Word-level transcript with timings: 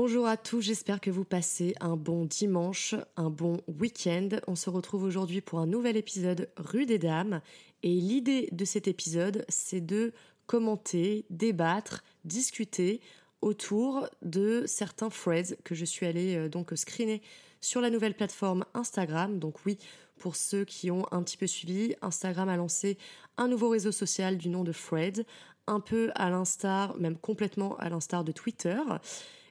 Bonjour 0.00 0.28
à 0.28 0.36
tous, 0.36 0.60
j'espère 0.60 1.00
que 1.00 1.10
vous 1.10 1.24
passez 1.24 1.74
un 1.80 1.96
bon 1.96 2.24
dimanche, 2.24 2.94
un 3.16 3.30
bon 3.30 3.56
week-end. 3.66 4.28
On 4.46 4.54
se 4.54 4.70
retrouve 4.70 5.02
aujourd'hui 5.02 5.40
pour 5.40 5.58
un 5.58 5.66
nouvel 5.66 5.96
épisode 5.96 6.48
Rue 6.56 6.86
des 6.86 6.98
Dames. 6.98 7.40
Et 7.82 7.88
l'idée 7.88 8.48
de 8.52 8.64
cet 8.64 8.86
épisode, 8.86 9.44
c'est 9.48 9.80
de 9.80 10.12
commenter, 10.46 11.24
débattre, 11.30 12.04
discuter 12.24 13.00
autour 13.40 14.08
de 14.22 14.62
certains 14.68 15.08
threads 15.08 15.56
que 15.64 15.74
je 15.74 15.84
suis 15.84 16.06
allée 16.06 16.36
euh, 16.36 16.48
donc 16.48 16.70
screener 16.76 17.20
sur 17.60 17.80
la 17.80 17.90
nouvelle 17.90 18.14
plateforme 18.14 18.64
Instagram. 18.74 19.40
Donc 19.40 19.66
oui, 19.66 19.78
pour 20.16 20.36
ceux 20.36 20.64
qui 20.64 20.92
ont 20.92 21.06
un 21.10 21.24
petit 21.24 21.36
peu 21.36 21.48
suivi, 21.48 21.96
Instagram 22.02 22.48
a 22.48 22.56
lancé 22.56 22.98
un 23.36 23.48
nouveau 23.48 23.70
réseau 23.70 23.90
social 23.90 24.38
du 24.38 24.48
nom 24.48 24.62
de 24.62 24.72
Threads, 24.72 25.24
un 25.66 25.80
peu 25.80 26.12
à 26.14 26.30
l'instar, 26.30 26.96
même 26.98 27.18
complètement 27.18 27.76
à 27.78 27.88
l'instar 27.88 28.22
de 28.22 28.30
Twitter. 28.30 28.78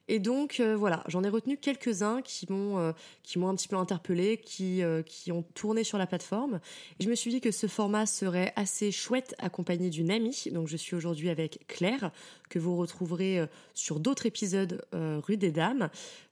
Et 0.10 0.20
donc 0.20 0.60
euh, 0.60 0.76
voilà, 0.76 1.04
j'en 1.08 1.24
ai 1.24 1.30
retenu 1.30 1.58
quelques-uns 1.58 2.22
qui 2.22 2.50
m'ont 2.50 2.80
euh, 2.80 2.94
qui 3.24 3.40
m'ont 3.40 3.50
un 3.50 3.56
petit 3.56 3.68
peu 3.68 3.76
interpellé, 3.76 4.38
qui 4.38 4.82
euh, 4.82 5.02
qui 5.02 5.32
ont 5.32 5.44
tourné 5.54 5.84
sur 5.84 5.98
la 5.98 6.08
plateforme. 6.08 6.62
Et 7.00 7.04
je 7.04 7.10
me 7.10 7.16
suis 7.16 7.32
dit 7.32 7.42
que 7.42 7.52
ce 7.52 7.68
format 7.68 8.06
serait 8.06 8.54
assez 8.56 8.92
chouette 8.92 9.36
accompagné 9.38 9.90
d'une 9.90 10.12
amie. 10.12 10.44
Donc 10.52 10.68
je 10.68 10.78
suis 10.78 10.96
aujourd'hui 10.96 11.30
avec 11.30 11.68
Claire 11.68 12.12
que 12.50 12.60
vous 12.60 12.78
retrouverez 12.78 13.46
sur 13.74 14.00
d'autres 14.00 14.26
épisodes 14.26 14.86
rue 14.94 15.38
des 15.38 15.52
Dames. 15.52 15.90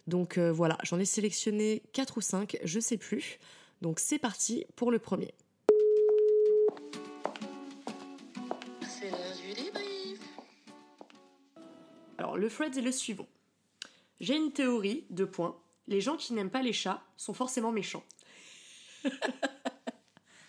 Donc 0.07 0.37
voilà, 0.37 0.77
j'en 0.83 0.99
ai 0.99 1.05
sélectionné 1.05 1.81
quatre 1.91 2.17
ou 2.17 2.21
cinq, 2.21 2.57
je 2.63 2.79
sais 2.79 2.97
plus. 2.97 3.39
Donc 3.81 3.99
c'est 3.99 4.19
parti 4.19 4.65
pour 4.75 4.91
le 4.91 4.99
premier. 4.99 5.33
C'est 8.87 9.11
l'heure 9.11 9.35
du 9.35 9.53
débrief. 9.53 10.19
Alors 12.17 12.37
le 12.37 12.49
thread 12.49 12.77
est 12.77 12.81
le 12.81 12.91
suivant. 12.91 13.27
J'ai 14.19 14.35
une 14.35 14.51
théorie, 14.51 15.05
deux 15.09 15.29
points. 15.29 15.57
Les 15.87 16.01
gens 16.01 16.17
qui 16.17 16.33
n'aiment 16.33 16.49
pas 16.49 16.61
les 16.61 16.73
chats 16.73 17.03
sont 17.17 17.33
forcément 17.33 17.71
méchants. 17.71 18.03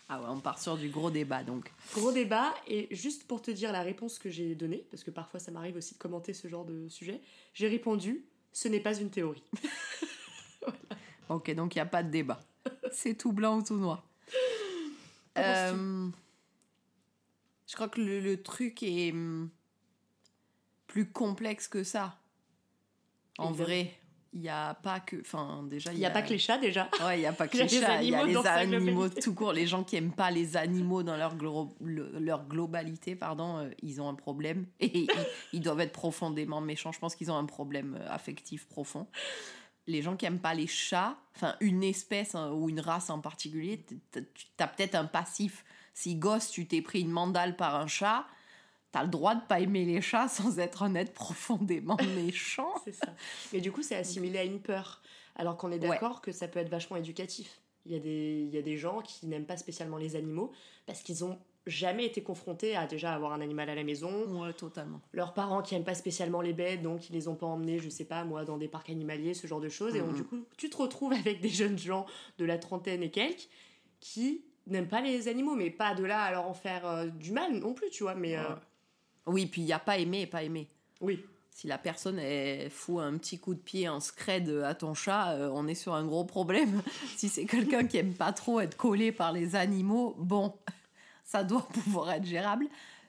Ah 0.08 0.20
ouais, 0.20 0.26
on 0.28 0.38
part 0.38 0.62
sur 0.62 0.76
du 0.76 0.88
gros 0.88 1.10
débat 1.10 1.42
donc. 1.42 1.72
Gros 1.92 2.12
débat, 2.12 2.54
et 2.68 2.86
juste 2.92 3.26
pour 3.26 3.42
te 3.42 3.50
dire 3.50 3.72
la 3.72 3.82
réponse 3.82 4.20
que 4.20 4.30
j'ai 4.30 4.54
donnée, 4.54 4.86
parce 4.88 5.02
que 5.02 5.10
parfois 5.10 5.40
ça 5.40 5.50
m'arrive 5.50 5.74
aussi 5.74 5.94
de 5.94 5.98
commenter 5.98 6.32
ce 6.32 6.46
genre 6.46 6.64
de 6.64 6.88
sujet, 6.88 7.20
j'ai 7.54 7.66
répondu 7.66 8.24
ce 8.52 8.68
n'est 8.68 8.78
pas 8.78 8.96
une 8.96 9.10
théorie. 9.10 9.42
Ok, 11.28 11.52
donc 11.54 11.74
il 11.74 11.78
n'y 11.78 11.82
a 11.82 11.86
pas 11.86 12.02
de 12.02 12.10
débat. 12.10 12.40
C'est 12.92 13.14
tout 13.14 13.32
blanc 13.32 13.58
ou 13.58 13.62
tout 13.62 13.76
noir. 13.76 14.06
Euh, 15.38 16.08
je 17.66 17.74
crois 17.74 17.88
que 17.88 18.00
le, 18.00 18.20
le 18.20 18.42
truc 18.42 18.82
est 18.82 19.10
hum, 19.10 19.50
plus 20.86 21.10
complexe 21.10 21.68
que 21.68 21.82
ça. 21.82 22.18
En 23.38 23.52
vrai, 23.52 23.92
il 24.32 24.40
n'y 24.40 24.48
a 24.48 24.74
pas 24.74 25.00
que. 25.00 25.20
Enfin, 25.20 25.62
déjà. 25.68 25.92
Il 25.92 25.98
n'y 25.98 26.04
a 26.06 26.10
pas 26.10 26.22
que 26.22 26.30
les 26.30 26.38
chats 26.38 26.58
déjà. 26.58 26.88
Ouais, 27.04 27.16
il 27.18 27.20
n'y 27.20 27.26
a 27.26 27.32
pas 27.32 27.48
que 27.48 27.56
les 27.56 27.64
les 27.64 27.68
chats, 27.80 28.02
il 28.02 28.10
y 28.10 28.14
a 28.14 28.20
animaux 28.20 28.42
les 28.42 28.48
animaux 28.48 29.08
tout 29.08 29.34
court. 29.34 29.52
Les 29.52 29.66
gens 29.66 29.82
qui 29.84 29.96
aiment 29.96 30.12
pas 30.12 30.30
les 30.30 30.56
animaux 30.56 31.02
dans 31.02 31.16
leur, 31.16 31.36
glo- 31.36 31.74
leur 31.80 32.46
globalité, 32.46 33.14
pardon, 33.16 33.58
euh, 33.58 33.70
ils 33.82 34.00
ont 34.00 34.08
un 34.08 34.14
problème. 34.14 34.66
Et 34.80 35.00
ils, 35.00 35.08
ils 35.54 35.60
doivent 35.60 35.80
être 35.80 35.92
profondément 35.92 36.60
méchants. 36.60 36.92
Je 36.92 36.98
pense 36.98 37.14
qu'ils 37.14 37.30
ont 37.30 37.36
un 37.36 37.46
problème 37.46 37.96
euh, 38.00 38.06
affectif 38.10 38.66
profond. 38.68 39.06
Les 39.86 40.02
gens 40.02 40.16
qui 40.16 40.26
aiment 40.26 40.40
pas 40.40 40.54
les 40.54 40.66
chats, 40.66 41.16
enfin 41.36 41.54
une 41.60 41.84
espèce 41.84 42.34
hein, 42.34 42.50
ou 42.52 42.68
une 42.68 42.80
race 42.80 43.08
en 43.08 43.20
particulier, 43.20 43.84
tu 44.12 44.22
as 44.58 44.66
peut-être 44.66 44.96
un 44.96 45.04
passif. 45.04 45.64
Si 45.94 46.16
gosse, 46.16 46.50
tu 46.50 46.66
t'es 46.66 46.82
pris 46.82 47.00
une 47.02 47.10
mandale 47.10 47.56
par 47.56 47.76
un 47.76 47.86
chat, 47.86 48.26
t'as 48.92 49.02
le 49.02 49.08
droit 49.08 49.34
de 49.34 49.42
pas 49.46 49.60
aimer 49.60 49.84
les 49.84 50.00
chats 50.00 50.28
sans 50.28 50.58
être 50.58 50.82
un 50.82 50.94
être 50.94 51.12
profondément 51.14 51.96
méchant. 52.14 52.72
C'est 52.84 52.94
ça. 52.94 53.08
Mais 53.52 53.60
du 53.60 53.72
coup, 53.72 53.82
c'est 53.82 53.96
assimilé 53.96 54.38
à 54.38 54.44
une 54.44 54.60
peur. 54.60 55.02
Alors 55.34 55.56
qu'on 55.56 55.70
est 55.70 55.78
d'accord 55.78 56.22
que 56.22 56.32
ça 56.32 56.48
peut 56.48 56.58
être 56.58 56.70
vachement 56.70 56.96
éducatif. 56.96 57.60
Il 57.84 57.92
y, 57.92 57.96
a 57.96 58.00
des, 58.00 58.44
il 58.48 58.54
y 58.54 58.58
a 58.58 58.62
des 58.62 58.76
gens 58.76 59.00
qui 59.00 59.26
n'aiment 59.26 59.46
pas 59.46 59.56
spécialement 59.56 59.96
les 59.96 60.16
animaux 60.16 60.50
parce 60.86 61.02
qu'ils 61.02 61.24
ont 61.24 61.38
jamais 61.66 62.06
été 62.06 62.22
confrontés 62.22 62.76
à 62.76 62.86
déjà 62.86 63.12
avoir 63.12 63.32
un 63.32 63.40
animal 63.40 63.68
à 63.68 63.74
la 63.74 63.84
maison. 63.84 64.40
Ouais, 64.40 64.52
totalement. 64.52 65.00
Leurs 65.12 65.34
parents 65.34 65.62
qui 65.62 65.74
aiment 65.74 65.84
pas 65.84 65.94
spécialement 65.94 66.40
les 66.40 66.52
bêtes, 66.52 66.82
donc 66.82 67.08
ils 67.10 67.12
les 67.12 67.28
ont 67.28 67.34
pas 67.34 67.46
emmenés, 67.46 67.78
je 67.78 67.88
sais 67.88 68.04
pas 68.04 68.24
moi, 68.24 68.44
dans 68.44 68.56
des 68.56 68.68
parcs 68.68 68.90
animaliers, 68.90 69.34
ce 69.34 69.46
genre 69.46 69.60
de 69.60 69.68
choses. 69.68 69.94
Et 69.94 70.00
donc 70.00 70.14
du 70.14 70.24
coup, 70.24 70.44
tu 70.56 70.70
te 70.70 70.76
retrouves 70.76 71.12
avec 71.20 71.40
des 71.40 71.48
jeunes 71.48 71.78
gens 71.78 72.06
de 72.38 72.44
la 72.44 72.58
trentaine 72.58 73.02
et 73.02 73.10
quelques 73.10 73.48
qui 74.00 74.44
n'aiment 74.66 74.88
pas 74.88 75.00
les 75.00 75.28
animaux, 75.28 75.54
mais 75.54 75.70
pas 75.70 75.94
de 75.94 76.04
là 76.04 76.22
à 76.22 76.30
leur 76.30 76.46
en 76.46 76.54
faire 76.54 76.86
euh, 76.86 77.06
du 77.06 77.32
mal 77.32 77.52
non 77.52 77.74
plus, 77.74 77.90
tu 77.90 78.02
vois. 78.02 78.14
Mais 78.14 78.36
euh. 78.36 78.42
Oui, 79.26 79.46
puis 79.46 79.62
il 79.62 79.64
n'y 79.64 79.72
a 79.72 79.78
pas 79.78 79.98
aimé 79.98 80.22
et 80.22 80.26
pas 80.26 80.42
aimé. 80.42 80.68
oui, 81.00 81.24
Si 81.50 81.66
la 81.66 81.78
personne 81.78 82.18
elle 82.18 82.70
fout 82.70 83.00
un 83.00 83.16
petit 83.18 83.38
coup 83.38 83.54
de 83.54 83.60
pied 83.60 83.88
en 83.88 84.00
scred 84.00 84.48
à 84.64 84.74
ton 84.74 84.94
chat, 84.94 85.32
euh, 85.32 85.50
on 85.52 85.66
est 85.66 85.74
sur 85.74 85.94
un 85.94 86.04
gros 86.04 86.24
problème. 86.24 86.82
si 87.16 87.28
c'est 87.28 87.46
quelqu'un 87.46 87.86
qui 87.86 87.96
aime 87.98 88.14
pas 88.14 88.32
trop 88.32 88.60
être 88.60 88.76
collé 88.76 89.12
par 89.12 89.32
les 89.32 89.56
animaux, 89.56 90.14
bon, 90.18 90.54
ça 91.24 91.44
doit 91.44 91.66
pouvoir 91.68 92.12
être 92.12 92.26
gérable. 92.26 92.66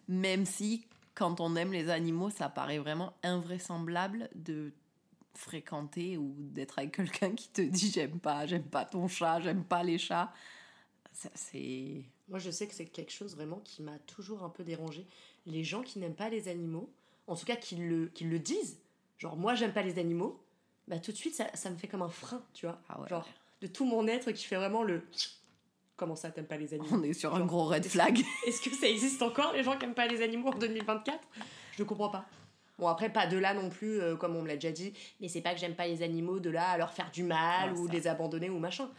Même 0.07 0.45
si, 0.45 0.85
quand 1.13 1.39
on 1.39 1.55
aime 1.55 1.73
les 1.73 1.89
animaux, 1.89 2.29
ça 2.29 2.49
paraît 2.49 2.79
vraiment 2.79 3.13
invraisemblable 3.23 4.29
de 4.35 4.71
fréquenter 5.37 6.17
ou 6.17 6.35
d'être 6.39 6.79
avec 6.79 6.95
quelqu'un 6.95 7.33
qui 7.35 7.49
te 7.49 7.61
dit 7.61 7.91
j'aime 7.91 8.19
pas, 8.19 8.45
j'aime 8.45 8.63
pas 8.63 8.85
ton 8.85 9.07
chat, 9.07 9.39
j'aime 9.39 9.63
pas 9.63 9.83
les 9.83 9.97
chats. 9.97 10.33
Ça, 11.13 11.29
C'est 11.33 12.03
Moi, 12.27 12.39
je 12.39 12.51
sais 12.51 12.67
que 12.67 12.73
c'est 12.73 12.85
quelque 12.85 13.11
chose 13.11 13.35
vraiment 13.35 13.59
qui 13.59 13.81
m'a 13.81 13.97
toujours 13.99 14.43
un 14.43 14.49
peu 14.49 14.63
dérangé. 14.63 15.07
Les 15.47 15.63
gens 15.63 15.81
qui 15.81 15.97
n'aiment 15.97 16.15
pas 16.15 16.29
les 16.29 16.47
animaux, 16.47 16.89
en 17.25 17.35
tout 17.35 17.45
cas 17.45 17.55
qui 17.55 17.75
le, 17.77 18.07
qui 18.07 18.25
le 18.25 18.37
disent, 18.37 18.77
genre 19.17 19.35
moi 19.35 19.55
j'aime 19.55 19.73
pas 19.73 19.81
les 19.81 19.97
animaux, 19.97 20.39
bah 20.87 20.99
tout 20.99 21.11
de 21.11 21.17
suite 21.17 21.33
ça, 21.35 21.47
ça 21.55 21.69
me 21.71 21.75
fait 21.77 21.87
comme 21.87 22.01
un 22.03 22.09
frein, 22.09 22.43
tu 22.53 22.65
vois. 22.67 22.79
Ah 22.89 23.01
ouais. 23.01 23.09
Genre 23.09 23.27
de 23.61 23.67
tout 23.67 23.85
mon 23.85 24.07
être 24.07 24.31
qui 24.31 24.45
fait 24.45 24.55
vraiment 24.57 24.83
le. 24.83 25.01
Comment 25.95 26.15
ça 26.15 26.29
t'aimes 26.29 26.45
pas 26.45 26.57
les 26.57 26.75
animaux? 26.75 26.89
On 26.91 27.01
est 27.03 27.13
sur 27.13 27.33
un 27.33 27.43
gros 27.45 27.65
red 27.65 27.83
flag. 27.85 28.19
Est-ce 28.45 28.61
que 28.61 28.69
ça 28.75 28.87
existe 28.87 29.21
encore 29.23 29.53
les 29.53 29.63
gens 29.63 29.75
qui 29.77 29.85
aiment 29.85 29.95
pas 29.95 30.05
les 30.05 30.21
animaux 30.21 30.49
en 30.49 30.57
2024 30.57 31.17
Je 31.71 31.81
ne 31.81 31.87
comprends 31.87 32.09
pas. 32.09 32.25
Bon 32.77 32.87
après 32.87 33.11
pas 33.11 33.25
de 33.25 33.37
là 33.37 33.55
non 33.55 33.69
plus 33.71 33.99
euh, 33.99 34.15
comme 34.15 34.35
on 34.35 34.43
me 34.43 34.47
l'a 34.47 34.53
déjà 34.55 34.71
dit, 34.71 34.93
mais 35.19 35.27
c'est 35.27 35.41
pas 35.41 35.53
que 35.55 35.59
j'aime 35.59 35.73
pas 35.75 35.87
les 35.87 36.03
animaux 36.03 36.39
de 36.39 36.51
là 36.51 36.69
à 36.69 36.77
leur 36.77 36.93
faire 36.93 37.09
du 37.09 37.23
mal 37.23 37.73
Ouais, 37.73 37.79
ou 37.79 37.87
ça. 37.87 37.93
les 37.93 38.05
abandonner 38.07 38.49
ou 38.51 38.59
machin. 38.59 38.91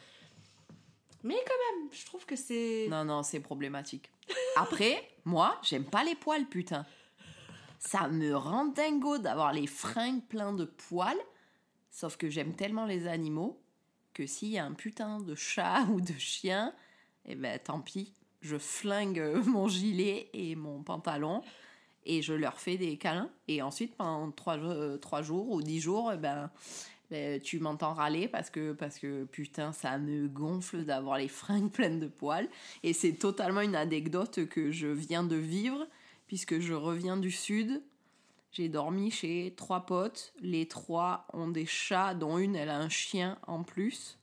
Mais 1.22 1.34
quand 1.34 1.80
même, 1.80 1.88
je 1.92 2.04
trouve 2.06 2.24
que 2.26 2.36
c'est 2.36 2.86
Non, 2.90 3.04
non, 3.04 3.22
c'est 3.22 3.40
problématique. 3.40 4.10
Après, 4.56 5.02
moi, 5.28 5.58
j'aime 5.62 5.84
pas 5.84 6.04
les 6.04 6.14
poils, 6.14 6.46
putain. 6.46 6.86
Ça 7.78 8.08
me 8.08 8.34
rend 8.34 8.64
dingo 8.64 9.18
d'avoir 9.18 9.52
les 9.52 9.66
fringues 9.66 10.24
pleins 10.24 10.54
de 10.54 10.64
poils. 10.64 11.20
Sauf 11.90 12.16
que 12.16 12.30
j'aime 12.30 12.54
tellement 12.54 12.86
les 12.86 13.06
animaux 13.06 13.60
que 14.14 14.26
s'il 14.26 14.48
y 14.48 14.58
a 14.58 14.64
un 14.64 14.72
putain 14.72 15.20
de 15.20 15.34
chat 15.34 15.82
ou 15.92 16.00
de 16.00 16.14
chien, 16.14 16.72
eh 17.26 17.34
ben 17.34 17.58
tant 17.58 17.80
pis. 17.80 18.14
Je 18.40 18.56
flingue 18.56 19.22
mon 19.46 19.68
gilet 19.68 20.30
et 20.32 20.56
mon 20.56 20.82
pantalon 20.82 21.42
et 22.06 22.22
je 22.22 22.32
leur 22.32 22.58
fais 22.58 22.78
des 22.78 22.96
câlins. 22.96 23.30
Et 23.48 23.60
ensuite, 23.60 23.94
pendant 23.96 24.30
trois, 24.30 24.56
euh, 24.56 24.96
trois 24.96 25.20
jours 25.20 25.50
ou 25.50 25.60
dix 25.60 25.80
jours, 25.80 26.10
eh 26.12 26.16
ben, 26.16 26.50
ben, 27.10 27.40
tu 27.40 27.58
m'entends 27.58 27.94
râler 27.94 28.28
parce 28.28 28.50
que, 28.50 28.72
parce 28.72 28.98
que 28.98 29.24
putain, 29.24 29.72
ça 29.72 29.98
me 29.98 30.28
gonfle 30.28 30.84
d'avoir 30.84 31.18
les 31.18 31.28
fringues 31.28 31.70
pleines 31.70 32.00
de 32.00 32.06
poils. 32.06 32.48
Et 32.82 32.92
c'est 32.92 33.14
totalement 33.14 33.62
une 33.62 33.76
anecdote 33.76 34.46
que 34.46 34.70
je 34.70 34.88
viens 34.88 35.24
de 35.24 35.36
vivre, 35.36 35.86
puisque 36.26 36.58
je 36.60 36.74
reviens 36.74 37.16
du 37.16 37.30
sud. 37.30 37.82
J'ai 38.52 38.68
dormi 38.68 39.10
chez 39.10 39.54
trois 39.56 39.86
potes. 39.86 40.34
Les 40.40 40.68
trois 40.68 41.26
ont 41.32 41.48
des 41.48 41.66
chats, 41.66 42.14
dont 42.14 42.38
une, 42.38 42.56
elle 42.56 42.70
a 42.70 42.78
un 42.78 42.88
chien 42.88 43.38
en 43.46 43.62
plus. 43.62 44.18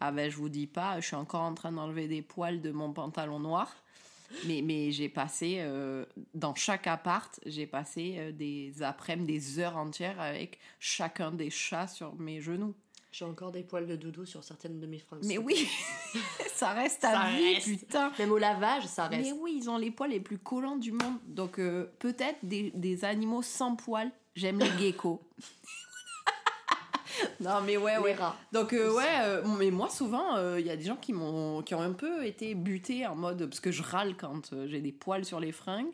Ah 0.00 0.12
ben, 0.12 0.30
je 0.30 0.36
vous 0.36 0.48
dis 0.48 0.68
pas, 0.68 1.00
je 1.00 1.06
suis 1.06 1.16
encore 1.16 1.42
en 1.42 1.54
train 1.54 1.72
d'enlever 1.72 2.06
des 2.06 2.22
poils 2.22 2.60
de 2.60 2.70
mon 2.70 2.92
pantalon 2.92 3.40
noir. 3.40 3.74
Mais, 4.46 4.60
mais 4.62 4.90
j'ai 4.92 5.08
passé, 5.08 5.56
euh, 5.58 6.04
dans 6.34 6.54
chaque 6.54 6.86
appart, 6.86 7.38
j'ai 7.46 7.66
passé 7.66 8.16
euh, 8.18 8.32
des 8.32 8.82
après-midi, 8.82 9.32
des 9.32 9.58
heures 9.60 9.76
entières 9.76 10.20
avec 10.20 10.58
chacun 10.78 11.30
des 11.32 11.50
chats 11.50 11.86
sur 11.88 12.14
mes 12.16 12.40
genoux. 12.40 12.74
J'ai 13.10 13.24
encore 13.24 13.52
des 13.52 13.62
poils 13.62 13.86
de 13.86 13.96
doudou 13.96 14.26
sur 14.26 14.44
certaines 14.44 14.78
de 14.80 14.86
mes 14.86 14.98
fringues. 14.98 15.24
Mais 15.24 15.38
oui, 15.38 15.66
ça 16.54 16.72
reste 16.74 17.02
à 17.04 17.12
Ça 17.12 17.30
vie, 17.30 17.54
reste. 17.54 17.66
putain. 17.66 18.12
Même 18.18 18.30
au 18.32 18.38
lavage, 18.38 18.84
ça 18.86 19.06
reste. 19.08 19.22
Mais 19.24 19.32
oui, 19.32 19.58
ils 19.62 19.70
ont 19.70 19.78
les 19.78 19.90
poils 19.90 20.10
les 20.10 20.20
plus 20.20 20.38
collants 20.38 20.76
du 20.76 20.92
monde. 20.92 21.16
Donc 21.26 21.58
euh, 21.58 21.86
peut-être 21.98 22.38
des, 22.42 22.70
des 22.74 23.04
animaux 23.06 23.40
sans 23.42 23.76
poils. 23.76 24.10
J'aime 24.36 24.58
les 24.58 24.70
geckos. 24.78 25.22
non 27.40 27.60
mais 27.64 27.76
ouais, 27.76 27.98
ouais. 27.98 28.16
Donc 28.52 28.72
euh, 28.72 28.92
ouais, 28.92 29.04
euh, 29.22 29.42
mais 29.58 29.70
moi 29.70 29.88
souvent, 29.88 30.56
il 30.56 30.66
y 30.66 30.70
a 30.70 30.76
des 30.76 30.84
gens 30.84 30.96
qui 30.96 31.12
m'ont, 31.12 31.62
qui 31.62 31.74
ont 31.74 31.80
un 31.80 31.92
peu 31.92 32.24
été 32.26 32.54
butés 32.54 33.06
en 33.06 33.16
mode 33.16 33.46
parce 33.46 33.60
que 33.60 33.70
je 33.70 33.82
râle 33.82 34.16
quand 34.16 34.52
euh, 34.52 34.66
j'ai 34.68 34.80
des 34.80 34.92
poils 34.92 35.24
sur 35.24 35.40
les 35.40 35.52
fringues. 35.52 35.92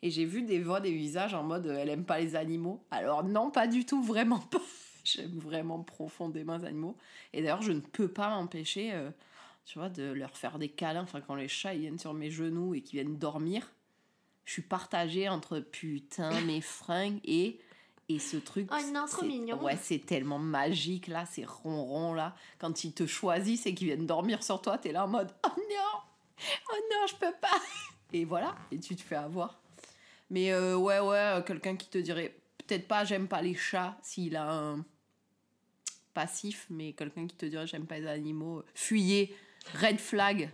Et 0.00 0.10
j'ai 0.10 0.24
vu 0.24 0.42
des 0.42 0.60
voix, 0.60 0.80
des 0.80 0.92
visages 0.92 1.34
en 1.34 1.42
mode 1.42 1.66
euh, 1.66 1.78
elle 1.78 1.88
aime 1.88 2.04
pas 2.04 2.20
les 2.20 2.36
animaux. 2.36 2.80
Alors 2.90 3.24
non, 3.24 3.50
pas 3.50 3.66
du 3.66 3.84
tout, 3.84 4.02
vraiment 4.02 4.38
pas. 4.38 4.60
J'aime 5.04 5.38
vraiment 5.38 5.82
profondément 5.82 6.56
les 6.58 6.66
animaux. 6.66 6.96
Et 7.32 7.42
d'ailleurs, 7.42 7.62
je 7.62 7.72
ne 7.72 7.80
peux 7.80 8.08
pas 8.08 8.28
m'empêcher, 8.28 8.92
euh, 8.92 9.10
tu 9.64 9.78
vois, 9.78 9.88
de 9.88 10.04
leur 10.04 10.36
faire 10.36 10.58
des 10.58 10.68
câlins. 10.68 11.02
Enfin, 11.02 11.20
quand 11.20 11.34
les 11.34 11.48
chats 11.48 11.74
ils 11.74 11.80
viennent 11.80 11.98
sur 11.98 12.14
mes 12.14 12.30
genoux 12.30 12.74
et 12.74 12.82
qu'ils 12.82 13.00
viennent 13.00 13.16
dormir, 13.16 13.72
je 14.44 14.52
suis 14.52 14.62
partagée 14.62 15.28
entre 15.28 15.58
putain 15.58 16.40
mes 16.46 16.60
fringues 16.60 17.20
et 17.24 17.58
Et 18.10 18.18
ce 18.18 18.38
truc. 18.38 18.70
Oh 18.72 18.92
non, 18.92 19.06
trop 19.06 19.24
mignon. 19.24 19.62
Ouais, 19.62 19.76
c'est 19.76 19.98
tellement 19.98 20.38
magique 20.38 21.08
là, 21.08 21.26
ces 21.26 21.44
ronrons 21.44 22.14
là. 22.14 22.34
Quand 22.58 22.84
ils 22.84 22.92
te 22.92 23.06
choisissent 23.06 23.66
et 23.66 23.74
qu'ils 23.74 23.88
viennent 23.88 24.06
dormir 24.06 24.42
sur 24.42 24.62
toi, 24.62 24.78
t'es 24.78 24.92
là 24.92 25.04
en 25.04 25.08
mode 25.08 25.30
Oh 25.44 25.50
non 25.56 26.00
Oh 26.70 26.76
non, 26.90 27.06
je 27.06 27.14
peux 27.16 27.34
pas 27.40 27.60
Et 28.12 28.24
voilà, 28.24 28.56
et 28.72 28.78
tu 28.78 28.96
te 28.96 29.02
fais 29.02 29.16
avoir. 29.16 29.60
Mais 30.30 30.52
euh, 30.52 30.76
ouais, 30.76 31.00
ouais, 31.00 31.18
euh, 31.18 31.42
quelqu'un 31.42 31.76
qui 31.76 31.88
te 31.88 31.98
dirait 31.98 32.34
peut-être 32.66 32.88
pas 32.88 33.04
j'aime 33.04 33.28
pas 33.28 33.42
les 33.42 33.54
chats 33.54 33.98
s'il 34.02 34.36
a 34.36 34.50
un 34.50 34.84
passif, 36.14 36.66
mais 36.70 36.94
quelqu'un 36.94 37.26
qui 37.26 37.36
te 37.36 37.46
dirait 37.46 37.66
j'aime 37.66 37.86
pas 37.86 37.98
les 37.98 38.06
animaux, 38.06 38.62
fuyez, 38.74 39.34
red 39.74 39.98
flag. 39.98 40.50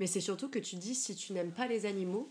Mais 0.00 0.08
c'est 0.08 0.20
surtout 0.20 0.48
que 0.48 0.58
tu 0.58 0.76
dis 0.76 0.96
si 0.96 1.14
tu 1.14 1.32
n'aimes 1.32 1.52
pas 1.52 1.68
les 1.68 1.86
animaux, 1.86 2.30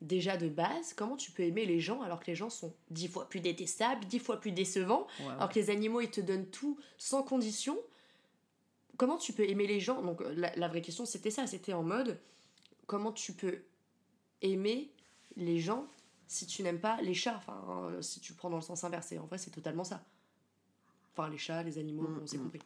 déjà 0.00 0.36
de 0.36 0.48
base, 0.48 0.94
comment 0.94 1.16
tu 1.16 1.30
peux 1.30 1.42
aimer 1.42 1.66
les 1.66 1.80
gens 1.80 2.00
alors 2.02 2.20
que 2.20 2.26
les 2.26 2.34
gens 2.34 2.50
sont 2.50 2.72
dix 2.90 3.08
fois 3.08 3.28
plus 3.28 3.40
détestables, 3.40 4.04
dix 4.06 4.18
fois 4.18 4.40
plus 4.40 4.52
décevants, 4.52 5.06
Ouais, 5.20 5.26
ouais. 5.26 5.32
alors 5.32 5.48
que 5.50 5.54
les 5.56 5.70
animaux 5.70 6.00
ils 6.00 6.10
te 6.10 6.20
donnent 6.20 6.46
tout 6.46 6.78
sans 6.96 7.22
condition? 7.22 7.78
Comment 8.96 9.18
tu 9.18 9.32
peux 9.32 9.48
aimer 9.48 9.66
les 9.66 9.80
gens? 9.80 10.02
Donc 10.02 10.22
la, 10.34 10.54
la 10.56 10.68
vraie 10.68 10.82
question 10.82 11.04
c'était 11.06 11.30
ça, 11.30 11.46
c'était 11.46 11.72
en 11.74 11.82
mode 11.82 12.18
comment 12.86 13.12
tu 13.12 13.32
peux 13.32 13.62
aimer 14.42 14.90
les 15.36 15.58
gens 15.60 15.86
si 16.26 16.46
tu 16.46 16.62
n'aimes 16.62 16.80
pas 16.80 17.00
les 17.02 17.14
chats? 17.14 17.36
Enfin, 17.36 17.62
euh, 17.92 18.02
si 18.02 18.20
tu 18.20 18.32
le 18.32 18.36
prends 18.38 18.50
dans 18.50 18.56
le 18.56 18.62
sens 18.62 18.84
inversé, 18.84 19.18
en 19.18 19.26
vrai 19.26 19.38
c'est 19.38 19.50
totalement 19.50 19.84
ça. 19.84 20.02
Enfin, 21.12 21.28
les 21.28 21.38
chats, 21.38 21.62
les 21.62 21.76
animaux, 21.78 22.02
Mm, 22.08 22.20
on 22.22 22.26
s'est 22.26 22.38
mm. 22.38 22.42
compris. 22.42 22.60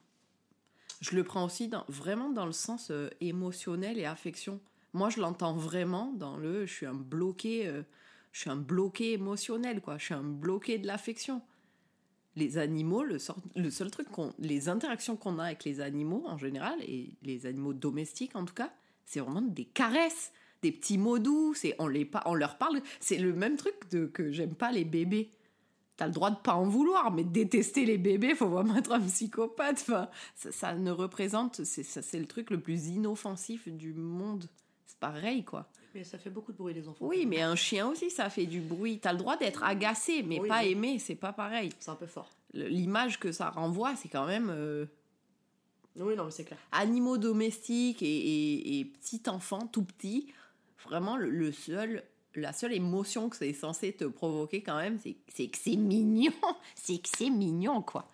Je 1.01 1.17
le 1.17 1.25
prends 1.25 1.45
aussi 1.45 1.69
dans, 1.69 1.85
vraiment 1.89 2.31
dans 2.31 2.47
le 2.47 2.53
sens 2.53 2.91
euh, 2.91 3.11
émotionnel 3.21 3.99
et 3.99 4.05
affection. 4.05 4.61
Moi, 4.95 5.11
je 5.11 5.21
l'entends 5.21 5.55
vraiment 5.55 6.13
dans 6.13 6.37
le 6.37 6.67
je 6.67 6.73
suis 6.73 6.87
un 6.87 6.95
bloqué, 6.95 7.67
euh, 7.67 7.83
je 8.31 8.41
suis 8.41 8.51
un 8.51 8.57
bloqué 8.57 9.13
émotionnel, 9.13 9.81
quoi. 9.81 9.99
Je 9.99 10.05
suis 10.05 10.15
un 10.15 10.23
bloqué 10.23 10.79
de 10.79 10.87
l'affection. 10.87 11.43
Les 12.37 12.59
animaux, 12.59 13.03
le, 13.03 13.19
seul 13.19 13.91
truc 13.91 14.09
qu'on, 14.09 14.33
les 14.39 14.69
interactions 14.69 15.17
qu'on 15.17 15.39
a 15.41 15.47
avec 15.47 15.65
les 15.65 15.81
animaux 15.81 16.25
en 16.27 16.39
général 16.39 16.81
et 16.83 17.11
les 17.23 17.47
animaux 17.47 17.75
domestiques 17.75 18.35
en 18.35 18.45
tout 18.45 18.55
cas, 18.55 18.73
c'est 19.05 19.21
vraiment 19.21 19.43
des 19.43 19.65
caresses, 19.65 20.33
des 20.63 20.73
petits 20.73 20.99
mots 20.99 21.19
doux. 21.19 21.55
C'est 21.55 21.75
on 21.81 21.89
les, 21.89 22.09
on 22.25 22.35
leur 22.35 22.57
parle. 22.57 22.81
C'est 23.01 23.19
le 23.19 23.33
même 23.33 23.57
truc 23.57 23.75
de 23.91 24.07
que 24.07 24.31
j'aime 24.31 24.55
pas 24.55 24.71
les 24.71 24.85
bébés. 24.85 25.31
T'as 25.97 26.07
le 26.07 26.13
droit 26.13 26.31
de 26.31 26.37
pas 26.37 26.55
en 26.55 26.69
vouloir, 26.69 27.13
mais 27.13 27.23
détester 27.23 27.85
les 27.85 27.99
bébés, 27.99 28.35
faut 28.35 28.49
vraiment 28.49 28.77
être 28.77 28.93
un 28.93 29.01
psychopathe. 29.01 29.79
Enfin, 29.83 30.09
ça, 30.35 30.51
ça 30.53 30.75
ne 30.75 30.91
représente, 30.91 31.65
c'est 31.65 31.85
ça, 31.85 32.03
c'est 32.03 32.19
le 32.19 32.27
truc 32.27 32.51
le 32.51 32.61
plus 32.61 32.89
inoffensif 32.89 33.69
du 33.69 33.93
monde. 33.95 34.49
Pareil, 35.13 35.45
quoi. 35.45 35.67
Mais 35.95 36.03
ça 36.05 36.19
fait 36.19 36.31
beaucoup 36.31 36.53
de 36.53 36.57
bruit 36.57 36.75
les 36.75 36.89
enfants. 36.89 37.05
Oui, 37.07 37.25
mais 37.27 37.41
un 37.43 37.55
chien 37.57 37.87
aussi, 37.89 38.11
ça 38.11 38.29
fait 38.31 38.47
du 38.47 38.61
bruit. 38.61 38.99
T'as 38.99 39.13
le 39.13 39.19
droit 39.19 39.37
d'être 39.37 39.63
agacé, 39.63 40.23
mais 40.23 40.41
Oui, 40.41 40.49
pas 40.49 40.63
oui. 40.63 40.73
aimé, 40.73 40.99
c'est 40.99 41.15
pas 41.15 41.33
pareil. 41.33 41.71
C'est 41.79 41.91
un 41.91 41.95
peu 41.95 42.07
fort. 42.07 42.29
L'image 42.53 43.19
que 43.21 43.31
ça 43.33 43.51
renvoie, 43.51 43.95
c'est 43.97 44.09
quand 44.09 44.27
même 44.27 44.51
euh, 44.51 44.87
Oui, 45.97 46.17
non, 46.17 46.25
mais 46.25 46.31
c'est 46.31 46.45
clair. 46.45 46.59
animaux 46.73 47.17
domestiques 47.19 48.03
et, 48.03 48.07
et, 48.07 48.79
et 48.81 48.85
petit 48.85 49.23
enfant, 49.29 49.67
tout 49.67 49.85
petit. 49.85 50.33
Vraiment, 50.85 51.17
le, 51.17 51.31
le 51.31 51.53
seul, 51.53 52.03
la 52.35 52.53
seule 52.53 52.73
émotion 52.73 53.29
que 53.29 53.37
c'est 53.37 53.53
censé 53.53 53.93
te 53.93 54.05
provoquer 54.05 54.63
quand 54.63 54.77
même, 54.77 54.99
c'est 55.03 55.17
c'est 55.29 55.47
que 55.49 55.59
c'est 55.59 55.77
mignon. 55.77 56.33
C'est 56.75 56.99
que 56.99 57.09
c'est 57.17 57.31
mignon, 57.31 57.81
quoi. 57.83 58.11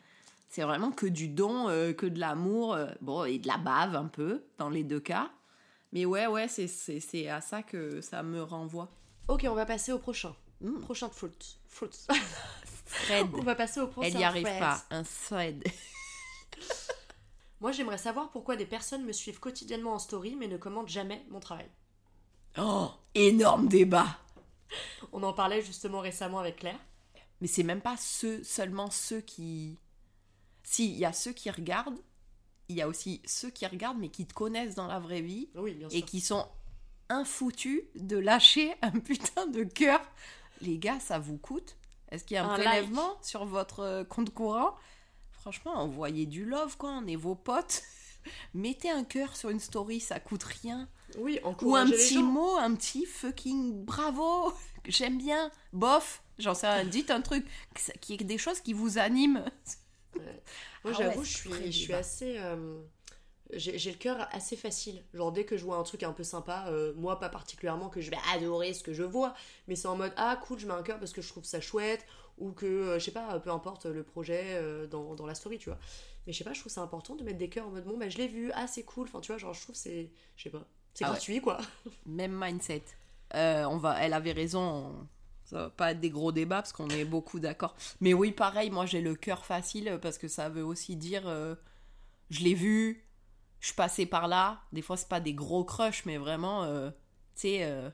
C'est 0.49 0.63
vraiment 0.63 0.91
que 0.91 1.07
du 1.07 1.29
don, 1.29 1.69
euh, 1.69 1.93
que 1.93 2.07
de 2.07 2.19
l'amour, 2.21 2.75
euh, 2.75 2.87
bon, 3.01 3.25
et 3.25 3.39
de 3.39 3.47
la 3.49 3.57
bave 3.57 3.95
un 3.97 4.07
peu, 4.07 4.43
dans 4.59 4.69
les 4.69 4.85
deux 4.85 5.01
cas. 5.01 5.31
Mais 5.93 6.05
ouais, 6.05 6.27
ouais, 6.27 6.49
c'est- 6.49 6.69
c'est 6.69 7.01
c'est 7.01 7.29
à 7.29 7.41
ça 7.41 7.63
que 7.63 8.01
ça 8.01 8.23
me 8.23 8.43
renvoie. 8.43 8.89
Ok, 9.29 9.47
on 9.49 9.55
va 9.55 9.67
passer 9.67 9.93
au 9.93 9.99
prochain. 9.99 10.35
Mm. 10.61 10.81
Prochain 10.81 11.09
de 11.09 11.15
fruit. 11.15 11.59
Fruit. 11.67 11.91
Fred, 12.87 13.27
on 13.35 13.43
va 13.43 13.55
passer 13.55 13.81
au 13.81 13.87
prochain. 13.89 14.09
elle 14.09 14.17
n'y 14.17 14.25
arrive 14.25 14.47
Fred. 14.47 14.61
pas. 14.61 14.83
Un 14.91 15.05
Fred. 15.05 15.65
Moi, 17.61 17.73
j'aimerais 17.73 17.99
savoir 17.99 18.31
pourquoi 18.31 18.57
des 18.57 18.65
personnes 18.67 19.05
me 19.05 19.13
suivent 19.13 19.39
quotidiennement 19.41 19.93
en 19.95 19.99
story 19.99 20.35
mais 20.37 20.49
ne 20.49 20.57
commentent 20.57 20.89
jamais 20.89 21.25
mon 21.29 21.41
travail. 21.41 21.69
Oh, 22.59 22.91
énorme 23.15 23.69
débat. 23.69 24.19
On 25.13 25.23
en 25.23 25.33
parlait 25.33 25.63
justement 25.63 26.01
récemment 26.01 26.39
avec 26.39 26.57
Claire. 26.57 26.79
Mais 27.41 27.47
c'est 27.47 27.63
même 27.63 27.81
pas 27.81 27.97
ceux, 27.99 28.43
seulement 28.45 28.91
ceux 28.91 29.21
qui. 29.21 29.79
Si, 30.63 30.91
il 30.91 30.99
y 30.99 31.05
a 31.05 31.13
ceux 31.13 31.33
qui 31.33 31.51
regardent, 31.51 31.99
il 32.71 32.77
y 32.77 32.83
a 32.83 32.89
aussi 32.89 33.21
ceux 33.27 33.51
qui 33.51 33.67
regardent 33.67 33.99
mais 33.99 34.09
qui 34.09 34.27
te 34.27 34.33
connaissent 34.35 34.75
dans 34.75 34.87
la 34.87 34.99
vraie 34.99 35.21
vie 35.21 35.49
Oui, 35.57 35.75
bien 35.75 35.89
et 35.89 35.99
sûr. 35.99 36.07
qui 36.07 36.21
sont 36.21 36.47
infoutus 37.09 37.83
de 37.97 38.17
lâcher 38.17 38.75
un 38.83 38.93
putain 38.93 39.47
de 39.47 39.65
cœur. 39.65 40.01
Les 40.61 40.79
gars, 40.79 41.01
ça 41.01 41.19
vous 41.19 41.37
coûte 41.39 41.77
Est-ce 42.11 42.25
qu'il 42.25 42.37
y 42.37 42.39
a 42.39 42.45
un, 42.45 42.51
Un 42.51 42.55
prélèvement 42.55 43.19
sur 43.23 43.45
votre 43.45 43.81
euh, 43.81 44.05
compte 44.05 44.31
courant? 44.33 44.75
Franchement, 45.33 45.73
envoyez 45.75 46.27
du 46.27 46.45
love, 46.45 46.77
quoi. 46.77 46.91
On 46.91 47.07
est 47.07 47.17
vos 47.17 47.35
potes. 47.35 47.83
Mettez 48.55 48.91
un 48.91 49.05
cœur 49.05 49.35
sur 49.35 49.49
une 49.51 49.59
story, 49.61 49.99
ça 50.01 50.21
coûte 50.21 50.43
rien. 50.45 50.89
Oui, 51.19 51.41
Ou 51.63 51.75
un 51.75 51.87
petit 51.87 52.15
gens. 52.15 52.23
mot, 52.23 52.57
un 52.57 52.75
petit 52.75 53.07
fucking 53.07 53.85
bravo, 53.85 54.53
j'aime 54.87 55.19
bien, 55.19 55.51
bof, 55.73 56.23
j'en 56.39 56.55
sais 56.55 56.69
rien, 56.69 56.85
dites 56.85 57.11
un 57.11 57.21
truc, 57.23 57.45
qui 58.01 58.13
est 58.15 58.19
des 58.19 58.39
choses 58.39 58.61
qui 58.61 58.75
vous 58.75 58.99
animent. 58.99 59.45
Moi, 60.85 60.93
Ah 60.93 60.97
j'avoue, 60.99 61.21
ouais, 61.21 61.25
je 61.25 61.31
suis, 61.31 61.73
je 61.73 61.79
suis 61.79 61.93
assez. 61.95 62.39
euh, 62.39 62.81
J'ai 63.53 63.91
le 63.91 63.99
cœur 63.99 64.29
assez 64.33 64.57
facile. 64.57 65.03
Genre, 65.15 65.33
dès 65.33 65.45
que 65.45 65.57
je 65.57 65.65
vois 65.65 65.77
un 65.77 65.83
truc 65.83 66.03
un 66.05 66.13
peu 66.13 66.25
sympa, 66.25 66.67
euh, 66.69 66.95
moi 66.97 67.19
pas 67.21 67.29
particulièrement 67.29 67.89
que 67.91 68.01
je 68.01 68.11
vais 68.11 68.19
adorer 68.35 68.75
ce 68.75 68.83
que 68.85 68.93
je 68.95 69.03
vois, 69.03 69.35
mais 69.69 69.77
c'est 69.77 69.89
en 69.89 69.97
mode 69.97 70.13
ah 70.17 70.37
cool, 70.45 70.59
je 70.61 70.67
mets 70.67 70.75
un 70.75 70.83
cœur 70.83 70.99
parce 71.01 71.13
que 71.13 71.23
je 71.23 71.29
trouve 71.29 71.45
ça 71.45 71.61
chouette, 71.61 72.07
ou 72.39 72.53
que, 72.53 72.67
euh, 72.67 72.99
je 73.01 73.05
sais 73.07 73.11
pas, 73.13 73.41
peu 73.41 73.51
importe 73.51 73.87
le 73.87 74.03
projet 74.05 74.63
dans, 74.89 75.15
dans 75.17 75.27
la 75.27 75.35
story, 75.35 75.59
tu 75.59 75.71
vois. 75.71 75.79
Mais 76.27 76.33
je 76.33 76.39
sais 76.39 76.45
pas, 76.45 76.53
je 76.55 76.61
trouve 76.61 76.73
ça 76.73 76.83
important 76.83 77.17
de 77.17 77.25
mettre 77.25 77.39
des 77.39 77.49
cœurs 77.49 77.67
en 77.67 77.71
mode 77.71 77.85
bon, 77.85 77.99
bah 77.99 78.09
je 78.09 78.19
l'ai 78.19 78.29
vu, 78.29 78.51
ah 78.55 78.67
c'est 78.67 78.85
cool, 78.85 79.09
enfin 79.09 79.21
tu 79.21 79.33
vois, 79.33 79.39
genre 79.39 79.55
je 79.55 79.63
trouve 79.63 79.75
c'est. 79.77 80.11
Je 80.37 80.43
sais 80.45 80.51
pas, 80.51 80.67
c'est 80.95 81.05
Ah 81.05 81.13
ouais. 81.13 81.21
gratuit 81.21 81.41
quoi. 81.41 81.59
Même 82.07 82.33
mindset. 82.39 82.85
On 83.35 83.79
va, 83.79 84.01
elle 84.05 84.13
avait 84.15 84.33
raison, 84.33 84.61
on- 84.63 85.09
ça 85.51 85.57
va 85.57 85.71
pas 85.71 85.91
être 85.91 86.01
des 86.01 86.11
gros 86.11 86.31
débats 86.31 86.63
parce 86.63 86.73
qu'on 86.73 86.89
est 86.89 87.05
beaucoup 87.05 87.41
d'accord. 87.41 87.75
Mais 88.01 88.15
oui, 88.15 88.31
pareil, 88.31 88.71
moi 88.71 88.87
j'ai 88.87 89.01
le 89.01 89.17
cœur 89.17 89.45
facile 89.45 89.99
parce 90.01 90.17
que 90.17 90.29
ça 90.29 90.49
veut 90.49 90.65
aussi 90.65 90.95
dire 90.97 91.27
euh, 91.27 91.57
je 92.31 92.45
l'ai 92.45 92.55
vu, 92.55 93.05
je 93.59 93.73
suis 93.73 94.07
par 94.07 94.29
là. 94.29 94.63
Des 94.73 94.81
fois, 94.81 94.97
c'est 94.97 95.09
pas 95.09 95.21
des 95.21 95.35
gros 95.35 95.65
crushs, 95.65 96.05
mais 96.07 96.19
vraiment, 96.19 96.63
euh, 96.63 96.91
tu 97.35 97.43
sais, 97.43 97.65
euh, 97.65 97.91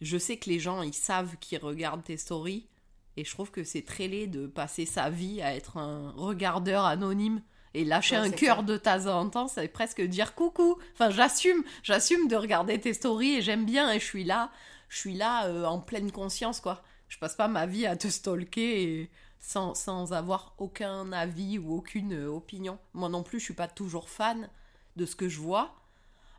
je 0.00 0.16
sais 0.16 0.36
que 0.36 0.48
les 0.48 0.60
gens 0.60 0.82
ils 0.82 0.94
savent 0.94 1.36
qu'ils 1.38 1.58
regardent 1.58 2.04
tes 2.04 2.16
stories 2.16 2.68
et 3.16 3.24
je 3.24 3.30
trouve 3.30 3.50
que 3.50 3.64
c'est 3.64 3.82
très 3.82 4.06
laid 4.06 4.28
de 4.28 4.46
passer 4.46 4.86
sa 4.86 5.10
vie 5.10 5.42
à 5.42 5.56
être 5.56 5.78
un 5.78 6.12
regardeur 6.12 6.84
anonyme. 6.84 7.42
Et 7.74 7.84
lâcher 7.84 8.16
Ouais, 8.16 8.22
un 8.22 8.30
cœur 8.30 8.62
de 8.62 8.78
temps 8.78 9.06
en 9.06 9.28
temps, 9.28 9.48
c'est 9.48 9.68
presque 9.68 10.00
dire 10.00 10.34
coucou. 10.34 10.78
Enfin, 10.94 11.10
j'assume, 11.10 11.62
j'assume 11.82 12.26
de 12.26 12.36
regarder 12.36 12.80
tes 12.80 12.94
stories 12.94 13.36
et 13.36 13.42
j'aime 13.42 13.66
bien 13.66 13.92
et 13.92 13.98
je 13.98 14.04
suis 14.04 14.24
là, 14.24 14.50
je 14.88 14.98
suis 14.98 15.14
là 15.14 15.46
euh, 15.46 15.64
en 15.64 15.80
pleine 15.80 16.12
conscience 16.12 16.60
quoi. 16.60 16.82
Je 17.08 17.18
passe 17.18 17.36
pas 17.36 17.48
ma 17.48 17.66
vie 17.66 17.86
à 17.86 17.96
te 17.96 18.08
stalker 18.08 18.82
et 18.82 19.10
sans, 19.38 19.74
sans 19.74 20.12
avoir 20.12 20.54
aucun 20.58 21.12
avis 21.12 21.58
ou 21.58 21.76
aucune 21.76 22.14
euh, 22.14 22.28
opinion. 22.28 22.78
Moi 22.94 23.08
non 23.08 23.22
plus, 23.22 23.38
je 23.38 23.44
suis 23.44 23.54
pas 23.54 23.68
toujours 23.68 24.08
fan 24.08 24.48
de 24.96 25.06
ce 25.06 25.14
que 25.14 25.28
je 25.28 25.38
vois, 25.38 25.74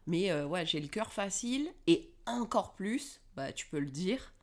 mais 0.07 0.31
euh, 0.31 0.45
ouais, 0.45 0.65
j'ai 0.65 0.79
le 0.79 0.87
cœur 0.87 1.13
facile 1.13 1.69
et 1.85 2.11
encore 2.25 2.73
plus, 2.73 3.21
bah 3.35 3.53
tu 3.53 3.67
peux 3.67 3.79
le 3.79 3.89
dire, 3.89 4.33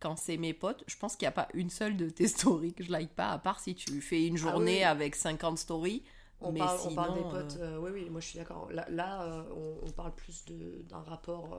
quand 0.00 0.16
c'est 0.16 0.36
mes 0.36 0.52
potes, 0.52 0.84
je 0.86 0.96
pense 0.96 1.16
qu'il 1.16 1.24
n'y 1.24 1.30
a 1.30 1.32
pas 1.32 1.48
une 1.54 1.70
seule 1.70 1.96
de 1.96 2.10
tes 2.10 2.28
stories 2.28 2.74
que 2.74 2.84
je 2.84 2.90
like 2.90 3.14
pas, 3.14 3.30
à 3.30 3.38
part 3.38 3.60
si 3.60 3.74
tu 3.74 4.00
fais 4.00 4.26
une 4.26 4.36
journée 4.36 4.78
oui. 4.78 4.84
avec 4.84 5.14
50 5.14 5.58
stories. 5.58 6.02
On, 6.44 6.50
mais 6.50 6.58
parle, 6.58 6.78
sinon, 6.80 6.92
on 6.92 6.94
parle 6.96 7.14
des 7.14 7.30
potes, 7.30 7.56
euh, 7.60 7.78
oui, 7.78 7.90
oui, 7.94 8.10
moi 8.10 8.20
je 8.20 8.26
suis 8.26 8.38
d'accord. 8.38 8.68
Là, 8.72 8.84
là, 8.90 9.46
on, 9.56 9.86
on 9.86 9.90
parle 9.92 10.12
plus 10.12 10.44
d'un 10.88 11.02
rapport 11.02 11.56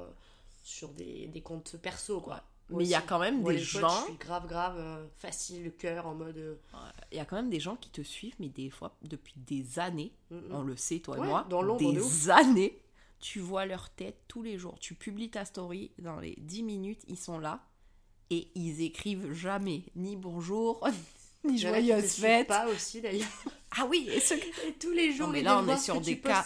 sur 0.64 0.90
des, 0.94 1.28
des 1.28 1.42
comptes 1.42 1.78
perso, 1.78 2.20
quoi. 2.22 2.42
Mais 2.70 2.86
il 2.86 2.90
y 2.90 2.96
a 2.96 3.02
quand 3.02 3.20
même 3.20 3.42
Moi, 3.42 3.52
des 3.54 3.60
potes, 3.60 3.68
gens- 3.68 4.00
Je 4.02 4.06
suis 4.06 4.18
grave, 4.18 4.48
grave 4.48 4.78
euh, 4.78 5.06
facile, 5.18 5.66
le 5.66 5.70
cœur 5.70 6.08
en 6.08 6.16
mode. 6.16 6.38
euh, 6.38 6.56
Il 7.12 7.18
y 7.18 7.20
a 7.20 7.26
quand 7.26 7.36
même 7.36 7.50
des 7.50 7.60
gens 7.60 7.76
qui 7.76 7.90
te 7.90 8.02
suivent, 8.02 8.36
mais 8.40 8.48
des 8.50 8.70
fois, 8.70 8.96
depuis 9.04 9.34
des 9.38 9.78
années, 9.80 10.14
mm, 10.32 10.38
on 10.52 10.64
le 10.64 10.76
sait, 10.78 11.00
toi 11.00 11.18
Ouais, 11.20 11.28
et 11.28 11.30
moi, 11.30 11.46
dans 11.50 11.62
des 11.76 12.30
années, 12.32 12.80
tu 13.20 13.40
vois 13.40 13.66
leur 13.66 13.90
tête 13.90 14.18
tous 14.28 14.42
les 14.42 14.58
jours. 14.58 14.80
Tu 14.80 14.96
publies 14.96 15.30
ta 15.30 15.44
story, 15.46 15.92
dans 16.00 16.20
les 16.20 16.36
10 16.40 16.64
minutes, 16.64 17.02
ils 17.08 17.20
sont 17.20 17.38
là, 17.38 17.62
et 18.30 18.48
ils 18.56 18.82
écrivent 18.82 19.34
jamais 19.34 19.84
ni 19.96 20.16
bonjour, 20.16 20.88
ni 21.44 21.56
Il 21.56 21.60
y 21.62 21.68
en 21.68 21.74
a 21.74 21.78
qui 21.78 21.82
te 21.82 21.88
joyeuse 21.88 22.12
suivent 22.12 22.26
fête. 22.26 22.48
pas 22.48 22.68
aussi 22.68 23.02
d'ailleurs. 23.02 23.28
Ah 23.78 23.86
oui, 23.90 24.10
et 24.12 24.20
ceux... 24.20 24.38
Et 24.38 24.74
tous 24.80 24.92
les 24.92 25.14
jours, 25.14 25.28
mais 25.30 25.40
ils 25.40 25.46
là, 25.46 25.60
on 25.60 25.68
est 25.68 25.78
ce 25.78 25.84
sur 25.86 26.00
des 26.02 26.20
cas-. 26.20 26.44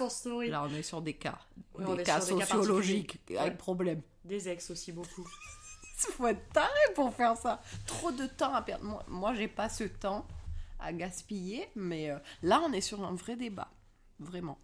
Là, 0.48 0.64
on 0.70 0.74
est 0.74 0.82
sur 0.84 1.02
des 1.02 1.14
cas, 1.14 1.40
des 1.78 2.04
cas 2.04 2.22
sur 2.22 2.38
des 2.38 2.44
cas 2.44 2.48
sociologiques, 2.48 3.20
avec 3.32 3.42
Ouais. 3.52 3.58
problème. 3.58 4.02
Des 4.24 4.48
ex 4.50 4.70
aussi 4.72 4.92
beaucoup. 4.92 5.28
faut 5.98 6.28
être 6.28 6.48
taré 6.54 6.70
pour 6.96 7.14
faire 7.14 7.36
ça. 7.38 7.62
Trop 7.86 8.12
de 8.12 8.28
temps 8.28 8.54
à 8.54 8.62
perdre. 8.62 8.86
Moi, 8.86 9.04
moi 9.08 9.34
j'ai 9.34 9.48
pas 9.48 9.68
ce 9.70 9.84
temps 9.84 10.26
à 10.80 10.94
gaspiller, 10.94 11.68
mais 11.76 12.12
euh, 12.12 12.18
là, 12.44 12.62
on 12.66 12.72
est 12.72 12.82
sur 12.82 13.04
un 13.04 13.14
vrai 13.16 13.36
débat. 13.36 13.70
Vraiment. 14.20 14.58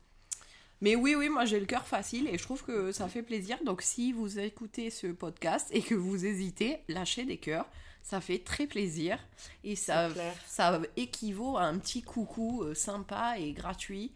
Mais 0.82 0.96
oui, 0.96 1.16
oui, 1.16 1.30
moi 1.30 1.46
j'ai 1.46 1.60
le 1.60 1.66
cœur 1.66 1.86
facile 1.88 2.28
et 2.28 2.38
je 2.38 2.44
trouve 2.44 2.64
que 2.64 2.92
ça 2.92 3.08
fait 3.08 3.24
plaisir. 3.24 3.58
Donc 3.66 3.82
si 3.82 4.12
vous 4.12 4.38
écoutez 4.40 4.90
ce 4.90 5.08
podcast 5.08 5.68
et 5.72 5.82
que 5.82 5.96
vous 5.96 6.26
hésitez, 6.26 6.80
lâchez 6.88 7.24
des 7.26 7.38
cœurs. 7.38 7.66
Ça 8.04 8.22
fait 8.22 8.40
très 8.40 8.68
plaisir. 8.68 9.18
Et 9.64 9.76
ça, 9.76 10.10
ça 10.46 10.80
équivaut 10.98 11.58
à 11.58 11.64
un 11.64 11.80
petit 11.80 12.04
coucou 12.04 12.64
euh, 12.64 12.76
sympa 12.76 13.40
et 13.40 13.54
gratuit. 13.54 14.12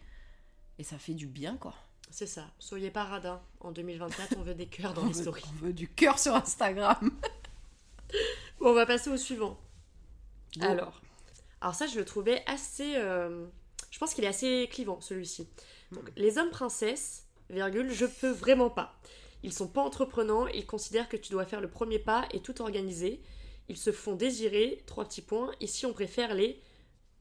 Et 0.77 0.84
ça 0.84 0.98
fait 1.00 1.13
du 1.13 1.25
bien, 1.25 1.58
quoi. 1.58 1.74
C'est 2.12 2.27
ça. 2.27 2.46
Soyez 2.60 2.91
pas 2.91 3.06
radin. 3.06 3.41
En 3.62 3.72
2024, 3.72 4.36
on 4.38 4.44
veut 4.44 4.53
des 4.56 4.67
cœurs 4.67 4.94
dans 4.94 5.01
les 5.08 5.13
veut, 5.13 5.22
stories. 5.22 5.44
on 5.53 5.65
veut 5.65 5.74
du 5.74 5.88
cœur 5.89 6.20
sur 6.20 6.36
Instagram. 6.36 7.12
Bon, 8.60 8.70
on 8.70 8.74
va 8.74 8.86
passer 8.88 9.10
au 9.10 9.17
suivant. 9.17 9.60
Alors, 10.62 11.01
alors 11.62 11.75
ça, 11.75 11.86
je 11.86 12.00
le 12.00 12.06
trouvais 12.06 12.41
assez. 12.48 12.96
euh, 12.96 13.46
je 13.91 14.00
pense 14.00 14.13
qu'il 14.13 14.24
est 14.24 14.27
assez 14.27 14.67
clivant, 14.72 15.00
celui-ci. 15.01 15.48
Donc, 15.91 16.12
les 16.15 16.38
hommes 16.38 16.50
princesses, 16.50 17.25
virgule, 17.50 17.91
je 17.91 18.06
peux 18.06 18.32
vraiment 18.32 18.70
pas. 18.70 18.96
Ils 19.44 19.53
sont 19.53 19.67
pas 19.67 19.82
entreprenants, 19.82 20.48
ils 20.48 20.65
considèrent 20.65 21.10
que 21.10 21.17
tu 21.17 21.32
dois 21.32 21.46
faire 21.46 21.62
le 21.62 21.70
premier 21.70 22.00
pas 22.00 22.27
et 22.32 22.41
tout 22.41 22.62
organiser. 22.62 23.22
Ils 23.70 23.78
se 23.78 23.92
font 23.92 24.16
désirer, 24.16 24.84
trois 24.86 25.06
petits 25.06 25.22
points. 25.22 25.52
Ici, 25.60 25.86
on 25.86 25.94
préfère 25.94 26.34
les, 26.34 26.62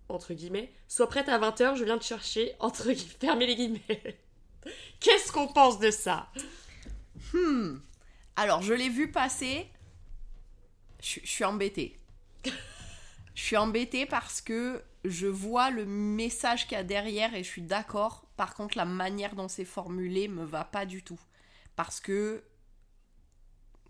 entre 0.09 0.35
guillemets, 0.35 0.73
sois 0.89 1.09
prête 1.09 1.29
à 1.29 1.39
20h, 1.39 1.77
je 1.77 1.85
viens 1.85 1.99
te 1.99 2.05
chercher, 2.05 2.55
entre 2.61 2.93
guillemets, 2.93 3.17
fermez 3.21 3.47
les 3.47 3.57
guillemets. 3.57 4.21
Qu'est-ce 5.01 5.33
qu'on 5.33 5.49
pense 5.49 5.79
de 5.79 5.91
ça? 5.91 6.31
Hmm. 7.33 7.79
Alors, 8.37 8.63
je 8.63 8.75
l'ai 8.75 8.89
vu 8.89 9.11
passer. 9.11 9.67
Je 11.01 11.21
suis 11.25 11.45
embêtée. 11.45 11.99
Je 13.35 13.43
suis 13.43 13.57
embêtée 13.57 14.07
parce 14.07 14.41
que 14.41 14.83
je 15.05 15.27
vois 15.27 15.71
le 15.71 15.85
message 15.85 16.67
qu'il 16.67 16.77
y 16.77 16.81
a 16.81 16.85
derrière 16.85 17.35
et 17.35 17.45
je 17.45 17.49
suis 17.49 17.63
d'accord. 17.63 18.27
Par 18.37 18.55
contre, 18.55 18.77
la 18.77 18.85
manière 18.85 19.35
dont 19.35 19.49
c'est 19.49 19.65
formulé 19.65 20.29
me 20.29 20.45
va 20.45 20.65
pas 20.65 20.87
du 20.87 21.03
tout. 21.03 21.21
Parce 21.77 22.01
que, 22.01 22.43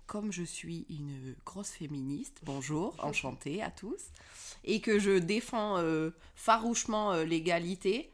comme 0.07 0.33
je 0.33 0.43
suis 0.45 0.87
une 0.89 1.35
grosse 1.45 1.71
féministe, 1.71 2.41
bonjour, 2.45 2.95
enchantée 3.03 3.63
à 3.63 3.71
tous, 3.71 4.01
et 4.65 4.81
que 4.81 4.99
je 4.99 5.19
défends 5.19 5.79
euh, 5.79 6.11
farouchement 6.35 7.13
euh, 7.13 7.25
l'égalité, 7.25 8.13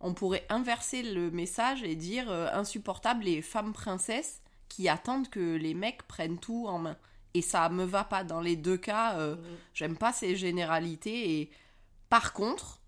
on 0.00 0.14
pourrait 0.14 0.46
inverser 0.48 1.02
le 1.02 1.30
message 1.30 1.82
et 1.82 1.94
dire 1.94 2.30
euh, 2.30 2.48
insupportable 2.52 3.24
les 3.24 3.40
femmes 3.40 3.72
princesses 3.72 4.40
qui 4.68 4.88
attendent 4.88 5.28
que 5.28 5.56
les 5.56 5.74
mecs 5.74 6.02
prennent 6.08 6.38
tout 6.38 6.66
en 6.66 6.78
main. 6.78 6.96
Et 7.34 7.42
ça 7.42 7.68
me 7.68 7.84
va 7.84 8.04
pas 8.04 8.24
dans 8.24 8.40
les 8.40 8.56
deux 8.56 8.76
cas. 8.76 9.18
euh, 9.18 9.36
J'aime 9.74 9.96
pas 9.96 10.12
ces 10.12 10.36
généralités. 10.36 11.40
Et 11.40 11.50
par 12.10 12.32
contre, 12.32 12.80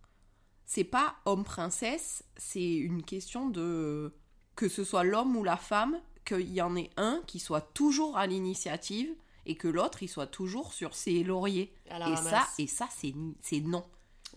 c'est 0.66 0.84
pas 0.84 1.16
homme 1.24 1.44
princesse, 1.44 2.24
c'est 2.36 2.74
une 2.74 3.02
question 3.02 3.48
de 3.48 4.14
que 4.56 4.68
ce 4.68 4.84
soit 4.84 5.04
l'homme 5.04 5.36
ou 5.36 5.44
la 5.44 5.56
femme, 5.56 6.00
qu'il 6.24 6.52
y 6.52 6.62
en 6.62 6.76
ait 6.76 6.90
un 6.96 7.22
qui 7.26 7.38
soit 7.38 7.60
toujours 7.74 8.16
à 8.16 8.26
l'initiative 8.26 9.14
et 9.46 9.56
que 9.56 9.68
l'autre 9.68 10.02
il 10.02 10.08
soit 10.08 10.26
toujours 10.26 10.72
sur 10.72 10.94
ses 10.94 11.22
lauriers. 11.22 11.72
Et 11.86 12.16
ça, 12.16 12.46
et 12.58 12.66
ça 12.66 12.88
c'est 12.90 13.14
c'est 13.42 13.60
non. 13.60 13.84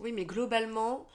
Oui, 0.00 0.12
mais 0.12 0.24
globalement, 0.24 1.06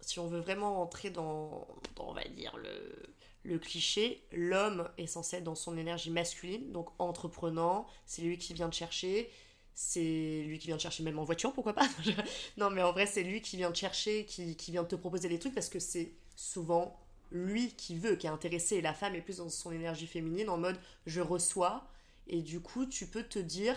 si 0.00 0.18
on 0.18 0.26
veut 0.26 0.40
vraiment 0.40 0.80
entrer 0.80 1.10
dans, 1.10 1.66
dans, 1.96 2.08
on 2.08 2.14
va 2.14 2.24
dire, 2.24 2.56
le, 2.56 3.12
le 3.44 3.58
cliché, 3.58 4.22
l'homme 4.32 4.88
est 4.98 5.06
censé 5.06 5.36
être 5.36 5.44
dans 5.44 5.54
son 5.54 5.76
énergie 5.76 6.10
masculine, 6.10 6.72
donc 6.72 6.88
entreprenant, 6.98 7.86
c'est 8.06 8.22
lui 8.22 8.38
qui 8.38 8.54
vient 8.54 8.70
te 8.70 8.74
chercher, 8.74 9.30
c'est 9.74 10.44
lui 10.46 10.58
qui 10.58 10.68
vient 10.68 10.76
te 10.76 10.82
chercher 10.82 11.02
même 11.02 11.18
en 11.18 11.24
voiture, 11.24 11.52
pourquoi 11.52 11.74
pas? 11.74 11.88
Non, 12.56 12.70
mais 12.70 12.82
en 12.82 12.92
vrai, 12.92 13.06
c'est 13.06 13.22
lui 13.22 13.40
qui 13.42 13.56
vient 13.56 13.72
te 13.72 13.78
chercher, 13.78 14.24
qui, 14.24 14.56
qui 14.56 14.70
vient 14.70 14.84
te 14.84 14.96
proposer 14.96 15.28
des 15.28 15.38
trucs, 15.38 15.54
parce 15.54 15.68
que 15.68 15.80
c'est 15.80 16.12
souvent 16.36 16.98
lui 17.32 17.74
qui 17.74 17.96
veut, 17.98 18.16
qui 18.16 18.26
est 18.26 18.30
intéressé, 18.30 18.76
et 18.76 18.80
la 18.82 18.94
femme 18.94 19.14
est 19.14 19.20
plus 19.22 19.38
dans 19.38 19.48
son 19.48 19.72
énergie 19.72 20.06
féminine, 20.06 20.48
en 20.48 20.58
mode 20.58 20.78
je 21.06 21.20
reçois, 21.20 21.84
et 22.28 22.42
du 22.42 22.60
coup, 22.60 22.86
tu 22.86 23.06
peux 23.06 23.24
te 23.24 23.38
dire 23.38 23.76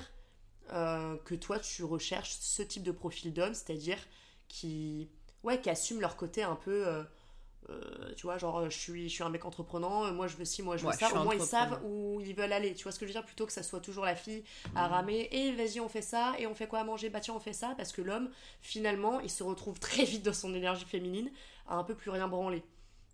euh, 0.73 1.17
que 1.25 1.35
toi, 1.35 1.59
tu 1.59 1.83
recherches 1.83 2.37
ce 2.39 2.61
type 2.61 2.83
de 2.83 2.91
profil 2.91 3.33
d'homme, 3.33 3.53
c'est-à-dire 3.53 3.97
qui 4.47 5.09
ouais 5.43 5.59
qui 5.61 5.69
assument 5.69 6.01
leur 6.01 6.15
côté 6.17 6.41
un 6.43 6.55
peu 6.55 6.87
euh, 6.87 7.03
euh, 7.69 8.13
tu 8.15 8.23
vois 8.23 8.37
genre 8.37 8.69
je 8.69 8.77
suis 8.77 9.09
je 9.09 9.13
suis 9.13 9.23
un 9.23 9.29
mec 9.29 9.43
entreprenant 9.45 10.11
moi 10.11 10.27
je 10.27 10.35
veux 10.37 10.45
ci 10.45 10.61
moi 10.61 10.77
je 10.77 10.83
veux 10.83 10.89
Ouais, 10.89 10.95
ça. 10.95 11.09
je 11.09 11.15
au 11.15 11.23
moins 11.23 11.33
ils 11.35 11.41
savent 11.41 11.79
où 11.83 12.19
ils 12.21 12.35
veulent 12.35 12.53
aller. 12.53 12.73
Tu 12.75 12.83
vois 12.83 12.91
ce 12.91 12.99
que 12.99 13.05
je 13.05 13.11
veux 13.11 13.19
dire? 13.19 13.25
Plutôt 13.25 13.45
que 13.45 13.51
ça 13.51 13.63
soit 13.63 13.79
toujours 13.79 14.05
la 14.05 14.15
fille 14.15 14.43
à 14.75 14.87
ramer 14.87 15.27
et 15.31 15.51
vas-y 15.53 15.79
on 15.79 15.89
fait 15.89 16.01
ça 16.03 16.35
et 16.39 16.45
on 16.47 16.53
fait 16.55 16.67
quoi 16.67 16.79
à 16.79 16.83
manger? 16.83 17.09
Bah 17.09 17.19
tiens 17.21 17.33
on 17.35 17.39
fait 17.39 17.53
ça 17.53 17.73
parce 17.77 17.91
que 17.91 18.01
l'homme 18.01 18.29
finalement 18.61 19.19
il 19.19 19.29
se 19.29 19.43
retrouve 19.43 19.79
très 19.79 20.03
vite 20.03 20.23
dans 20.23 20.33
son 20.33 20.53
énergie 20.53 20.85
féminine 20.85 21.31
à 21.67 21.75
un 21.75 21.83
peu 21.83 21.95
plus 21.95 22.11
rien 22.11 22.27
branler 22.27 22.63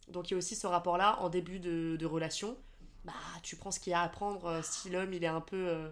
donc 0.09 0.29
il 0.29 0.33
y 0.33 0.35
a 0.35 0.37
aussi 0.37 0.55
ce 0.55 0.67
rapport 0.67 0.97
là 0.97 1.19
en 1.21 1.29
début 1.29 1.59
de, 1.59 1.95
de 1.97 2.05
relation. 2.05 2.57
Bah 3.03 3.13
tu 3.43 3.55
prends 3.55 3.71
ce 3.71 3.79
qu'il 3.79 3.91
y 3.91 3.93
a 3.93 4.01
à 4.01 4.09
prendre 4.09 4.45
euh, 4.45 4.61
si 4.63 4.89
l'homme 4.89 5.13
il 5.13 5.23
est 5.23 5.27
un 5.27 5.41
peu 5.41 5.67
euh, 5.69 5.89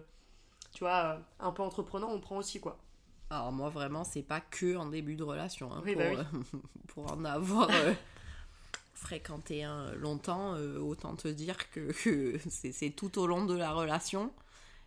tu 0.72 0.80
vois 0.84 1.16
euh, 1.16 1.18
un 1.40 1.52
peu 1.52 1.62
entreprenant 1.62 2.10
on 2.10 2.20
prend 2.20 2.36
aussi 2.38 2.60
quoi. 2.60 2.78
Alors 3.30 3.52
moi 3.52 3.68
vraiment 3.70 4.04
c'est 4.04 4.22
pas 4.22 4.40
que 4.40 4.76
en 4.76 4.86
début 4.86 5.16
de 5.16 5.22
relation 5.24 5.72
hein, 5.72 5.82
Oui, 5.84 5.94
pour, 5.94 6.02
bah 6.02 6.10
oui. 6.10 6.16
euh, 6.18 6.58
pour 6.88 7.10
en 7.12 7.24
avoir 7.24 7.68
fréquenté 8.94 9.64
un 9.64 9.92
longtemps 9.94 10.54
autant 10.78 11.16
te 11.16 11.28
dire 11.28 11.70
que, 11.70 11.92
que 12.04 12.38
c'est 12.48 12.72
c'est 12.72 12.90
tout 12.90 13.18
au 13.18 13.26
long 13.26 13.44
de 13.44 13.54
la 13.56 13.72
relation. 13.72 14.32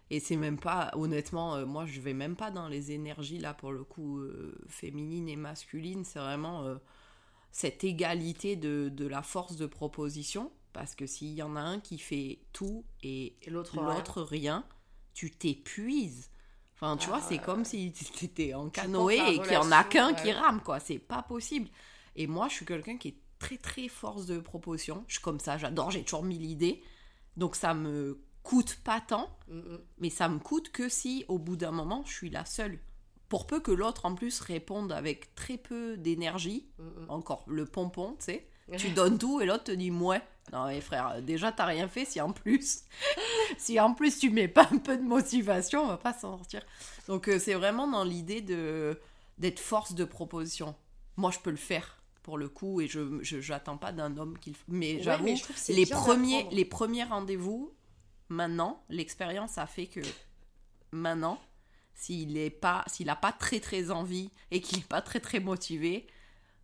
Et 0.10 0.20
c'est 0.20 0.36
même 0.36 0.60
pas 0.60 0.92
honnêtement 0.96 1.56
euh, 1.56 1.66
moi 1.66 1.86
je 1.86 2.00
vais 2.02 2.14
même 2.14 2.36
pas 2.36 2.52
dans 2.52 2.68
les 2.68 2.92
énergies 2.92 3.40
là 3.40 3.54
pour 3.54 3.72
le 3.72 3.84
coup 3.84 4.20
euh, 4.20 4.54
féminines 4.68 5.30
et 5.30 5.36
masculines. 5.36 6.04
C'est 6.06 6.20
vraiment 6.20 6.64
euh, 6.66 6.76
cette 7.54 7.86
égalité 7.86 8.58
de, 8.58 8.90
de 8.90 9.08
la 9.08 9.24
force 9.24 9.56
de 9.58 9.68
proposition 9.68 10.52
parce 10.74 10.96
que 10.96 11.08
s'il 11.08 11.34
y 11.34 11.44
en 11.44 11.56
a 11.56 11.62
un 11.62 11.80
qui 11.80 12.00
fait 12.00 12.42
tout 12.54 12.86
et 13.04 13.38
et 13.44 13.50
l'autre 13.52 13.78
rien. 14.24 14.66
tu 15.14 15.32
t'épuises. 15.32 16.30
Enfin, 16.76 16.98
tu 16.98 17.08
Ah, 17.08 17.20
vois, 17.20 17.22
c'est 17.22 17.40
comme 17.40 17.66
si 17.66 17.94
tu 17.94 18.26
étais 18.26 18.54
en 18.56 18.70
canoë 18.70 19.18
et 19.36 19.40
qu'il 19.42 19.54
y 19.54 19.58
en 19.58 19.72
a 19.72 19.84
qu'un 19.84 20.14
ouais. 20.14 20.22
qui 20.22 20.32
rame, 20.32 20.62
quoi. 20.62 20.80
C'est 20.80 21.00
pas 21.00 21.24
possible. 21.24 21.70
Et 22.16 22.28
moi, 22.28 22.48
je 22.50 22.56
suis 22.56 22.66
quelqu'un 22.66 22.98
qui 22.98 23.10
est 23.10 23.18
très, 23.40 23.58
très 23.58 23.88
force 23.88 24.26
de 24.26 24.40
proposition. 24.40 25.06
Je 25.08 25.14
suis 25.16 25.24
comme 25.24 25.40
ça, 25.40 25.58
j'adore, 25.58 25.92
j'ai 25.92 26.04
toujours 26.04 26.24
mille 26.24 26.46
idées. 26.46 26.84
Donc, 27.38 27.56
ça 27.56 27.74
me 27.76 28.20
coûte 28.44 28.80
pas 28.84 29.02
tant, 29.02 29.30
Mm, 29.48 29.60
mm. 29.60 29.80
mais 30.00 30.10
ça 30.10 30.30
me 30.30 30.40
coûte 30.40 30.72
que 30.72 30.90
si, 30.90 31.26
au 31.28 31.38
bout 31.40 31.56
d'un 31.58 31.72
moment, 31.72 32.04
je 32.08 32.14
suis 32.14 32.30
la 32.32 32.46
seule. 32.46 32.80
Pour 33.34 33.48
peu 33.48 33.60
que 33.60 33.72
l'autre, 33.72 34.06
en 34.06 34.14
plus, 34.14 34.42
réponde 34.42 34.92
avec 34.92 35.34
très 35.34 35.58
peu 35.58 35.98
d'énergie, 35.98 36.68
Mm, 36.78 36.84
mm. 36.84 37.10
encore 37.10 37.44
le 37.48 37.66
pompon, 37.66 38.16
tu 38.20 38.26
sais. 38.26 38.48
Tu 38.78 38.92
donnes 38.92 39.18
tout 39.18 39.42
et 39.42 39.48
l'autre 39.48 39.64
te 39.64 39.72
dit 39.72 39.90
ouais. 39.90 40.22
Non 40.52 40.68
mais 40.68 40.82
frère, 40.82 41.20
déjà 41.20 41.52
t'as 41.52 41.66
rien 41.66 41.88
fait 41.88 42.06
si 42.06 42.22
en 42.22 42.32
plus 42.32 42.84
si 43.58 43.80
en 43.80 43.96
plus 43.96 44.20
tu 44.20 44.30
mets 44.30 44.48
pas 44.48 44.70
un 44.72 44.78
peu 44.78 44.98
de 44.98 45.02
motivation, 45.02 45.82
on 45.82 45.88
va 45.88 45.98
pas 45.98 46.14
s'en 46.14 46.38
sortir. 46.38 46.62
Donc 47.08 47.28
euh, 47.28 47.40
c'est 47.40 47.56
vraiment 47.56 47.88
dans 47.88 48.04
l'idée 48.04 48.42
de 48.42 49.00
d'être 49.40 49.60
force 49.60 49.96
de 49.96 50.06
proposition. 50.06 50.76
Moi 51.18 51.32
je 51.32 51.40
peux 51.40 51.50
le 51.50 51.58
faire 51.58 52.04
pour 52.22 52.38
le 52.38 52.50
coup 52.50 52.82
et 52.82 52.88
je 52.88 53.20
j'attends 53.24 53.78
pas 53.78 53.92
d'un 53.92 54.16
homme 54.18 54.38
qu'il 54.38 54.54
mais 54.68 54.98
Ouais, 54.98 55.02
j'avoue 55.02 55.36
les 55.70 55.86
premiers 55.88 56.48
les 56.52 56.66
premiers 56.66 57.04
rendez-vous 57.04 57.74
maintenant, 58.30 58.84
l'expérience 58.90 59.58
a 59.58 59.66
fait 59.66 59.88
que 59.88 60.02
maintenant 60.92 61.40
s'il 61.96 62.38
est 62.38 62.50
pas 62.50 62.84
s'il 62.88 63.10
a 63.10 63.16
pas 63.16 63.32
très 63.32 63.60
très 63.60 63.92
envie 63.92 64.32
et 64.52 64.62
qu'il 64.62 64.80
est 64.80 64.88
pas 64.88 65.02
très 65.02 65.20
très 65.20 65.40
motivé 65.40 66.08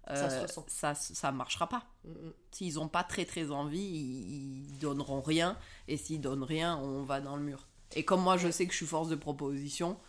Ça 0.07 0.29
se 0.29 0.35
euh, 0.35 0.41
ressent. 0.43 0.65
ça 0.67 0.95
ça 0.95 1.31
marchera 1.31 1.67
pas. 1.67 1.87
Mm, 2.03 2.11
mm. 2.11 2.33
S'ils 2.51 2.79
ont 2.79 2.87
pas 2.87 3.03
très 3.03 3.25
très 3.25 3.51
envie, 3.51 3.79
ils, 3.79 4.71
ils 4.71 4.77
donneront 4.79 5.21
rien. 5.21 5.57
Et 5.87 5.97
s'ils 5.97 6.21
donnent 6.21 6.43
rien, 6.43 6.77
on 6.77 7.03
va 7.03 7.21
dans 7.21 7.35
le 7.35 7.43
mur. 7.43 7.67
Et 7.95 8.05
comme 8.05 8.21
moi, 8.21 8.37
je 8.37 8.51
sais 8.51 8.65
que 8.65 8.71
je 8.71 8.77
suis 8.77 8.85
force 8.85 9.09
de 9.09 9.15
proposition, 9.15 9.99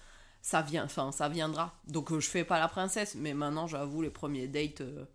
ça 0.42 0.62
vient, 0.62 0.84
enfin, 0.84 1.12
ça 1.12 1.28
viendra. 1.28 1.78
Donc, 1.86 2.12
euh, 2.12 2.20
je 2.20 2.28
fais 2.28 2.44
pas 2.44 2.58
la 2.58 2.68
princesse, 2.68 3.14
mais 3.14 3.34
maintenant, 3.34 3.66
j'avoue, 3.66 4.02
les 4.02 4.10
premiers 4.10 4.48
dates, 4.48 4.82
euh, 4.82 5.06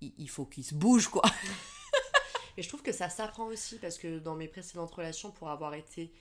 il, 0.00 0.12
il 0.18 0.30
faut 0.30 0.46
qu'ils 0.46 0.64
se 0.64 0.74
bougent, 0.74 1.08
quoi. 1.08 1.22
Et 2.56 2.62
je 2.62 2.68
trouve 2.68 2.82
que 2.82 2.92
ça 2.92 3.08
s'apprend 3.08 3.46
aussi 3.46 3.78
parce 3.78 3.96
que 3.96 4.18
dans 4.18 4.34
mes 4.34 4.48
précédentes 4.48 4.92
relations, 4.92 5.30
pour 5.30 5.50
avoir 5.50 5.74
été 5.74 6.12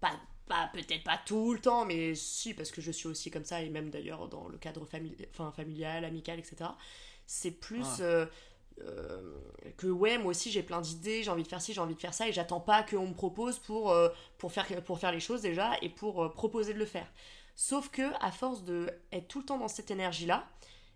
pas, 0.00 0.12
pas 0.48 0.68
peut-être 0.72 1.04
pas 1.04 1.20
tout 1.24 1.52
le 1.52 1.60
temps, 1.60 1.84
mais 1.84 2.14
si 2.14 2.54
parce 2.54 2.70
que 2.70 2.80
je 2.80 2.90
suis 2.90 3.06
aussi 3.08 3.30
comme 3.30 3.44
ça 3.44 3.62
et 3.62 3.68
même 3.70 3.90
d'ailleurs 3.90 4.28
dans 4.28 4.48
le 4.48 4.58
cadre 4.58 4.84
famili- 4.86 5.26
enfin, 5.32 5.52
familial, 5.52 6.04
amical, 6.04 6.38
etc. 6.38 6.70
C'est 7.26 7.50
plus 7.52 7.86
Ah. 8.00 8.02
euh, 8.02 8.26
euh, 8.82 9.34
que 9.76 9.86
ouais, 9.88 10.18
moi 10.18 10.30
aussi 10.30 10.50
j'ai 10.50 10.62
plein 10.62 10.80
d'idées, 10.80 11.22
j'ai 11.22 11.30
envie 11.30 11.42
de 11.42 11.48
faire 11.48 11.60
ci, 11.60 11.72
j'ai 11.72 11.80
envie 11.80 11.94
de 11.94 12.00
faire 12.00 12.14
ça 12.14 12.28
et 12.28 12.32
j'attends 12.32 12.60
pas 12.60 12.82
qu'on 12.82 13.08
me 13.08 13.14
propose 13.14 13.58
pour 13.58 13.90
euh, 13.90 14.08
pour 14.38 14.52
faire 14.52 14.66
pour 14.84 14.98
faire 14.98 15.12
les 15.12 15.20
choses 15.20 15.42
déjà 15.42 15.72
et 15.82 15.88
pour 15.88 16.32
proposer 16.32 16.74
de 16.74 16.78
le 16.78 16.86
faire. 16.86 17.06
Sauf 17.56 17.90
que 17.90 18.02
à 18.20 18.30
force 18.30 18.62
de 18.64 18.88
être 19.12 19.26
tout 19.28 19.40
le 19.40 19.44
temps 19.44 19.58
dans 19.58 19.68
cette 19.68 19.90
énergie 19.90 20.26
là, 20.26 20.48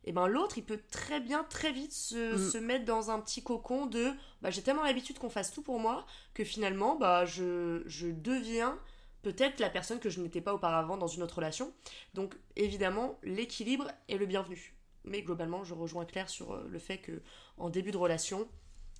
et 0.05 0.13
ben 0.13 0.29
l'autre 0.29 0.59
il 0.59 0.65
peut 0.65 0.81
très 0.93 1.19
bien 1.21 1.43
très 1.45 1.73
vite 1.73 1.93
se, 1.93 2.37
Mm. 2.37 2.51
se 2.51 2.59
mettre 2.59 2.85
dans 2.85 3.11
un 3.11 3.19
petit 3.21 3.43
cocon 3.43 3.87
de 3.87 4.13
bah, 4.43 4.51
j'ai 4.51 4.63
tellement 4.63 4.85
l'habitude 4.85 5.19
qu'on 5.19 5.31
fasse 5.31 5.51
tout 5.53 5.63
pour 5.63 5.81
moi 5.81 6.07
que 6.35 6.45
finalement 6.45 6.95
bah 6.97 7.25
je, 7.27 7.83
je 7.87 8.07
deviens 8.09 8.79
peut-être 9.23 9.61
la 9.61 9.71
personne 9.71 9.99
que 10.01 10.11
je 10.11 10.21
n'étais 10.21 10.41
pas 10.41 10.55
auparavant 10.55 10.97
dans 10.97 11.07
une 11.07 11.23
autre 11.23 11.37
relation 11.37 11.73
donc 12.15 12.37
évidemment 12.57 13.19
l'équilibre 13.23 13.89
est 14.09 14.17
le 14.19 14.27
bienvenu 14.27 14.75
mais 15.05 15.23
globalement 15.23 15.65
je 15.65 15.75
rejoins 15.75 16.05
Claire 16.05 16.29
sur 16.29 16.53
euh, 16.53 16.67
le 16.69 16.79
fait 16.79 16.99
que 16.99 17.23
en 17.57 17.71
début 17.71 17.91
de 17.93 17.97
relation 17.99 18.49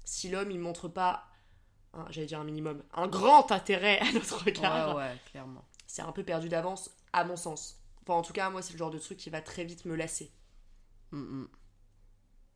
si 0.05 0.29
l'homme 0.31 0.51
il 0.51 0.59
montre 0.59 0.89
pas 0.89 1.27
j'allais 2.11 2.27
dire 2.27 2.41
un 2.41 2.45
minimum 2.45 2.83
un 2.95 3.07
grand 3.07 3.53
intérêt 3.53 3.99
à 4.01 4.13
notre 4.13 4.45
regard 4.45 4.97
Ouais, 4.97 5.03
ouais, 5.03 5.17
clairement. 5.31 5.65
c'est 5.87 6.03
un 6.03 6.13
peu 6.13 6.25
perdu 6.25 6.49
d'avance 6.49 6.91
À 7.13 7.25
mon 7.25 7.37
sens. 7.37 7.79
Enfin, 8.03 8.15
en 8.15 8.23
tout 8.23 8.33
cas, 8.33 8.49
moi, 8.51 8.63
c'est 8.63 8.73
le 8.73 8.79
genre 8.79 8.91
de 8.91 8.99
truc 8.99 9.17
qui 9.19 9.29
va 9.31 9.41
très 9.43 9.63
vite 9.65 9.85
me 9.85 9.95
lasser. 9.95 10.33
Mm, 11.13 11.19
mm. 11.43 11.49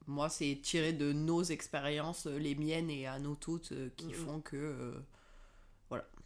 Moi, 0.08 0.28
c'est 0.28 0.58
tiré 0.62 0.92
de 0.92 1.12
nos 1.12 1.42
expériences, 1.42 2.26
euh, 2.26 2.38
les 2.38 2.54
miennes 2.54 2.90
et 2.90 3.06
à 3.06 3.18
nous 3.18 3.36
toutes, 3.36 3.72
euh, 3.72 3.90
qui 3.96 4.06
Mm, 4.06 4.12
font 4.14 4.40
que. 4.40 4.56
euh. 4.56 4.98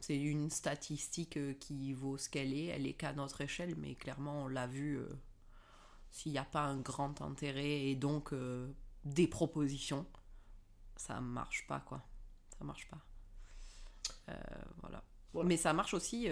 C'est 0.00 0.18
une 0.18 0.50
statistique 0.50 1.36
euh, 1.36 1.54
qui 1.54 1.92
vaut 1.92 2.16
ce 2.16 2.28
qu'elle 2.28 2.54
est. 2.54 2.66
Elle 2.66 2.86
est 2.86 2.94
qu'à 2.94 3.12
notre 3.12 3.40
échelle, 3.42 3.74
mais 3.76 3.94
clairement, 3.94 4.44
on 4.44 4.48
l'a 4.48 4.66
vu. 4.66 4.96
euh, 4.98 5.08
S'il 6.10 6.32
n'y 6.32 6.38
a 6.38 6.44
pas 6.44 6.62
un 6.64 6.78
grand 6.78 7.20
intérêt 7.22 7.82
et 7.86 7.94
donc 7.94 8.32
euh, 8.32 8.68
des 9.04 9.28
propositions, 9.28 10.06
ça 10.96 11.20
marche 11.20 11.66
pas, 11.68 11.80
quoi. 11.80 12.02
Ça 12.58 12.64
marche 12.64 12.88
pas. 12.88 12.98
Euh, 14.30 14.34
voilà. 14.80 15.04
Voilà. 15.32 15.48
Mais 15.48 15.56
ça 15.56 15.72
marche 15.72 15.94
aussi, 15.94 16.26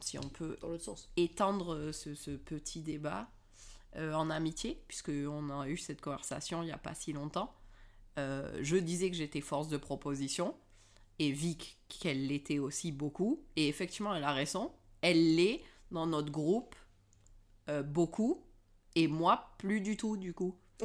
si 0.00 0.16
on 0.18 0.28
peut 0.28 0.56
Dans 0.60 0.68
l'autre 0.68 0.84
sens. 0.84 1.10
étendre 1.16 1.90
ce, 1.90 2.14
ce 2.14 2.30
petit 2.30 2.82
débat 2.82 3.28
en 3.96 4.30
amitié, 4.30 4.82
puisqu'on 4.86 5.50
a 5.60 5.68
eu 5.68 5.76
cette 5.76 6.00
conversation 6.00 6.62
il 6.62 6.66
n'y 6.66 6.72
a 6.72 6.78
pas 6.78 6.94
si 6.94 7.12
longtemps. 7.12 7.52
Je 8.16 8.76
disais 8.76 9.10
que 9.10 9.16
j'étais 9.16 9.40
force 9.40 9.68
de 9.68 9.76
proposition, 9.76 10.56
et 11.18 11.30
Vic 11.30 11.78
qu'elle 11.88 12.26
l'était 12.26 12.58
aussi 12.58 12.92
beaucoup, 12.92 13.42
et 13.56 13.68
effectivement 13.68 14.14
elle 14.14 14.24
a 14.24 14.32
raison, 14.32 14.72
elle 15.00 15.36
l'est 15.36 15.62
dans 15.90 16.06
notre 16.06 16.30
groupe 16.32 16.74
euh, 17.68 17.82
beaucoup, 17.82 18.42
et 18.94 19.06
moi 19.08 19.54
plus 19.58 19.80
du 19.80 19.96
tout 19.96 20.16
du 20.16 20.32
coup. 20.34 20.56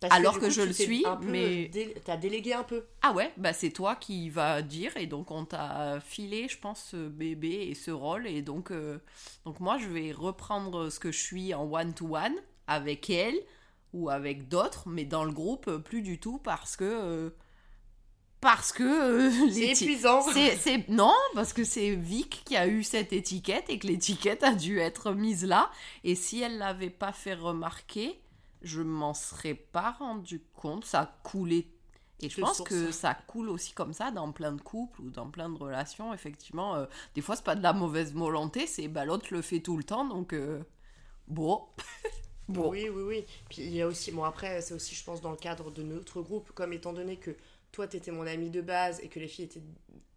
Parce 0.00 0.14
Alors 0.14 0.40
que 0.40 0.46
coup, 0.46 0.50
je 0.50 0.62
le 0.62 0.72
suis, 0.72 1.06
un 1.06 1.16
peu 1.16 1.28
mais- 1.30 1.68
dé- 1.68 1.94
T'as 2.04 2.16
délégué 2.16 2.54
un 2.54 2.64
peu. 2.64 2.86
Ah 3.02 3.12
ouais, 3.12 3.32
bah 3.36 3.52
c'est 3.52 3.70
toi 3.70 3.94
qui 3.94 4.30
va 4.30 4.60
dire 4.60 4.96
et 4.96 5.06
donc 5.06 5.30
on 5.30 5.44
t'a 5.44 6.00
filé, 6.00 6.48
je 6.48 6.58
pense, 6.58 6.82
ce 6.90 7.08
bébé 7.08 7.68
et 7.70 7.74
ce 7.74 7.92
rôle 7.92 8.26
et 8.26 8.42
donc 8.42 8.72
euh, 8.72 8.98
donc 9.44 9.60
moi 9.60 9.78
je 9.78 9.86
vais 9.86 10.10
reprendre 10.10 10.90
ce 10.90 10.98
que 10.98 11.12
je 11.12 11.20
suis 11.20 11.54
en 11.54 11.72
one 11.72 11.94
to 11.94 12.16
one 12.16 12.34
avec 12.66 13.10
elle 13.10 13.36
ou 13.92 14.10
avec 14.10 14.48
d'autres, 14.48 14.88
mais 14.88 15.04
dans 15.04 15.24
le 15.24 15.32
groupe 15.32 15.68
euh, 15.68 15.78
plus 15.78 16.02
du 16.02 16.18
tout 16.18 16.38
parce 16.38 16.76
que 16.76 16.84
euh, 16.84 17.30
parce 18.42 18.72
que 18.72 18.82
euh, 18.82 19.50
C'est 19.52 19.70
épuisant. 19.70 20.20
c'est 20.22 20.88
non 20.90 21.14
parce 21.34 21.54
que 21.54 21.64
c'est 21.64 21.94
Vic 21.94 22.42
qui 22.44 22.56
a 22.56 22.66
eu 22.66 22.82
cette 22.82 23.14
étiquette 23.14 23.70
et 23.70 23.78
que 23.78 23.86
l'étiquette 23.86 24.42
a 24.42 24.54
dû 24.54 24.80
être 24.80 25.12
mise 25.12 25.44
là. 25.46 25.70
Et 26.04 26.14
si 26.16 26.42
elle 26.42 26.58
l'avait 26.58 26.90
pas 26.90 27.12
fait 27.14 27.34
remarquer 27.34 28.20
je 28.60 28.82
m'en 28.82 29.14
serais 29.14 29.54
pas 29.54 29.92
rendu 29.92 30.42
compte. 30.54 30.84
Ça 30.84 31.00
a 31.00 31.06
coulé 31.22 31.68
et 32.20 32.28
je 32.28 32.38
pense 32.38 32.58
source. 32.58 32.68
que 32.68 32.90
ça 32.92 33.14
coule 33.14 33.48
aussi 33.48 33.72
comme 33.72 33.92
ça 33.92 34.10
dans 34.12 34.30
plein 34.32 34.52
de 34.52 34.60
couples 34.60 35.00
ou 35.02 35.10
dans 35.10 35.30
plein 35.30 35.48
de 35.48 35.58
relations. 35.58 36.12
Effectivement 36.12 36.74
euh, 36.74 36.86
des 37.14 37.20
fois 37.22 37.36
c'est 37.36 37.44
pas 37.44 37.56
de 37.56 37.62
la 37.62 37.72
mauvaise 37.72 38.12
volonté 38.12 38.66
c'est 38.66 38.88
bah 38.88 39.04
l'autre 39.04 39.26
le 39.30 39.40
fait 39.42 39.60
tout 39.60 39.76
le 39.76 39.84
temps. 39.84 40.04
Donc 40.04 40.34
euh, 40.34 40.62
bon. 41.28 41.62
Bon. 42.48 42.70
Oui, 42.70 42.88
oui, 42.88 43.02
oui. 43.02 43.24
Puis 43.48 43.62
il 43.62 43.72
y 43.74 43.80
a 43.82 43.86
aussi, 43.86 44.10
bon 44.10 44.24
après, 44.24 44.60
c'est 44.60 44.74
aussi, 44.74 44.94
je 44.94 45.04
pense, 45.04 45.20
dans 45.20 45.30
le 45.30 45.36
cadre 45.36 45.70
de 45.70 45.82
notre 45.82 46.20
groupe, 46.20 46.50
comme 46.52 46.72
étant 46.72 46.92
donné 46.92 47.16
que 47.16 47.34
toi, 47.72 47.86
t'étais 47.88 48.10
mon 48.10 48.26
ami 48.26 48.50
de 48.50 48.60
base 48.60 49.00
et 49.00 49.08
que 49.08 49.18
les 49.18 49.28
filles 49.28 49.46
étaient 49.46 49.60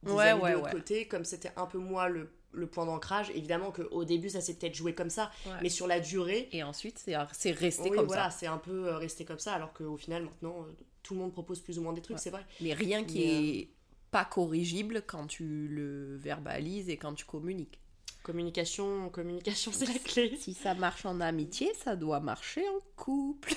des 0.03 0.11
Ouais, 0.11 0.29
amies 0.29 0.41
ouais, 0.41 0.49
de 0.51 0.55
l'autre 0.55 0.65
ouais. 0.67 0.71
côté, 0.71 1.07
comme 1.07 1.25
c'était 1.25 1.51
un 1.55 1.65
peu 1.65 1.79
moi 1.79 2.09
le, 2.09 2.29
le 2.51 2.67
point 2.67 2.85
d'ancrage, 2.85 3.31
évidemment 3.31 3.71
qu'au 3.71 4.05
début, 4.05 4.29
ça 4.29 4.39
s'est 4.41 4.53
peut-être 4.55 4.75
joué 4.75 4.93
comme 4.93 5.09
ça, 5.09 5.31
mais 5.61 5.69
sur 5.69 5.87
la 5.87 5.99
durée, 5.99 6.47
et 6.51 6.63
ensuite 6.63 6.99
c'est 6.99 7.51
resté 7.51 7.89
oui, 7.89 7.97
comme 7.97 8.05
voilà, 8.05 8.29
ça 8.29 8.37
c'est 8.39 8.47
un 8.47 8.57
peu 8.59 8.87
euh, 8.89 8.97
resté 8.97 9.25
comme 9.25 9.39
ça, 9.39 9.53
alors 9.53 9.73
qu'au 9.73 9.97
final, 9.97 10.23
maintenant, 10.23 10.63
euh, 10.67 10.71
tout 11.01 11.13
le 11.15 11.21
monde 11.21 11.31
propose 11.31 11.59
plus 11.61 11.79
ou 11.79 11.81
moins 11.81 11.93
des 11.93 12.01
trucs, 12.01 12.19
c'est 12.19 12.29
vrai. 12.29 12.45
mais 12.61 12.73
rien 12.73 13.03
qui 13.03 13.19
Mais, 13.19 13.33
euh, 13.33 13.61
est 13.61 13.69
pas 14.11 14.25
corrigible 14.25 15.01
quand 15.07 15.27
tu 15.27 15.67
le 15.67 16.15
verbalises 16.17 16.89
et 16.89 16.97
quand 16.97 17.13
tu 17.15 17.25
communiques 17.25 17.79
Communication, 18.23 19.09
communication, 19.09 19.71
c'est 19.71 19.85
la 19.85 19.99
clé. 19.99 20.35
Si 20.35 20.53
ça 20.55 20.73
marche 20.73 21.05
en 21.05 21.21
amitié, 21.21 21.71
ça 21.75 21.95
doit 21.95 22.19
marcher 22.19 22.67
en 22.69 22.79
couple. 22.95 23.53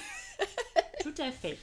Tout 1.02 1.14
à 1.18 1.30
fait. 1.32 1.58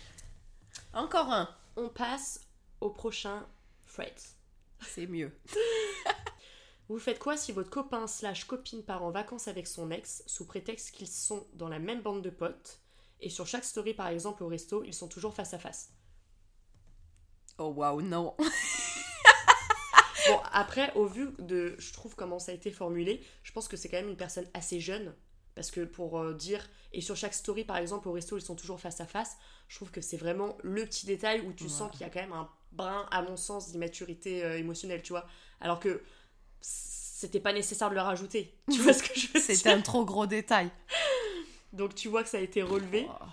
Encore 0.94 1.32
un. 1.32 1.50
On 1.78 1.90
passe 1.90 2.40
au 2.80 2.90
prochain 2.90 3.46
Freds. 3.86 4.36
C'est 4.82 5.08
mieux. 5.08 5.38
Vous 6.88 7.00
faites 7.00 7.20
quoi 7.20 7.36
si 7.36 7.52
votre 7.52 7.70
copain 7.70 8.08
slash 8.08 8.46
copine 8.46 8.84
part 8.84 9.04
en 9.04 9.12
vacances 9.12 9.48
avec 9.48 9.68
son 9.68 9.92
ex 9.92 10.24
sous 10.26 10.46
prétexte 10.46 10.92
qu'ils 10.92 11.08
sont 11.08 11.46
dans 11.54 11.68
la 11.68 11.80
même 11.80 12.02
bande 12.02 12.22
de 12.22 12.30
potes 12.30 12.80
et 13.20 13.30
sur 13.30 13.48
chaque 13.48 13.66
story 13.66 13.94
par 13.94 14.08
exemple 14.08 14.44
au 14.44 14.48
resto 14.48 14.84
ils 14.84 14.94
sont 14.94 15.08
toujours 15.08 15.34
face 15.34 15.54
à 15.54 15.60
face? 15.60 15.92
Oh 17.58 17.74
waouh, 17.76 18.02
non. 18.02 18.36
Bon 20.28 20.40
après 20.52 20.94
au 20.94 21.06
vu 21.06 21.30
de 21.40 21.76
je 21.78 21.92
trouve 21.94 22.16
comment 22.16 22.40
ça 22.40 22.52
a 22.52 22.56
été 22.56 22.72
formulé 22.72 23.22
je 23.44 23.52
pense 23.52 23.68
que 23.68 23.78
c'est 23.78 23.90
quand 23.90 23.98
même 23.98 24.10
une 24.10 24.18
personne 24.18 24.50
assez 24.54 24.80
jeune 24.80 25.14
parce 25.56 25.72
que 25.72 25.82
pour 25.82 26.20
euh, 26.20 26.34
dire 26.34 26.68
et 26.94 27.02
sur 27.02 27.16
chaque 27.16 27.34
story 27.34 27.64
par 27.64 27.78
exemple 27.78 28.08
au 28.08 28.12
resto 28.12 28.38
ils 28.38 28.42
sont 28.44 28.56
toujours 28.56 28.80
face 28.80 29.00
à 29.02 29.06
face 29.06 29.38
je 29.68 29.76
trouve 29.78 29.90
que 29.92 30.02
c'est 30.02 30.18
vraiment 30.18 30.58
le 30.64 30.86
petit 30.86 31.06
détail 31.06 31.42
où 31.42 31.54
tu 31.54 31.64
Ouais. 31.66 31.70
sens 31.70 31.92
qu'il 31.92 32.02
y 32.02 32.04
a 32.04 32.10
quand 32.10 32.20
même 32.22 32.34
un 32.34 32.50
brin 32.74 33.06
à 33.12 33.22
mon 33.22 33.38
sens 33.38 33.72
d'immaturité 33.72 34.44
euh, 34.44 34.58
émotionnelle 34.60 35.02
tu 35.02 35.14
vois 35.14 35.26
alors 35.62 35.80
que 35.80 36.04
c'était 36.62 37.40
pas 37.40 37.54
nécessaire 37.54 37.90
de 37.90 37.96
le 37.96 38.02
rajouter 38.02 38.54
tu 38.72 38.80
vois 38.82 38.94
ce 38.94 39.04
que 39.04 39.18
je 39.20 39.28
veux 39.34 39.56
dire? 39.56 39.72
un 39.74 39.82
trop 39.82 40.06
gros 40.06 40.26
détail. 40.28 40.70
Donc 41.74 41.96
tu 41.96 42.08
vois 42.08 42.24
que 42.24 42.30
ça 42.30 42.38
a 42.38 42.42
été 42.42 42.62
relevé. 42.64 43.08
Oh. 43.10 43.26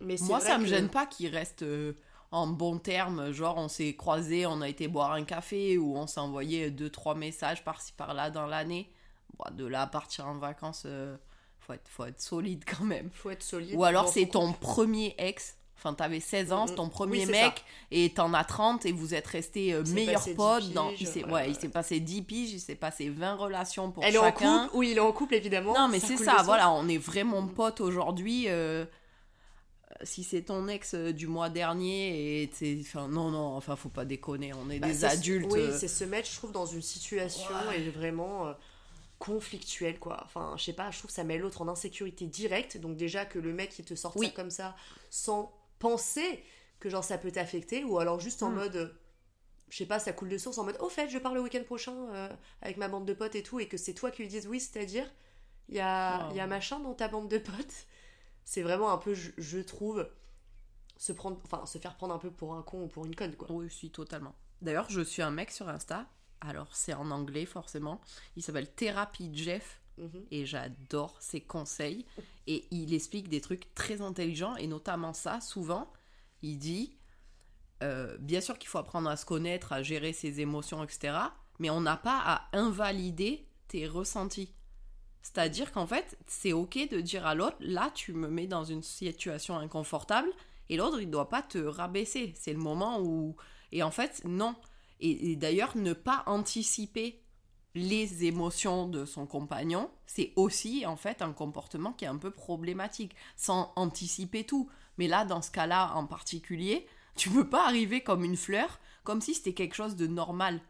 Mais 0.00 0.16
Moi, 0.22 0.40
ça 0.40 0.58
me 0.58 0.64
que- 0.64 0.68
gêne 0.70 0.88
pas 0.88 1.06
qu'il 1.06 1.28
reste 1.34 1.62
euh, 1.62 1.94
en 2.30 2.46
bon 2.48 2.78
terme. 2.78 3.32
Genre, 3.32 3.56
on 3.56 3.68
s'est 3.68 3.94
croisés, 3.96 4.44
on 4.46 4.60
a 4.60 4.68
été 4.68 4.88
boire 4.88 5.12
un 5.12 5.24
café 5.24 5.78
ou 5.78 5.96
on 5.96 6.06
s'est 6.06 6.20
envoyé 6.20 6.70
deux, 6.70 6.90
trois 6.90 7.14
messages 7.14 7.64
par-ci 7.64 7.92
par-là 7.92 8.30
dans 8.30 8.46
l'année. 8.46 8.92
Bon, 9.38 9.44
de 9.54 9.64
là 9.64 9.82
à 9.82 9.86
partir 9.86 10.26
en 10.26 10.36
vacances, 10.38 10.82
euh, 10.86 11.16
faut, 11.66 11.72
être, 11.72 11.88
faut 11.88 12.04
être 12.04 12.20
solide 12.20 12.64
quand 12.66 12.84
même. 12.84 13.10
Faut 13.12 13.30
être 13.30 13.42
solide. 13.42 13.74
Ou 13.74 13.84
alors 13.84 14.08
c'est 14.08 14.26
ton 14.26 14.52
premier 14.52 15.14
ex. 15.18 15.56
Enfin, 15.78 15.92
t'avais 15.92 16.20
16 16.20 16.52
ans, 16.52 16.64
Mm, 16.64 16.68
c'est 16.68 16.74
ton 16.76 16.86
mm. 16.86 16.90
premier 16.90 17.26
Oui, 17.26 17.30
mec, 17.32 17.62
et 17.90 18.08
t'en 18.10 18.32
as 18.32 18.44
30, 18.44 18.86
et 18.86 18.92
vous 18.92 19.12
êtes 19.14 19.26
restés 19.26 19.74
euh, 19.74 19.80
Il 19.82 19.86
s'est 19.88 19.94
meilleurs 19.94 20.14
passé 20.14 20.30
10 20.30 20.36
potes. 20.36 20.72
Dans... 20.72 20.90
Il 20.98 21.06
s'est 21.06 21.24
ouais, 21.24 21.48
ouais. 21.62 21.68
passé 21.68 22.00
10 22.00 22.22
piges, 22.22 22.52
il 22.54 22.60
s'est 22.60 22.74
passé 22.76 23.10
20 23.10 23.34
relations 23.34 23.90
pour 23.92 24.02
Elle 24.02 24.14
chacun. 24.14 24.24
est 24.24 24.58
en 24.58 24.62
couple 24.64 24.76
Oui, 24.78 24.88
il 24.92 24.96
est 24.96 25.00
en 25.00 25.12
couple 25.12 25.34
évidemment. 25.34 25.74
Non, 25.74 25.88
mais 25.88 26.00
c'est 26.00 26.16
ça, 26.16 26.42
voilà, 26.44 26.70
on 26.72 26.88
est 26.88 26.96
vraiment 26.98 27.46
potes 27.46 27.80
aujourd'hui. 27.82 28.46
euh, 28.48 28.86
si 30.02 30.24
c'est 30.24 30.42
ton 30.42 30.66
ex 30.68 30.94
euh, 30.94 31.12
du 31.12 31.26
mois 31.26 31.48
dernier, 31.50 32.42
et 32.42 32.48
t'es- 32.48 32.78
enfin, 32.80 33.08
non, 33.08 33.30
non, 33.30 33.56
enfin, 33.56 33.76
faut 33.76 33.88
pas 33.88 34.04
déconner, 34.04 34.52
on 34.54 34.68
est 34.70 34.78
Bah, 34.78 34.88
des 34.88 35.04
adultes. 35.04 35.46
Oui, 35.50 35.60
euh, 35.60 35.76
c'est 35.78 35.88
se 35.88 36.04
mettre, 36.04 36.28
je 36.30 36.36
trouve, 36.36 36.52
dans 36.52 36.66
une 36.66 36.82
situation 36.82 37.48
Ouais. 37.68 37.80
et 37.80 37.90
vraiment 37.90 38.52
conflictuelle 39.18 39.98
quoi. 39.98 40.20
Enfin, 40.24 40.54
je 40.58 40.64
sais 40.64 40.72
pas, 40.72 40.90
je 40.90 40.98
trouve 40.98 41.08
que 41.10 41.14
ça 41.14 41.24
met 41.24 41.38
l'autre 41.38 41.62
en 41.62 41.68
insécurité 41.68 42.26
directe. 42.26 42.76
Donc 42.76 42.96
déjà 42.96 43.24
que 43.24 43.38
le 43.38 43.52
mec 43.52 43.78
il 43.78 43.84
te 43.84 43.94
Oui. 44.16 44.26
ça 44.28 44.32
comme 44.34 44.50
ça 44.50 44.76
sans 45.10 45.52
penser 45.78 46.44
que 46.80 46.88
genre 46.90 47.04
ça 47.04 47.18
peut 47.18 47.30
t'affecter 47.32 47.84
ou 47.84 47.98
alors 47.98 48.20
juste 48.20 48.42
en 48.42 48.50
Mm. 48.50 48.54
mode 48.54 48.76
euh, 48.76 48.88
je 49.68 49.78
sais 49.78 49.86
pas, 49.86 49.98
ça 49.98 50.12
coule 50.12 50.28
de 50.28 50.38
source 50.38 50.58
en 50.58 50.64
mode 50.64 50.76
au 50.80 50.88
fait, 50.88 51.08
je 51.08 51.18
pars 51.18 51.34
le 51.34 51.40
week-end 51.40 51.64
prochain 51.64 51.94
euh, 52.12 52.28
avec 52.62 52.76
ma 52.76 52.88
bande 52.88 53.04
de 53.06 53.14
potes 53.14 53.34
et 53.34 53.42
tout 53.42 53.58
et 53.58 53.66
que 53.68 53.76
c'est 53.76 53.94
toi 53.94 54.10
qui 54.10 54.22
lui 54.22 54.28
dises 54.28 54.46
oui, 54.46 54.60
c'est-à-dire 54.60 55.10
il 55.68 55.74
y 55.76 55.80
a, 55.80 56.26
Oh. 56.26 56.28
il 56.30 56.36
y 56.36 56.40
a 56.40 56.46
machin 56.46 56.78
dans 56.80 56.94
ta 56.94 57.08
bande 57.08 57.28
de 57.28 57.38
potes. 57.38 57.86
C'est 58.44 58.62
vraiment 58.62 58.92
un 58.92 58.98
peu, 58.98 59.12
je, 59.14 59.32
je 59.38 59.58
trouve, 59.58 60.08
se 60.98 61.12
prendre, 61.12 61.40
enfin, 61.44 61.66
se 61.66 61.78
faire 61.78 61.96
prendre 61.96 62.14
un 62.14 62.18
peu 62.18 62.30
pour 62.30 62.54
un 62.54 62.62
con 62.62 62.84
ou 62.84 62.86
pour 62.86 63.04
une 63.06 63.16
conne 63.16 63.34
quoi. 63.34 63.48
Oui, 63.50 63.68
si, 63.70 63.90
totalement. 63.90 64.34
D'ailleurs, 64.62 64.88
je 64.88 65.00
suis 65.00 65.20
un 65.22 65.32
mec 65.32 65.50
sur 65.50 65.68
Insta, 65.68 66.06
alors 66.40 66.74
c'est 66.74 66.94
en 66.94 67.10
anglais 67.10 67.46
forcément. 67.46 68.00
Il 68.36 68.42
s'appelle 68.42 68.70
Therapy 68.70 69.30
Jeff. 69.34 69.80
Mhm. 69.98 70.26
et 70.30 70.44
j'adore 70.44 71.16
ses 71.20 71.40
conseils. 71.40 72.04
Et 72.46 72.66
il 72.70 72.92
explique 72.92 73.28
des 73.28 73.40
trucs 73.40 73.74
très 73.74 74.02
intelligents, 74.02 74.54
et 74.56 74.66
notamment 74.66 75.14
ça, 75.14 75.40
souvent, 75.40 75.90
il 76.42 76.58
dit, 76.58 76.96
euh, 77.82 78.16
bien 78.18 78.40
sûr 78.40 78.58
qu'il 78.58 78.68
faut 78.68 78.78
apprendre 78.78 79.08
à 79.08 79.16
se 79.16 79.24
connaître, 79.24 79.72
à 79.72 79.82
gérer 79.82 80.12
ses 80.12 80.40
émotions, 80.40 80.84
etc. 80.84 81.16
Mais 81.58 81.70
on 81.70 81.80
n'a 81.80 81.96
pas 81.96 82.20
à 82.24 82.48
invalider 82.52 83.48
tes 83.68 83.86
ressentis. 83.86 84.52
C'est-à-dire 85.22 85.72
qu'en 85.72 85.86
fait, 85.86 86.16
c'est 86.26 86.52
ok 86.52 86.88
de 86.90 87.00
dire 87.00 87.26
à 87.26 87.34
l'autre, 87.34 87.56
là, 87.60 87.90
tu 87.94 88.12
me 88.12 88.28
mets 88.28 88.46
dans 88.46 88.64
une 88.64 88.82
situation 88.82 89.56
inconfortable, 89.56 90.28
et 90.68 90.76
l'autre, 90.76 91.00
il 91.00 91.10
doit 91.10 91.28
pas 91.28 91.42
te 91.42 91.58
rabaisser. 91.58 92.34
C'est 92.36 92.52
le 92.52 92.58
moment 92.58 93.00
où... 93.00 93.36
Et 93.72 93.82
en 93.82 93.90
fait, 93.90 94.22
non. 94.24 94.54
Et, 95.00 95.32
et 95.32 95.36
d'ailleurs, 95.36 95.76
ne 95.76 95.92
pas 95.92 96.22
anticiper 96.26 97.22
les 97.76 98.24
émotions 98.24 98.88
de 98.88 99.04
son 99.04 99.26
compagnon, 99.26 99.90
c'est 100.06 100.32
aussi 100.36 100.86
en 100.86 100.96
fait 100.96 101.20
un 101.20 101.32
comportement 101.32 101.92
qui 101.92 102.06
est 102.06 102.08
un 102.08 102.16
peu 102.16 102.30
problématique, 102.30 103.14
sans 103.36 103.72
anticiper 103.76 104.44
tout. 104.44 104.70
Mais 104.96 105.08
là, 105.08 105.26
dans 105.26 105.42
ce 105.42 105.50
cas-là 105.50 105.92
en 105.94 106.06
particulier, 106.06 106.86
tu 107.16 107.28
peux 107.28 107.48
pas 107.48 107.66
arriver 107.66 108.00
comme 108.00 108.24
une 108.24 108.36
fleur, 108.36 108.80
comme 109.04 109.20
si 109.20 109.34
c'était 109.34 109.52
quelque 109.52 109.74
chose 109.74 109.94
de 109.94 110.06
normal. 110.06 110.60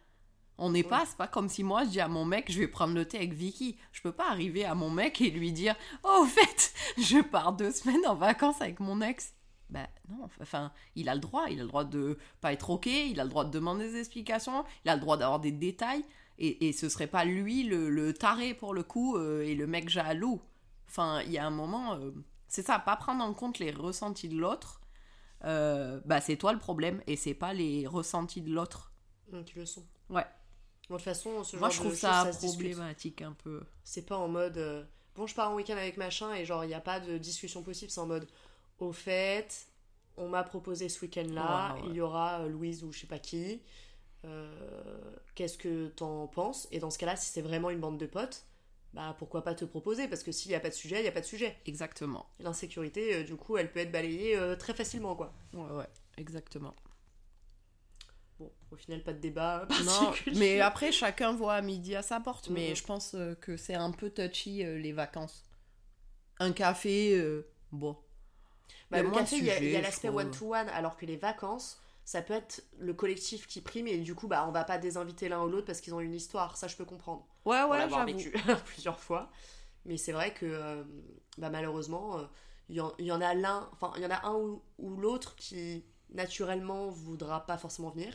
On 0.59 0.71
n'est 0.71 0.83
pas, 0.83 1.05
c'est 1.07 1.17
pas 1.17 1.29
comme 1.29 1.49
si 1.49 1.63
moi 1.63 1.85
je 1.85 1.91
dis 1.91 2.01
à 2.01 2.09
mon 2.09 2.25
mec, 2.25 2.51
je 2.51 2.59
vais 2.59 2.67
prendre 2.67 2.95
le 2.95 3.05
thé 3.05 3.19
avec 3.19 3.35
Vicky. 3.35 3.77
Je 3.93 4.01
peux 4.01 4.13
pas 4.13 4.31
arriver 4.31 4.65
à 4.65 4.75
mon 4.75 4.91
mec 4.91 5.21
et 5.21 5.31
lui 5.31 5.53
dire, 5.53 5.77
oh, 6.03 6.23
au 6.23 6.25
fait, 6.25 6.73
je 6.99 7.21
pars 7.21 7.53
deux 7.53 7.71
semaines 7.71 8.07
en 8.07 8.17
vacances 8.17 8.61
avec 8.61 8.81
mon 8.81 9.01
ex. 9.01 9.36
Ben 9.71 9.87
non, 10.09 10.29
enfin, 10.41 10.73
il 10.95 11.09
a 11.09 11.15
le 11.15 11.21
droit, 11.21 11.47
il 11.51 11.59
a 11.59 11.63
le 11.63 11.69
droit 11.69 11.85
de 11.85 12.19
pas 12.41 12.53
être 12.53 12.71
ok, 12.71 12.87
il 12.87 13.19
a 13.21 13.25
le 13.25 13.31
droit 13.31 13.45
de 13.45 13.51
demander 13.51 13.91
des 13.91 13.99
explications, 13.99 14.65
il 14.85 14.91
a 14.91 14.95
le 14.95 15.01
droit 15.01 15.17
d'avoir 15.17 15.41
des 15.41 15.53
détails. 15.53 16.05
Et, 16.39 16.69
et 16.69 16.73
ce 16.73 16.89
serait 16.89 17.07
pas 17.07 17.25
lui 17.25 17.63
le, 17.65 17.89
le 17.89 18.13
taré 18.13 18.53
pour 18.55 18.75
le 18.75 18.83
coup 18.83 19.17
euh, 19.17 19.41
et 19.43 19.55
le 19.55 19.67
mec 19.67 19.89
jaloux. 19.89 20.41
Enfin, 20.89 21.23
il 21.23 21.33
y 21.33 21.39
a 21.39 21.47
un 21.47 21.51
moment, 21.51 21.95
euh, 21.95 22.13
c'est 22.47 22.63
ça, 22.65 22.79
pas 22.79 22.95
prendre 22.97 23.25
en 23.25 23.33
compte 23.35 23.59
les 23.59 23.71
ressentis 23.73 24.29
de 24.29 24.37
l'autre. 24.39 24.81
euh, 25.45 26.01
bah, 26.05 26.21
c'est 26.21 26.37
toi 26.37 26.53
le 26.53 26.59
problème 26.59 27.03
et 27.07 27.17
c'est 27.17 27.35
pas 27.35 27.53
les 27.55 27.87
ressentis 27.87 28.43
de 28.43 28.53
l'autre. 28.53 28.93
Mm, 29.33 29.43
qui 29.45 29.59
le 29.59 29.67
sont. 29.67 29.85
Ouais. 30.11 30.25
Bon, 30.89 30.95
de 30.97 31.01
toute 31.01 31.05
façon, 31.05 31.43
ce 31.43 31.57
genre 31.57 31.61
Moi, 31.61 31.71
je 31.71 31.79
de 31.79 31.81
trouve 31.81 31.97
choses, 31.97 32.01
ça, 32.01 32.33
se 32.33 32.39
discute. 32.41 32.73
problématique 32.75 33.23
un 33.23 33.33
peu. 33.33 33.63
C'est 33.83 34.07
pas 34.07 34.17
en 34.17 34.29
mode 34.29 34.59
euh, 34.59 34.85
bon, 35.17 35.27
je 35.27 35.35
pars 35.35 35.51
en 35.51 35.55
week-end 35.57 35.77
avec 35.77 35.97
machin 35.97 36.33
et 36.35 36.45
genre 36.45 36.65
il 36.65 36.69
n'y 36.69 36.75
a 36.75 36.81
pas 36.81 37.01
de 37.01 37.19
discussion 37.19 37.63
possible. 37.63 37.91
C'est 37.91 38.01
en 38.01 38.07
mode 38.07 38.29
au 38.79 38.93
fait, 38.93 39.67
on 40.17 40.29
m'a 40.29 40.43
proposé 40.45 40.89
ce 40.89 41.01
week-end-là, 41.03 41.75
ouais. 41.75 41.81
il 41.87 41.95
y 41.95 42.01
aura 42.01 42.41
euh, 42.41 42.49
Louise 42.49 42.85
ou 42.85 42.93
je 42.93 43.01
sais 43.01 43.07
pas 43.07 43.19
qui. 43.19 43.61
Euh, 44.25 45.11
Qu'est-ce 45.35 45.59
que 45.59 45.89
t'en 45.89 46.27
penses? 46.27 46.67
Et 46.73 46.79
dans 46.79 46.91
ce 46.91 46.99
cas-là, 46.99 47.17
si 47.17 47.31
c'est 47.31 47.43
vraiment 47.43 47.71
une 47.71 47.81
bande 47.81 47.99
de 47.99 48.07
potes, 48.07 48.45
bah 48.95 49.15
pourquoi 49.19 49.45
pas 49.45 49.55
te 49.55 49.65
proposer? 49.65 50.09
Parce 50.09 50.23
que 50.23 50.33
s'il 50.33 50.51
n'y 50.51 50.55
a 50.55 50.61
pas 50.61 50.71
de 50.71 50.75
sujet, 50.75 50.99
il 51.01 51.03
n'y 51.03 51.09
a 51.09 51.13
pas 51.13 51.21
de 51.21 51.27
sujet. 51.27 51.57
Exactement. 51.67 52.27
L'insécurité, 52.41 53.15
euh, 53.17 53.25
du 53.25 53.37
coup, 53.37 53.57
elle 53.59 53.71
peut 53.71 53.81
être 53.81 53.93
balayée 53.93 54.37
euh, 54.37 54.57
très 54.57 54.73
facilement, 54.75 55.15
quoi. 55.15 55.35
Ouais, 55.53 55.71
ouais, 55.71 55.89
exactement. 56.17 56.75
Bon, 58.39 58.51
au 58.71 58.77
final, 58.77 59.03
pas 59.03 59.13
de 59.13 59.19
débat 59.21 59.67
Non, 59.85 60.13
mais 60.35 60.61
après, 60.61 60.93
chacun 60.93 61.33
voit 61.35 61.55
à 61.55 61.63
midi 61.63 61.95
à 61.95 62.03
sa 62.03 62.21
porte. 62.21 62.49
Mais 62.51 62.71
Mhm. 62.71 62.77
je 62.77 62.85
pense 62.85 63.17
que 63.41 63.57
c'est 63.57 63.75
un 63.75 63.91
peu 63.91 64.11
touchy 64.11 64.65
les 64.65 64.93
vacances. 64.93 65.45
Un 66.39 66.53
café, 66.53 67.19
bon. 67.73 67.97
Bah, 68.91 69.01
y 69.01 69.03
le 69.03 69.11
café, 69.11 69.39
il 69.39 69.45
y 69.45 69.51
a- 69.51 69.63
y 69.63 69.81
l'aspect 69.81 70.09
one-to-one, 70.09 70.69
alors 70.71 70.97
que 70.97 71.07
les 71.07 71.17
vacances, 71.17 71.81
ça 72.05 72.23
peut 72.23 72.35
être 72.35 72.65
le 72.79 72.95
collectif 72.95 73.47
qui 73.47 73.61
prime 73.61 73.87
et 73.89 73.99
du 73.99 74.15
coup, 74.15 74.29
bah, 74.29 74.45
on 74.49 74.53
va 74.53 74.65
pas 74.65 74.79
désinviter 74.79 75.29
l'un 75.29 75.43
ou 75.43 75.49
l'autre 75.49 75.67
parce 75.67 75.81
qu'ils 75.81 75.95
ont 75.95 76.01
une 76.01 76.15
histoire. 76.15 76.57
Ça, 76.57 76.69
je 76.69 76.77
peux 76.77 76.85
comprendre. 76.85 77.27
Ouais, 77.45 77.63
ouais, 77.65 77.79
l'avoir 77.79 78.05
vécu 78.05 78.33
plusieurs 78.67 79.01
fois. 79.01 79.31
Mais 79.85 79.97
c'est 79.97 80.13
vrai 80.13 80.35
que 80.35 80.47
euh, 80.47 80.85
bah, 81.39 81.51
malheureusement, 81.51 82.19
euh, 82.19 82.25
il 82.69 82.77
y, 82.77 82.81
en- 82.81 82.93
il 82.99 83.07
y 83.07 83.13
en 83.13 83.21
a 83.21 83.35
l'un, 83.35 83.69
enfin, 83.73 83.93
il 83.97 84.03
y 84.03 84.07
en 84.07 84.11
a 84.11 84.27
un 84.27 84.35
ou, 84.35 84.63
ou 84.79 84.97
l'autre 84.97 85.37
qui 85.37 85.85
naturellement 86.11 86.89
voudra 86.89 87.47
pas 87.47 87.59
forcément 87.59 87.91
venir. 87.91 88.15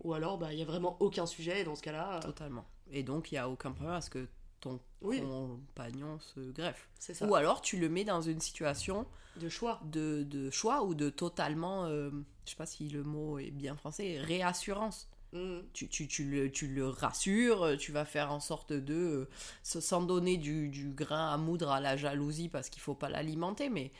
Ou 0.00 0.14
alors, 0.14 0.38
bah, 0.38 0.52
il 0.52 0.58
y 0.58 0.62
a 0.62 0.64
vraiment 0.66 0.96
aucun 1.00 1.26
sujet 1.26 1.60
et 1.60 1.64
dans 1.64 1.74
ce 1.76 1.82
cas-là, 1.82 2.18
euh, 2.18 2.20
Totalement. 2.20 2.64
Et 2.90 3.02
donc, 3.02 3.32
il 3.32 3.34
n'y 3.34 3.38
a 3.38 3.48
aucun 3.48 3.72
problème 3.72 3.94
à 3.94 4.00
ce 4.00 4.10
que 4.10 4.28
ton 4.62 4.80
oui, 5.02 5.20
compagnon 5.20 6.18
se 6.20 6.40
greffe. 6.52 6.88
ça. 6.98 7.26
Ou 7.26 7.34
alors, 7.34 7.60
tu 7.60 7.76
le 7.78 7.88
mets 7.90 8.04
dans 8.04 8.22
une 8.22 8.40
situation 8.40 9.06
De 9.36 9.48
choix. 9.50 9.80
de, 9.84 10.22
de 10.22 10.48
choix 10.50 10.82
ou 10.84 10.94
de 10.94 11.10
totalement, 11.10 11.84
euh, 11.84 12.10
je 12.46 12.50
sais 12.50 12.56
pas 12.56 12.64
si 12.66 12.88
le 12.88 13.02
mot 13.02 13.38
est 13.38 13.50
bien 13.50 13.76
français, 13.76 14.18
réassurance. 14.18 15.08
Mhm. 15.32 15.64
Tu, 15.72 15.88
tu, 15.88 16.06
tu, 16.08 16.24
le, 16.24 16.50
tu 16.50 16.68
le 16.68 16.88
rassures, 16.88 17.76
tu 17.78 17.90
vas 17.92 18.04
faire 18.04 18.30
en 18.32 18.40
sorte 18.40 18.72
de, 18.72 18.94
euh, 18.94 19.28
sans 19.62 20.02
donner 20.02 20.36
du, 20.36 20.68
du 20.68 20.90
grain 20.90 21.32
à 21.32 21.36
moudre 21.36 21.70
à 21.70 21.80
la 21.80 21.96
jalousie 21.96 22.48
parce 22.48 22.68
qu'il 22.70 22.82
faut 22.82 22.94
pas 22.94 23.08
l'alimenter, 23.08 23.68
mais, 23.70 23.90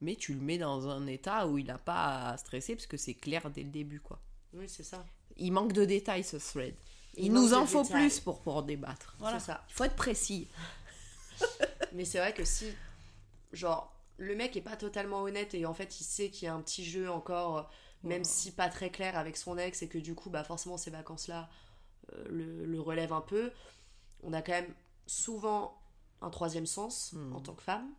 mais 0.00 0.16
tu 0.16 0.34
le 0.34 0.40
mets 0.40 0.58
dans 0.58 0.88
un 0.88 1.06
état 1.06 1.46
où 1.46 1.56
il 1.58 1.66
n'a 1.66 1.78
pas 1.78 2.30
à 2.30 2.36
stresser 2.36 2.74
parce 2.74 2.86
que 2.86 2.96
c'est 2.96 3.14
clair 3.14 3.48
dès 3.50 3.62
le 3.62 3.70
début. 3.70 4.00
quoi. 4.00 4.18
Oui, 4.54 4.64
c'est 4.68 4.82
ça. 4.82 5.04
Il 5.38 5.52
manque 5.52 5.72
de 5.72 5.84
détails 5.84 6.24
ce 6.24 6.36
thread. 6.36 6.74
Il, 7.16 7.32
nous 7.32 7.52
en 7.54 7.66
faut 7.66 7.82
détails. 7.82 8.08
plus 8.08 8.20
pour 8.20 8.40
pouvoir 8.40 8.62
débattre. 8.62 9.16
Voilà. 9.18 9.38
Ça. 9.38 9.64
Il 9.68 9.74
faut 9.74 9.84
être 9.84 9.96
précis. 9.96 10.48
Mais 11.92 12.04
c'est 12.04 12.18
vrai 12.18 12.32
que 12.32 12.44
si, 12.44 12.66
genre, 13.52 13.94
le 14.16 14.34
mec 14.34 14.56
est 14.56 14.60
pas 14.62 14.76
totalement 14.76 15.22
honnête 15.22 15.54
et 15.54 15.66
en 15.66 15.74
fait 15.74 16.00
il 16.00 16.04
sait 16.04 16.30
qu'il 16.30 16.46
y 16.46 16.48
a 16.48 16.54
un 16.54 16.60
petit 16.62 16.84
jeu 16.84 17.10
encore, 17.10 17.58
euh, 17.58 17.62
même 18.02 18.24
si 18.24 18.50
pas 18.52 18.68
très 18.68 18.90
clair 18.90 19.16
avec 19.18 19.36
son 19.36 19.58
ex 19.58 19.82
et 19.82 19.88
que 19.88 19.98
du 19.98 20.14
coup, 20.14 20.30
bah 20.30 20.44
forcément 20.44 20.76
ces 20.78 20.90
vacances-là 20.90 21.50
euh, 22.14 22.24
le, 22.30 22.64
le 22.64 22.80
relèvent 22.80 23.12
un 23.12 23.20
peu, 23.20 23.52
on 24.22 24.32
a 24.32 24.40
quand 24.42 24.52
même 24.52 24.72
souvent 25.06 25.78
un 26.20 26.30
troisième 26.30 26.66
sens 26.66 27.12
Mhm. 27.12 27.34
en 27.36 27.40
tant 27.40 27.54
que 27.54 27.62
femme. 27.62 27.90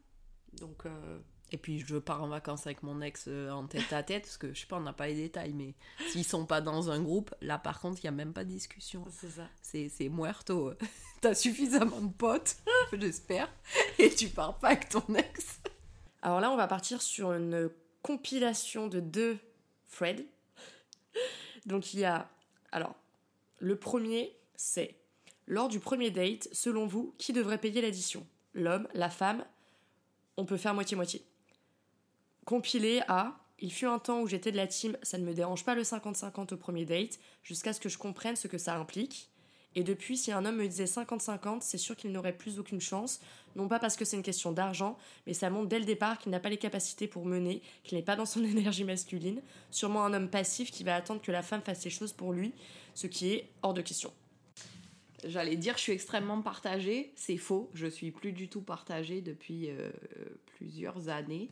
Donc, 0.53 0.85
euh, 0.85 1.19
Et 1.53 1.57
puis 1.57 1.79
je 1.79 1.97
pars 1.97 2.23
en 2.23 2.27
vacances 2.27 2.65
avec 2.65 2.81
mon 2.81 2.99
ex 2.99 3.25
euh, 3.27 3.51
en 3.51 3.67
tête 3.67 3.93
à 3.93 4.01
tête, 4.01 4.23
parce 4.23 4.37
que 4.37 4.51
je 4.55 4.61
sais 4.61 4.65
pas, 4.65 4.77
on 4.77 4.81
n'a 4.81 4.91
pas 4.91 5.05
les 5.05 5.13
détails, 5.13 5.53
mais 5.53 5.75
s'ils 6.09 6.25
sont 6.25 6.47
pas 6.47 6.61
dans 6.61 6.89
un 6.89 6.99
groupe, 6.99 7.33
là 7.41 7.59
par 7.59 7.79
contre, 7.79 7.99
il 8.01 8.05
y 8.05 8.07
a 8.07 8.11
même 8.11 8.33
pas 8.33 8.43
de 8.43 8.49
discussion. 8.49 9.05
c'est 9.11 9.29
ça. 9.29 9.47
C'est, 9.61 9.87
c'est 9.87 10.09
muerto. 10.09 10.73
T'as 11.21 11.35
suffisamment 11.35 12.01
de 12.01 12.11
potes, 12.11 12.57
j'espère, 12.99 13.53
et 13.99 14.09
tu 14.09 14.29
pars 14.29 14.57
pas 14.57 14.69
avec 14.69 14.89
ton 14.89 15.05
ex. 15.13 15.59
Alors 16.23 16.41
là, 16.41 16.49
on 16.51 16.57
va 16.57 16.67
partir 16.67 17.03
sur 17.03 17.33
une 17.33 17.69
compilation 18.01 18.87
de 18.87 18.99
deux 18.99 19.37
Fred. 19.85 20.25
Donc 21.67 21.93
il 21.93 21.99
y 21.99 22.05
a. 22.05 22.31
Alors, 22.71 22.95
le 23.59 23.77
premier, 23.77 24.35
c'est 24.55 24.95
lors 25.45 25.69
du 25.69 25.79
premier 25.79 26.09
date, 26.09 26.49
selon 26.51 26.87
vous, 26.87 27.13
qui 27.19 27.31
devrait 27.31 27.59
payer 27.59 27.83
l'addition? 27.83 28.25
L'homme, 28.55 28.87
la 28.95 29.11
femme? 29.11 29.45
On 30.35 30.45
peut 30.45 30.57
faire 30.57 30.73
moitié-moitié. 30.73 31.23
Compilé 32.45 33.01
à. 33.07 33.39
Il 33.59 33.71
fut 33.71 33.85
un 33.85 33.99
temps 33.99 34.21
où 34.21 34.27
j'étais 34.27 34.51
de 34.51 34.57
la 34.57 34.67
team, 34.67 34.97
ça 35.03 35.17
ne 35.17 35.23
me 35.23 35.33
dérange 35.33 35.63
pas 35.63 35.75
le 35.75 35.83
50-50 35.83 36.53
au 36.53 36.57
premier 36.57 36.85
date, 36.85 37.19
jusqu'à 37.43 37.71
ce 37.71 37.79
que 37.79 37.87
je 37.87 37.97
comprenne 37.97 38.35
ce 38.35 38.47
que 38.47 38.57
ça 38.57 38.75
implique. 38.75 39.29
Et 39.75 39.83
depuis, 39.83 40.17
si 40.17 40.31
un 40.31 40.45
homme 40.45 40.57
me 40.57 40.67
disait 40.67 40.83
50-50, 40.83 41.61
c'est 41.61 41.77
sûr 41.77 41.95
qu'il 41.95 42.11
n'aurait 42.11 42.37
plus 42.37 42.59
aucune 42.59 42.81
chance, 42.81 43.21
non 43.55 43.67
pas 43.67 43.79
parce 43.79 43.95
que 43.95 44.05
c'est 44.05 44.17
une 44.17 44.23
question 44.23 44.51
d'argent, 44.51 44.97
mais 45.25 45.33
ça 45.33 45.49
montre 45.49 45.69
dès 45.69 45.79
le 45.79 45.85
départ 45.85 46.19
qu'il 46.19 46.31
n'a 46.31 46.39
pas 46.39 46.49
les 46.49 46.57
capacités 46.57 47.07
pour 47.07 47.25
mener, 47.25 47.61
qu'il 47.83 47.97
n'est 47.97 48.03
pas 48.03 48.15
dans 48.15 48.25
son 48.25 48.43
énergie 48.43 48.83
masculine, 48.83 49.41
sûrement 49.71 50.05
un 50.05 50.13
homme 50.13 50.29
passif 50.29 50.69
qui 50.69 50.83
va 50.83 50.95
attendre 50.95 51.21
que 51.21 51.31
la 51.31 51.41
femme 51.41 51.61
fasse 51.61 51.83
les 51.85 51.89
choses 51.89 52.13
pour 52.13 52.33
lui, 52.33 52.53
ce 52.93 53.07
qui 53.07 53.31
est 53.33 53.49
hors 53.61 53.73
de 53.73 53.81
question. 53.81 54.11
J'allais 55.25 55.55
dire, 55.55 55.77
je 55.77 55.83
suis 55.83 55.93
extrêmement 55.93 56.41
partagée. 56.41 57.13
C'est 57.15 57.37
faux. 57.37 57.69
Je 57.73 57.87
suis 57.87 58.11
plus 58.11 58.33
du 58.33 58.49
tout 58.49 58.61
partagée 58.61 59.21
depuis 59.21 59.69
euh, 59.69 59.89
plusieurs 60.57 61.07
années. 61.07 61.49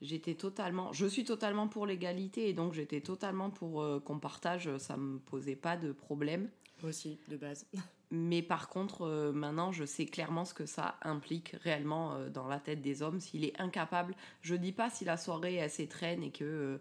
J'étais 0.00 0.34
totalement, 0.34 0.92
je 0.92 1.06
suis 1.06 1.24
totalement 1.24 1.66
pour 1.66 1.84
l'égalité 1.84 2.48
et 2.48 2.52
donc 2.52 2.72
j'étais 2.72 3.00
totalement 3.00 3.50
pour 3.50 3.82
euh, 3.82 3.98
qu'on 3.98 4.20
partage. 4.20 4.76
Ça 4.78 4.96
me 4.96 5.18
posait 5.18 5.56
pas 5.56 5.76
de 5.76 5.92
problème. 5.92 6.48
Aussi, 6.84 7.18
de 7.28 7.36
base. 7.36 7.66
Mais 8.10 8.40
par 8.40 8.68
contre, 8.68 9.02
euh, 9.02 9.32
maintenant, 9.32 9.72
je 9.72 9.84
sais 9.84 10.06
clairement 10.06 10.44
ce 10.44 10.54
que 10.54 10.66
ça 10.66 10.96
implique 11.02 11.56
réellement 11.62 12.14
euh, 12.14 12.30
dans 12.30 12.46
la 12.46 12.60
tête 12.60 12.80
des 12.80 13.02
hommes. 13.02 13.20
S'il 13.20 13.44
est 13.44 13.60
incapable, 13.60 14.14
je 14.40 14.54
dis 14.54 14.72
pas 14.72 14.88
si 14.88 15.04
la 15.04 15.16
soirée 15.16 15.54
elle 15.56 15.70
s'étraîne 15.70 16.22
et 16.22 16.30
que 16.30 16.80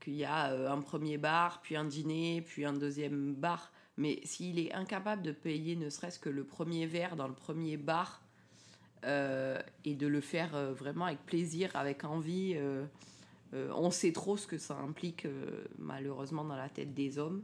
qu'il 0.00 0.14
y 0.14 0.24
a 0.24 0.72
un 0.72 0.80
premier 0.80 1.18
bar, 1.18 1.60
puis 1.60 1.76
un 1.76 1.84
dîner, 1.84 2.40
puis 2.40 2.64
un 2.64 2.72
deuxième 2.72 3.34
bar. 3.34 3.70
Mais 3.98 4.18
s'il 4.24 4.58
est 4.58 4.72
incapable 4.72 5.20
de 5.20 5.30
payer 5.30 5.76
ne 5.76 5.90
serait-ce 5.90 6.18
que 6.18 6.30
le 6.30 6.44
premier 6.44 6.86
verre 6.86 7.16
dans 7.16 7.28
le 7.28 7.34
premier 7.34 7.76
bar 7.76 8.19
et 9.04 9.94
de 9.94 10.06
le 10.06 10.20
faire 10.20 10.54
euh, 10.54 10.72
vraiment 10.72 11.06
avec 11.06 11.24
plaisir, 11.24 11.70
avec 11.74 12.04
envie, 12.04 12.54
euh, 12.56 12.84
euh, 13.54 13.70
on 13.74 13.90
sait 13.90 14.12
trop 14.12 14.36
ce 14.36 14.46
que 14.46 14.58
ça 14.58 14.76
implique 14.76 15.24
euh, 15.26 15.64
malheureusement 15.78 16.44
dans 16.44 16.56
la 16.56 16.68
tête 16.68 16.94
des 16.94 17.18
hommes. 17.18 17.42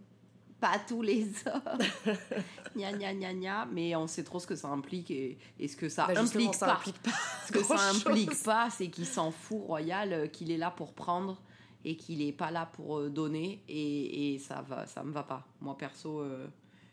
Pas 0.61 0.79
tous 0.89 1.03
les 1.03 1.27
hommes, 1.47 2.15
gna 2.77 2.93
gna 2.93 3.13
gna 3.15 3.35
gna, 3.35 3.67
mais 3.73 3.95
on 3.95 4.07
sait 4.07 4.25
trop 4.25 4.39
ce 4.39 4.47
que 4.47 4.57
ça 4.57 4.69
implique 4.69 5.11
et, 5.11 5.37
et 5.59 5.69
ce 5.69 5.77
que 5.77 5.89
ça 5.91 6.07
Bah, 6.07 6.15
implique 6.19 6.55
ça 6.55 6.67
pas. 6.67 6.73
implique 6.77 7.03
pas. 7.03 7.11
Ce 7.47 7.53
que 7.53 7.63
ça 7.63 7.91
implique 7.91 8.43
pas, 8.43 8.71
c'est 8.71 8.89
qu'il 8.89 9.05
s'en 9.07 9.31
fout 9.31 9.61
royal, 9.63 10.13
euh, 10.15 10.27
qu'il 10.29 10.51
est 10.51 10.57
là 10.57 10.71
pour 10.71 10.95
prendre 10.95 11.43
et 11.85 11.97
qu'il 11.97 12.23
est 12.23 12.33
pas 12.33 12.51
là 12.51 12.67
pour 12.73 12.99
euh, 12.99 13.11
donner 13.11 13.63
et, 13.69 14.35
et 14.35 14.39
ça 14.39 14.63
va, 14.63 14.87
ça 14.87 15.03
me 15.05 15.13
va 15.13 15.23
pas. 15.25 15.47
Moi 15.61 15.77
perso, 15.77 16.21
euh, 16.21 16.47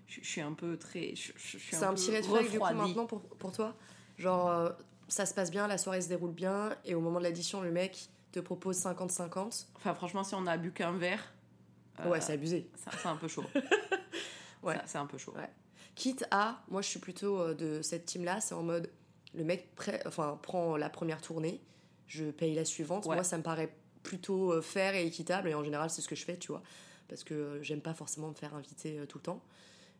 je 0.08 0.19
suis 0.21 0.41
un 0.41 0.54
peu 0.54 0.76
très, 0.78 1.13
C'est 1.15 1.76
un, 1.78 1.93
peu 1.93 1.95
petit 1.95 2.12
red 2.12 2.26
flag 2.26 2.43
du 2.52 2.60
coup 2.60 2.65
refroidie. 2.65 2.80
maintenant 2.80 3.06
pour, 3.06 3.21
pour 3.21 3.52
toi? 3.54 3.76
Genre, 4.23 4.49
euh, 4.49 4.69
ça 5.09 5.25
se 5.25 5.33
passe 5.33 5.51
bien, 5.51 5.67
la 5.67 5.77
soirée 5.77 5.99
se 6.01 6.07
déroule 6.07 6.31
bien, 6.31 6.75
et 6.86 6.95
au 6.95 7.01
moment 7.01 7.19
de 7.19 7.23
l'addition, 7.25 7.62
le 7.62 7.71
mec 7.71 8.07
te 8.31 8.39
propose 8.39 8.77
50-50. 8.77 9.67
Enfin 9.75 9.93
franchement, 9.93 10.23
si 10.23 10.33
on 10.33 10.47
a 10.47 10.55
bu 10.55 10.71
qu'un 10.71 10.93
verre, 10.93 11.33
euh, 11.99 12.09
Ouais, 12.09 12.21
c'est 12.21 12.31
abusé. 12.33 12.69
c'est 13.01 13.05
un 13.07 13.17
peu 13.17 13.27
chaud. 13.27 13.43
Ouais. 14.63 14.77
C'est 14.86 14.97
un 14.97 15.05
peu 15.05 15.17
chaud. 15.17 15.33
Ouais. 15.36 15.49
Quitte 15.93 16.25
à, 16.31 16.63
moi 16.69 16.81
je 16.81 16.88
suis 16.88 16.99
plutôt 16.99 17.38
euh, 17.38 17.53
de 17.53 17.81
cette 17.81 18.05
team-là, 18.05 18.39
c'est 18.39 18.55
en 18.55 18.63
mode, 18.63 18.89
le 19.36 19.43
mec 19.43 19.69
enfin, 20.05 20.39
prend 20.41 20.77
la 20.77 20.89
première 20.89 21.19
tournée, 21.21 21.62
je 22.07 22.31
paye 22.31 22.55
la 22.55 22.63
suivante. 22.63 23.05
Ouais. 23.05 23.15
Moi 23.15 23.25
ça 23.25 23.38
me 23.38 23.43
paraît 23.43 23.75
plutôt 24.03 24.62
fair 24.62 24.95
et 24.95 25.05
équitable, 25.05 25.49
et 25.49 25.53
en 25.53 25.65
général 25.65 25.89
c'est 25.89 26.01
ce 26.01 26.07
que 26.07 26.15
je 26.15 26.23
fais, 26.23 26.38
tu 26.38 26.47
vois. 26.53 26.63
Parce 27.09 27.25
que 27.25 27.59
j'aime 27.62 27.81
pas 27.81 27.93
forcément 27.93 28.29
me 28.29 28.33
faire 28.36 28.55
inviter 28.55 29.05
tout 29.09 29.17
le 29.17 29.23
temps. 29.23 29.41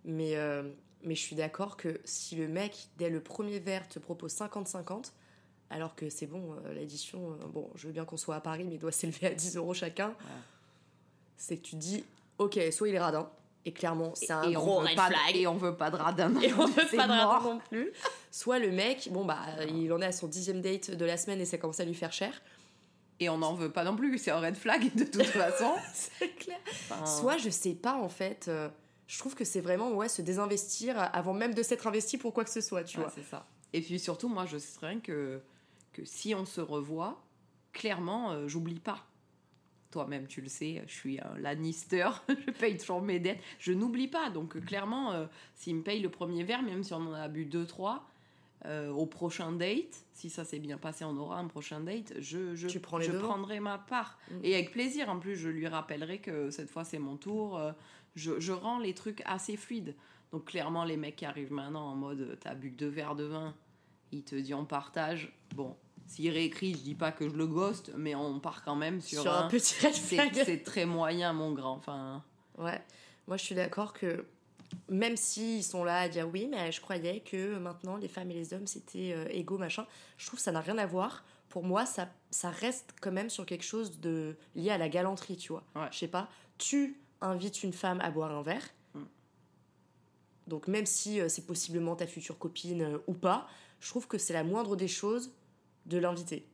Mais, 0.06 0.38
euh, 0.38 0.64
mais 1.04 1.16
je 1.16 1.22
suis 1.22 1.36
d'accord 1.36 1.78
que 1.78 2.00
si 2.06 2.36
le 2.36 2.48
mec, 2.48 2.88
dès 2.98 3.10
le 3.10 3.22
premier 3.22 3.60
verre, 3.60 3.88
te 3.88 4.00
propose 4.00 4.34
50-50, 4.34 5.12
alors 5.70 5.96
que 5.96 6.10
c'est 6.10 6.28
bon, 6.28 6.54
euh, 6.66 6.74
l'addition, 6.74 7.32
euh, 7.32 7.46
bon, 7.48 7.70
je 7.76 7.88
veux 7.88 7.94
bien 7.94 8.06
qu'on 8.06 8.18
soit 8.18 8.36
à 8.36 8.42
Paris, 8.42 8.64
mais 8.64 8.76
il 8.76 8.80
doit 8.80 8.92
s'élever 8.92 9.28
à 9.28 9.34
10 9.34 9.58
euros 9.58 9.74
chacun, 9.74 10.14
c'est 11.38 11.58
que 11.58 11.64
tu 11.64 11.76
dis, 11.76 12.04
ok, 12.38 12.60
soit 12.72 12.90
il 12.90 12.96
est 12.96 13.00
radin, 13.00 13.30
et 13.66 13.72
clairement, 13.72 14.12
c'est 14.16 14.32
un 14.32 14.44
et 14.44 14.54
gros 14.54 14.78
on 14.78 14.82
veut 14.82 14.88
red 14.88 14.96
pas, 14.96 15.08
flag. 15.08 15.36
Et 15.36 15.48
on 15.48 15.56
veut 15.56 15.76
pas 15.76 15.90
de 15.90 15.96
radin. 15.96 16.30
non 16.30 16.42
Et 16.42 16.54
on 16.54 16.66
veut 16.66 16.86
pas 16.98 17.08
de 17.08 17.12
radin 17.12 17.40
non 17.42 17.60
plus. 17.70 17.92
Soit 18.30 18.60
le 18.60 18.72
mec, 18.72 19.10
bon 19.12 19.24
bah, 19.26 19.40
il 19.70 19.92
en 19.94 20.02
est 20.02 20.06
à 20.06 20.12
son 20.12 20.28
dixième 20.28 20.62
date 20.62 20.92
de 20.92 21.06
la 21.06 21.18
semaine 21.18 21.40
et 21.40 21.46
ça 21.46 21.58
commence 21.58 21.80
à 21.80 21.86
lui 21.86 21.94
faire 21.94 22.12
cher. 22.12 22.42
Et 23.20 23.30
on 23.30 23.38
n'en 23.38 23.54
veut 23.54 23.72
pas 23.72 23.84
non 23.86 23.96
plus, 23.96 24.18
c'est 24.18 24.32
un 24.32 24.40
red 24.40 24.56
flag 24.56 24.94
de 24.96 25.06
toute 25.06 25.24
façon. 25.24 25.72
C'est 25.94 26.36
clair. 26.36 26.60
Enfin, 26.68 27.06
Soit 27.06 27.38
je 27.38 27.50
sais 27.50 27.74
pas 27.74 27.96
en 27.96 28.10
fait, 28.10 28.48
euh, 28.50 28.68
Je 29.08 29.18
trouve 29.20 29.36
que 29.36 29.46
c'est 29.46 29.62
vraiment 29.62 29.92
ouais, 29.92 30.10
se 30.10 30.22
désinvestir 30.22 30.96
avant 30.98 31.34
même 31.34 31.54
de 31.54 31.64
s'être 31.64 31.88
investi 31.88 32.18
pour 32.18 32.34
quoi 32.34 32.44
que 32.44 32.50
ce 32.50 32.62
soit, 32.62 32.84
tu 32.84 33.00
vois. 33.00 33.12
c'est 33.14 33.24
ça. 33.24 33.46
Et 33.74 33.82
puis 33.82 34.00
surtout, 34.00 34.30
moi, 34.30 34.46
je 34.46 34.58
sais 34.58 34.80
rien 34.82 35.00
que, 35.00 35.42
que 35.92 36.06
si 36.06 36.34
on 36.36 36.46
se 36.46 36.62
revoit, 36.62 37.22
clairement, 37.74 38.32
euh, 38.32 38.48
j'oublie 38.48 38.80
pas. 38.80 39.06
Toi-même, 39.92 40.28
tu 40.28 40.42
le 40.42 40.48
sais, 40.48 40.82
je 40.88 40.94
suis 40.94 41.20
un 41.20 41.38
Lannister, 41.38 42.10
je 42.30 42.52
paye 42.52 42.78
toujours 42.78 43.02
mes 43.02 43.20
dettes. 43.20 43.40
Je 43.60 43.74
n'oublie 43.74 44.08
pas. 44.08 44.30
Donc, 44.30 44.56
euh, 44.56 44.62
clairement, 44.62 45.12
euh, 45.12 45.26
s'il 45.56 45.76
me 45.76 45.84
paye 45.84 46.02
le 46.02 46.10
premier 46.10 46.44
verre, 46.44 46.64
même 46.64 46.84
si 46.84 46.94
on 46.94 46.98
en 46.98 47.14
a 47.14 47.28
bu 47.28 47.46
deux, 47.46 47.66
trois, 47.66 48.08
euh, 48.66 48.90
au 48.92 49.06
prochain 49.06 49.52
date, 49.52 50.06
si 50.14 50.30
ça 50.30 50.46
s'est 50.46 50.60
bien 50.60 50.78
passé, 50.78 51.04
on 51.06 51.18
aura 51.18 51.38
un 51.38 51.48
prochain 51.48 51.80
date, 51.82 52.14
je, 52.20 52.56
je, 52.56 52.78
prends 52.80 53.00
je 53.02 53.12
prendrai 53.12 53.60
ma 53.60 53.78
part. 53.78 54.18
Mm. 54.32 54.36
Et 54.44 54.54
avec 54.56 54.72
plaisir, 54.72 55.10
en 55.10 55.20
plus, 55.20 55.36
je 55.36 55.50
lui 55.50 55.68
rappellerai 55.68 56.20
que 56.20 56.50
cette 56.50 56.70
fois, 56.70 56.84
c'est 56.84 57.00
mon 57.00 57.18
tour. 57.18 57.58
euh, 57.58 57.72
je, 58.16 58.40
je 58.40 58.52
rends 58.54 58.80
les 58.80 58.94
trucs 58.94 59.22
assez 59.26 59.58
fluides. 59.58 59.96
Donc, 60.32 60.46
clairement, 60.46 60.84
les 60.86 60.98
mecs 60.98 61.16
qui 61.18 61.26
arrivent 61.26 61.52
maintenant 61.52 61.92
en 61.92 61.96
mode 61.96 62.22
euh, 62.22 62.36
t'as 62.40 62.56
bu 62.56 62.70
deux 62.72 62.88
verres 62.90 63.16
de 63.16 63.26
vin, 63.26 63.54
il 64.12 64.24
te 64.24 64.36
dit 64.36 64.54
on 64.54 64.66
partage. 64.66 65.34
Bon, 65.56 65.76
s'il 66.08 66.30
réécrit, 66.32 66.74
je 66.74 66.80
dis 66.80 66.96
pas 66.96 67.12
que 67.12 67.28
je 67.30 67.36
le 67.36 67.48
ghost, 67.48 67.92
mais 67.98 68.16
on 68.16 68.40
part 68.40 68.64
quand 68.64 68.76
même 68.76 69.02
sur, 69.02 69.22
Sur 69.24 69.34
un 69.34 69.46
un. 69.46 69.48
petit 69.50 69.76
c'est 70.46 70.64
très 70.64 70.86
moyen, 70.86 71.34
mon 71.34 71.52
grand. 71.54 71.76
Enfin, 71.76 72.24
Ouais, 72.58 72.82
moi 73.28 73.38
je 73.38 73.44
suis 73.44 73.56
d'accord 73.56 73.94
que 73.94 74.26
même 74.90 75.18
s'ils 75.18 75.64
sont 75.64 75.84
là 75.84 76.00
à 76.00 76.10
dire 76.10 76.28
oui, 76.32 76.48
mais 76.50 76.72
je 76.72 76.82
croyais 76.82 77.22
que 77.22 77.58
maintenant 77.58 77.98
les 77.98 78.08
femmes 78.08 78.32
et 78.32 78.34
les 78.34 78.54
hommes 78.54 78.68
c'était 78.68 79.14
euh, 79.14 79.28
égaux, 79.30 79.58
machin, 79.58 79.86
je 80.18 80.28
trouve 80.28 80.40
que 80.40 80.44
ça 80.44 80.52
n'a 80.52 80.62
rien 80.62 80.78
à 80.78 80.86
voir. 80.86 81.24
Pour 81.50 81.64
moi, 81.64 81.86
ça, 81.86 82.10
ça 82.32 82.50
reste 82.50 82.96
quand 83.00 83.12
même 83.12 83.30
sur 83.30 83.46
quelque 83.46 83.64
chose 83.64 84.00
de 84.00 84.36
lié 84.56 84.72
à 84.72 84.78
la 84.78 84.90
galanterie, 84.90 85.38
tu 85.38 85.52
vois. 85.52 85.64
Ouais. 85.76 85.88
Je 85.92 86.00
sais 86.00 86.08
pas, 86.08 86.28
tu 86.58 87.00
invites 87.22 87.64
une 87.64 87.74
femme 87.74 88.02
à 88.02 88.10
boire 88.10 88.32
un 88.32 88.42
verre. 88.42 88.68
Mm. 88.96 89.04
Donc 90.48 90.68
même 90.68 90.86
si 90.86 91.20
euh, 91.20 91.30
c'est 91.30 91.46
possiblement 91.46 91.96
ta 91.96 92.08
future 92.08 92.40
copine 92.40 92.82
euh, 92.82 92.98
ou 93.08 93.14
pas, 93.14 93.48
je 93.80 93.90
trouve 93.90 94.08
que 94.08 94.18
c'est 94.18 94.34
la 94.34 94.44
moindre 94.44 94.76
des 94.76 94.88
choses 94.88 95.32
de 95.86 95.98
l'inviter. 95.98 96.48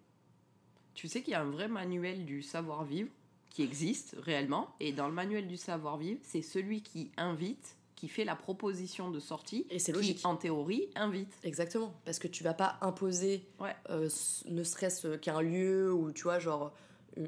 tu 0.96 1.08
sais 1.08 1.22
qu'il 1.22 1.34
y 1.34 1.36
a 1.36 1.42
un 1.42 1.52
vrai 1.52 1.68
manuel 1.68 2.26
du 2.26 2.42
savoir-vivre 2.42 3.10
qui 3.50 3.64
existe 3.64 4.16
réellement. 4.20 4.76
Et 4.80 4.92
dans 4.92 5.08
le 5.08 5.14
manuel 5.14 5.48
du 5.48 5.58
savoir-vivre, 5.58 6.20
c'est 6.24 6.42
celui 6.42 6.82
qui 6.82 7.12
invite, 7.18 7.78
qui 8.00 8.08
fait 8.08 8.24
la 8.24 8.36
proposition 8.38 9.12
de 9.12 9.20
sortie. 9.20 9.68
Et 9.70 9.78
c'est 9.78 9.92
qui, 9.92 9.98
logique. 9.98 10.22
en 10.26 10.38
théorie, 10.38 10.88
invite. 10.96 11.34
Exactement, 11.44 11.94
parce 12.06 12.18
que 12.18 12.30
tu 12.30 12.46
vas 12.46 12.54
pas 12.54 12.78
imposer, 12.80 13.46
Ouais. 13.60 13.76
euh, 13.90 14.08
ne 14.46 14.64
serait-ce 14.64 15.18
qu'un 15.18 15.42
lieu 15.42 15.92
ou 15.94 16.12
tu 16.14 16.24
vois, 16.24 16.40
genre 16.40 16.72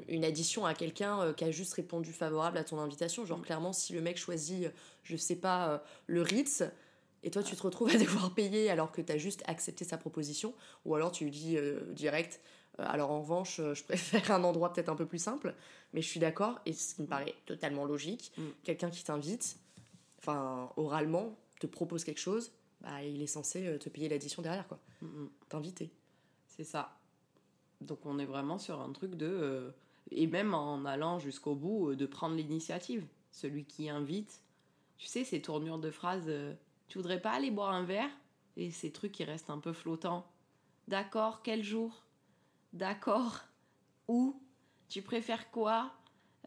une- 0.08 0.24
addition 0.24 0.64
à 0.64 0.72
quelqu'un 0.72 1.20
euh, 1.20 1.32
qui 1.34 1.44
a 1.44 1.50
juste 1.50 1.74
répondu 1.74 2.10
favorable 2.12 2.56
à 2.56 2.64
ton 2.64 2.78
invitation. 2.78 3.26
Genre, 3.26 3.38
Mm. 3.40 3.42
clairement, 3.42 3.72
si 3.74 3.92
le 3.92 4.00
mec 4.00 4.16
choisit, 4.16 4.64
euh, 4.64 4.70
je 5.02 5.16
sais 5.18 5.36
pas, 5.36 5.68
euh, 5.74 5.78
le 6.06 6.22
Ritz, 6.22 6.62
et 7.22 7.30
toi 7.30 7.42
tu 7.42 7.54
te 7.54 7.62
retrouves 7.62 7.90
à 7.94 7.98
devoir 8.30 8.32
payer 8.34 8.70
alors 8.70 8.92
que 8.92 9.02
tu 9.02 9.12
as 9.12 9.18
juste 9.18 9.42
accepté 9.46 9.84
sa 9.84 9.98
proposition, 9.98 10.54
ou 10.86 10.94
alors 10.94 11.12
tu 11.12 11.24
lui 11.24 11.30
dis 11.32 11.58
euh, 11.58 11.80
direct, 11.92 12.40
euh, 12.80 12.84
alors 12.86 13.10
en 13.10 13.20
revanche, 13.20 13.60
euh, 13.60 13.74
je 13.74 13.84
préfère 13.84 14.30
un 14.30 14.42
endroit 14.44 14.72
peut-être 14.72 14.88
un 14.88 14.96
peu 14.96 15.04
plus 15.04 15.18
simple, 15.22 15.54
mais 15.92 16.00
je 16.00 16.08
suis 16.08 16.20
d'accord, 16.20 16.58
et 16.64 16.72
ce 16.72 16.94
qui 16.94 17.02
me 17.02 17.06
paraît 17.08 17.34
totalement 17.44 17.84
logique, 17.84 18.32
Mm. 18.38 18.42
quelqu'un 18.64 18.88
qui 18.88 19.04
t'invite, 19.04 19.58
enfin, 20.22 20.70
oralement, 20.76 21.36
te 21.60 21.66
propose 21.66 22.04
quelque 22.04 22.20
chose, 22.20 22.52
bah, 22.80 23.02
il 23.04 23.20
est 23.22 23.26
censé 23.26 23.66
euh, 23.66 23.78
te 23.78 23.88
payer 23.88 24.08
l'addition 24.08 24.42
derrière, 24.42 24.66
quoi. 24.68 24.78
Mm, 25.00 25.06
mm. 25.06 25.30
T'inviter. 25.48 25.90
C'est 26.46 26.64
ça. 26.64 26.98
Donc 27.80 28.06
on 28.06 28.18
est 28.18 28.24
vraiment 28.24 28.58
sur 28.58 28.80
un 28.80 28.92
truc 28.92 29.14
de... 29.14 29.26
euh, 29.26 29.70
et 30.10 30.26
même 30.26 30.54
en 30.54 30.84
allant 30.84 31.18
jusqu'au 31.18 31.54
bout, 31.54 31.90
euh, 31.90 31.96
de 31.96 32.06
prendre 32.06 32.36
l'initiative. 32.36 33.06
Celui 33.30 33.64
qui 33.64 33.88
invite, 33.88 34.42
tu 34.98 35.06
sais, 35.06 35.24
ces 35.24 35.40
tournures 35.40 35.78
de 35.78 35.90
phrases, 35.90 36.28
euh, 36.28 36.54
tu 36.88 36.98
voudrais 36.98 37.20
pas 37.20 37.30
aller 37.32 37.50
boire 37.50 37.70
un 37.70 37.84
verre? 37.84 38.10
Et 38.56 38.70
ces 38.70 38.92
trucs 38.92 39.12
qui 39.12 39.24
restent 39.24 39.48
un 39.48 39.58
peu 39.58 39.72
flottants. 39.72 40.26
D'accord, 40.86 41.42
quel 41.42 41.64
jour? 41.64 42.02
D'accord, 42.74 43.40
où? 44.08 44.38
Tu 44.88 45.00
préfères 45.00 45.50
quoi? 45.50 45.90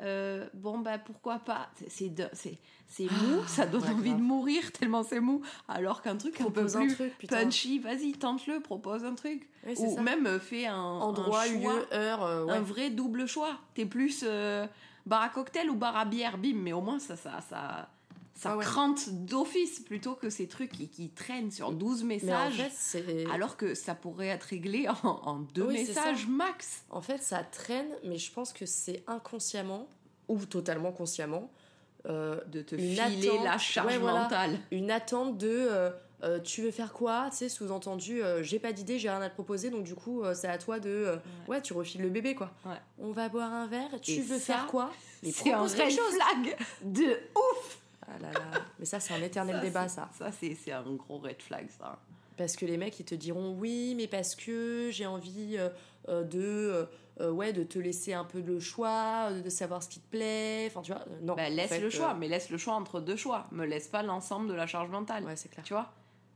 Euh, 0.01 0.45
bon 0.53 0.79
bah 0.79 0.97
pourquoi 0.97 1.39
pas? 1.39 1.69
C'est 1.87 2.11
c'est 2.33 2.57
c'est 2.87 3.03
mou 3.05 3.39
Ah, 3.43 3.47
ça 3.47 3.65
donne 3.65 3.81
ouais, 3.83 3.89
envie 3.91 4.09
grave. 4.09 4.17
de 4.19 4.23
mourir 4.25 4.71
tellement 4.73 5.03
c'est 5.03 5.21
mou 5.21 5.41
alors 5.69 6.01
qu'un 6.01 6.17
truc 6.17 6.35
un 6.41 6.45
peu 6.45 6.51
Propose 6.51 6.75
un 6.75 6.81
plus 6.85 6.95
truc, 6.95 7.27
punchy 7.29 7.79
vas-y 7.79 8.11
tente-le 8.11 8.59
propose 8.59 9.05
un 9.05 9.15
truc 9.15 9.49
Oui, 9.65 9.73
ou 9.77 9.95
ça. 9.95 10.01
même 10.01 10.27
euh, 10.27 10.39
fais 10.39 10.65
un 10.65 10.75
Endroit, 10.77 11.43
un 11.43 11.45
choix, 11.45 11.73
lieu, 11.73 11.85
heure, 11.93 12.23
euh, 12.25 12.43
ouais. 12.43 12.53
un 12.57 12.61
vrai 12.61 12.89
double 12.89 13.25
choix. 13.25 13.57
T'es 13.73 13.85
plus 13.85 14.23
euh, 14.27 14.67
bar 15.05 15.21
à 15.21 15.29
cocktail 15.29 15.69
ou 15.69 15.75
bar 15.75 15.95
à 15.95 16.03
bière, 16.03 16.37
bim, 16.37 16.55
mais 16.55 16.73
au 16.73 16.81
moins 16.81 16.99
ça, 16.99 17.15
ça, 17.15 17.39
ça, 17.49 17.87
ça 18.37 18.51
Ah 18.51 18.57
ouais. 18.57 18.65
crante 18.65 19.09
d'office 19.09 19.79
plutôt 19.79 20.13
que 20.13 20.29
ces 20.29 20.47
trucs 20.47 20.71
qui, 20.71 20.89
qui 20.89 21.09
traînent 21.09 21.51
sur 21.51 21.71
12 21.71 22.03
Mais 22.03 22.15
en 22.15 22.49
messages. 22.49 22.69
fait, 22.71 23.25
alors 23.31 23.55
que 23.57 23.73
ça 23.75 23.95
pourrait 23.95 24.27
être 24.27 24.43
réglé 24.43 24.87
en, 25.03 25.07
en 25.07 25.39
deux 25.39 25.63
Oui, 25.67 25.73
messages 25.73 26.27
max. 26.27 26.83
En 26.89 27.01
fait, 27.01 27.21
ça 27.23 27.43
traîne, 27.43 27.87
mais 28.03 28.17
je 28.17 28.31
pense 28.31 28.51
que 28.53 28.65
c'est 28.65 29.03
inconsciemment, 29.07 29.87
ou 30.27 30.45
totalement 30.45 30.91
consciemment, 30.91 31.49
euh, 32.07 32.39
De 32.47 32.61
te 32.61 32.75
filer 32.77 32.99
attente. 33.29 33.43
la 33.43 33.57
charge 33.57 33.87
Ouais, 33.93 33.97
voilà. 33.97 34.23
mentale. 34.23 34.59
une 34.71 34.91
attente 34.91 35.37
de 35.37 35.49
euh, 35.49 35.89
euh, 36.23 36.39
tu 36.39 36.61
veux 36.61 36.71
faire 36.71 36.93
quoi? 36.93 37.27
Tu 37.31 37.37
sais, 37.37 37.49
sous-entendu, 37.49 38.21
j'ai 38.41 38.59
pas 38.59 38.73
d'idée, 38.73 38.99
j'ai 38.99 39.09
rien 39.09 39.21
à 39.21 39.29
te 39.29 39.33
proposer, 39.33 39.69
donc 39.69 39.83
du 39.83 39.95
coup, 39.95 40.23
c'est 40.33 40.47
à 40.47 40.57
toi 40.57 40.79
de. 40.79 41.17
ouais. 41.47 41.61
tu 41.61 41.73
refiles 41.73 42.01
le 42.01 42.09
bébé, 42.09 42.35
quoi. 42.35 42.51
On 42.99 43.11
va 43.11 43.29
boire 43.29 43.51
un 43.53 43.67
verre, 43.67 43.99
tu 44.01 44.11
Et 44.11 44.19
veux 44.21 44.37
ça, 44.39 44.53
faire 44.55 44.67
quoi? 44.67 44.91
C'est 45.23 45.51
un 45.51 45.61
red 45.63 45.69
flag 45.71 46.57
de 46.83 47.05
ouf. 47.35 47.79
Ah 48.07 48.19
là 48.19 48.31
là. 48.31 48.61
Mais 48.79 48.85
ça, 48.85 48.99
c'est 48.99 49.13
un 49.13 49.21
éternel 49.21 49.55
Ça, 49.57 49.61
débat, 49.61 49.87
ça. 49.87 50.09
Ça, 50.17 50.31
c'est 50.31 50.71
un 50.71 50.83
gros 50.93 51.17
red 51.17 51.41
flag, 51.41 51.67
ça. 51.69 51.99
Parce 52.37 52.55
que 52.55 52.65
les 52.65 52.77
mecs, 52.77 52.99
ils 52.99 53.05
te 53.05 53.15
diront 53.15 53.55
oui, 53.57 53.93
mais 53.95 54.07
parce 54.07 54.35
que 54.35 54.89
j'ai 54.91 55.05
envie 55.05 55.55
euh, 55.57 55.69
euh, 56.09 56.23
de, 56.23 56.87
euh, 57.21 57.31
ouais, 57.31 57.53
de 57.53 57.63
te 57.63 57.79
laisser 57.79 58.13
un 58.13 58.25
peu 58.25 58.41
le 58.41 58.59
choix, 58.59 59.31
de 59.31 59.49
savoir 59.49 59.81
ce 59.81 59.89
qui 59.89 59.99
te 59.99 60.09
plaît. 60.09 60.65
Enfin, 60.67 60.81
tu 60.81 60.91
vois, 60.91 61.01
euh, 61.01 61.19
non. 61.21 61.35
Bah, 61.35 61.43
en 61.47 61.49
laisse 61.49 61.69
fait, 61.69 61.79
le 61.79 61.89
choix, 61.89 62.13
mais 62.13 62.27
laisse 62.27 62.49
le 62.49 62.57
choix 62.57 62.73
entre 62.73 62.99
deux 62.99 63.15
choix. 63.15 63.47
Me 63.51 63.65
laisse 63.65 63.87
pas 63.87 64.03
l'ensemble 64.03 64.49
de 64.49 64.53
la 64.53 64.67
charge 64.67 64.89
mentale. 64.89 65.23
Ouais, 65.23 65.35
c'est 65.35 65.49
clair. 65.49 65.65
Tu 65.65 65.73
vois? 65.73 65.93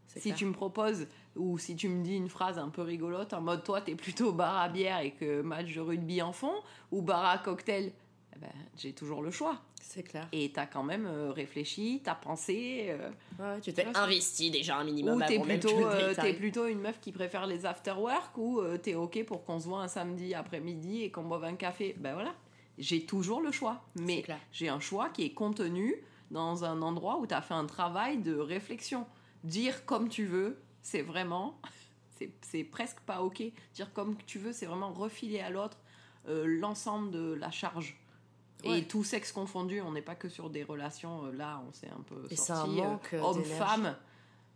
Si 0.08 0.22
clair. 0.22 0.36
tu 0.36 0.46
me 0.46 0.54
proposes, 0.54 1.06
ou 1.36 1.58
si 1.60 1.76
tu 1.76 1.88
me 1.88 2.04
dis 2.04 2.16
une 2.16 2.30
phrase 2.30 2.58
un 2.58 2.70
peu 2.70 2.82
rigolote, 2.82 3.34
en 3.34 3.42
mode 3.42 3.64
toi 3.64 3.80
t'es 3.80 3.94
plutôt 3.94 4.32
bar 4.32 4.58
à 4.58 4.68
bière 4.68 5.02
et 5.02 5.12
que 5.12 5.42
match 5.42 5.76
de 5.76 5.82
rugby 5.82 6.22
en 6.22 6.34
fond, 6.34 6.56
ou 6.92 7.04
bar 7.04 7.26
à 7.26 7.38
cocktail, 7.38 7.92
eh 8.36 8.40
ben, 8.40 8.50
j'ai 8.76 8.94
toujours 8.94 9.22
le 9.22 9.30
choix. 9.30 9.62
C'est 9.80 10.04
clair. 10.04 10.28
Et 10.32 10.52
t'as 10.52 10.66
quand 10.66 10.84
même 10.84 11.06
euh, 11.08 11.32
réfléchi, 11.32 12.02
t'as 12.04 12.16
pensé, 12.16 12.88
euh, 12.90 13.10
Ouais, 13.40 13.60
tu 13.62 13.74
t'es 13.74 13.86
investi 13.96 14.52
déjà 14.52 14.78
un 14.78 14.84
minimum. 14.84 15.16
ou 15.22 15.26
t'es 15.26 15.40
plutôt, 15.40 15.86
euh, 15.88 16.14
arrive. 16.18 16.36
plutôt 16.38 16.68
une 16.68 16.80
meuf 16.80 17.00
qui 17.00 17.12
préfère 17.12 17.48
les 17.48 17.66
after-work, 17.66 18.38
ou 18.38 18.60
euh, 18.60 18.78
t'es 18.78 18.96
ok 18.96 19.24
pour 19.26 19.44
qu'on 19.46 19.60
se 19.60 19.68
voit 19.68 19.82
un 19.82 19.88
samedi 19.88 20.34
après-midi 20.34 21.04
et 21.04 21.12
qu'on 21.12 21.24
boive 21.24 21.44
un 21.46 21.56
café? 21.56 21.96
Ben 21.98 22.14
voilà, 22.14 22.36
j'ai 22.78 23.06
toujours 23.06 23.42
le 23.42 23.52
choix. 23.52 23.82
Mais 23.96 24.24
j'ai 24.52 24.70
un 24.70 24.80
choix 24.80 25.10
qui 25.10 25.24
est 25.24 25.34
contenu 25.34 25.96
dans 26.32 26.64
un 26.66 26.82
endroit 26.82 27.18
où 27.18 27.26
tu 27.26 27.34
as 27.34 27.42
fait 27.42 27.56
un 27.56 27.66
travail 27.66 28.18
de 28.20 28.36
réflexion. 28.38 29.08
Dire 29.44 29.86
comme 29.86 30.10
tu 30.10 30.26
veux, 30.26 30.60
c'est 30.82 31.02
vraiment. 31.02 31.60
c'est- 32.18 32.32
C'est 32.42 32.64
presque 32.66 33.00
pas 33.00 33.22
ok. 33.24 33.42
Dire 33.74 33.92
comme 33.94 34.18
tu 34.28 34.38
veux, 34.40 34.52
c'est 34.52 34.66
vraiment 34.66 34.92
refiler 34.92 35.40
à 35.40 35.50
l'autre 35.50 35.78
euh, 36.28 36.46
l'ensemble 36.46 37.12
de 37.12 37.34
la 37.34 37.50
charge. 37.50 37.96
Ouais. 38.66 38.80
Et 38.80 38.84
tout 38.88 39.04
sexe 39.04 39.32
confondu, 39.32 39.80
on 39.82 39.92
n'est 39.94 40.02
pas 40.02 40.16
que 40.16 40.28
sur 40.30 40.50
des 40.50 40.64
relations. 40.64 41.26
euh, 41.26 41.32
là, 41.32 41.62
on 41.68 41.72
s'est 41.74 41.88
un 41.90 42.02
peu 42.02 42.26
Et 42.30 42.36
c'est 42.36 42.48
sorti. 42.54 42.82
un 42.82 42.84
manque, 42.84 43.10
euh, 43.14 43.22
Homme-femme. 43.22 43.96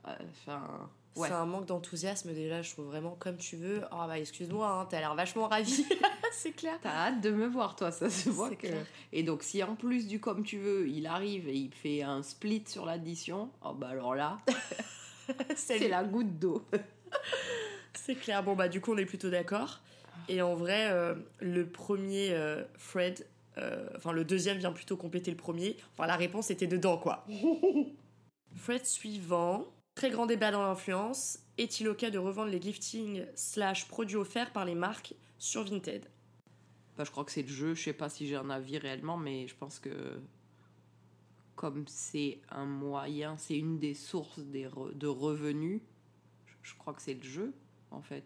Euh, 0.07 0.11
Enfin. 0.31 0.61
ouais. 1.15 1.29
C'est 1.29 1.33
un 1.33 1.45
manque 1.45 1.65
d'enthousiasme 1.67 2.33
déjà, 2.33 2.61
je 2.61 2.71
trouve 2.73 2.87
vraiment 2.87 3.15
comme 3.17 3.37
tu 3.37 3.55
veux. 3.55 3.81
Oh 3.93 4.03
bah 4.07 4.19
excuse-moi, 4.19 4.67
hein, 4.67 4.85
t'as 4.89 4.99
l'air 4.99 5.15
vachement 5.15 5.47
ravi. 5.47 5.85
c'est 6.33 6.51
clair. 6.51 6.77
T'as 6.81 6.89
hâte 7.07 7.21
de 7.21 7.29
me 7.29 7.47
voir, 7.47 7.77
toi, 7.77 7.91
ça 7.91 8.09
se 8.09 8.29
voit 8.29 8.49
que. 8.49 8.67
clair. 8.67 8.85
Et 9.13 9.23
donc, 9.23 9.43
si 9.43 9.63
en 9.63 9.75
plus 9.75 10.07
du 10.07 10.19
comme 10.19 10.43
tu 10.43 10.57
veux, 10.57 10.89
il 10.89 11.07
arrive 11.07 11.47
et 11.47 11.55
il 11.55 11.73
fait 11.73 12.01
un 12.01 12.21
split 12.23 12.63
sur 12.67 12.85
l'addition, 12.85 13.49
oh 13.63 13.73
bah 13.73 13.87
alors 13.91 14.15
là, 14.15 14.39
c'est 15.55 15.87
la 15.87 16.03
goutte 16.03 16.37
d'eau. 16.39 16.65
C'est 17.93 18.15
clair. 18.15 18.43
Bon 18.43 18.55
bah 18.55 18.67
du 18.67 18.81
coup 18.81 18.93
on 18.93 18.97
est 18.97 19.05
plutôt 19.05 19.29
d'accord. 19.29 19.79
Et 20.27 20.41
en 20.41 20.55
vrai, 20.55 20.89
euh, 20.91 21.15
le 21.39 21.65
premier 21.67 22.31
euh, 22.33 22.63
Fred, 22.77 23.19
euh, 23.21 23.25
enfin 23.95 24.11
le 24.11 24.25
deuxième 24.25 24.57
vient 24.57 24.71
plutôt 24.71 24.97
compléter 24.97 25.31
le 25.31 25.37
premier. 25.37 25.77
Enfin 25.93 26.07
la 26.07 26.15
réponse 26.15 26.49
était 26.51 26.67
dedans 26.67 26.97
quoi. 26.97 27.25
Fred 28.55 28.85
suivant. 28.85 29.65
Très 29.95 30.09
grand 30.09 30.25
débat 30.25 30.51
dans 30.51 30.63
l'influence. 30.63 31.39
Est-il 31.57 31.87
ok 31.87 32.05
de 32.05 32.17
revendre 32.17 32.49
les 32.49 32.61
giftings 32.61 33.25
slash 33.35 33.87
produits 33.87 34.15
offerts 34.15 34.51
par 34.51 34.65
les 34.65 34.75
marques 34.75 35.13
sur 35.37 35.63
Vinted? 35.63 36.05
Bah, 36.97 37.03
je 37.03 37.11
crois 37.11 37.23
que 37.25 37.31
c'est 37.31 37.43
le 37.43 37.47
jeu. 37.47 37.75
Je 37.75 37.83
sais 37.83 37.93
pas 37.93 38.09
si 38.09 38.27
j'ai 38.27 38.35
un 38.35 38.49
avis 38.49 38.77
réellement, 38.77 39.17
mais 39.17 39.47
je 39.47 39.55
pense 39.55 39.79
que 39.79 40.19
comme 41.55 41.85
c'est 41.87 42.39
un 42.49 42.65
moyen, 42.65 43.37
c'est 43.37 43.57
une 43.57 43.77
des 43.79 43.93
sources 43.93 44.39
des 44.39 44.65
re- 44.67 44.97
de 44.97 45.07
revenus, 45.07 45.81
je, 46.45 46.53
je 46.69 46.75
crois 46.75 46.93
que 46.93 47.01
c'est 47.01 47.13
le 47.13 47.23
jeu, 47.23 47.53
en 47.91 48.01
fait. 48.01 48.23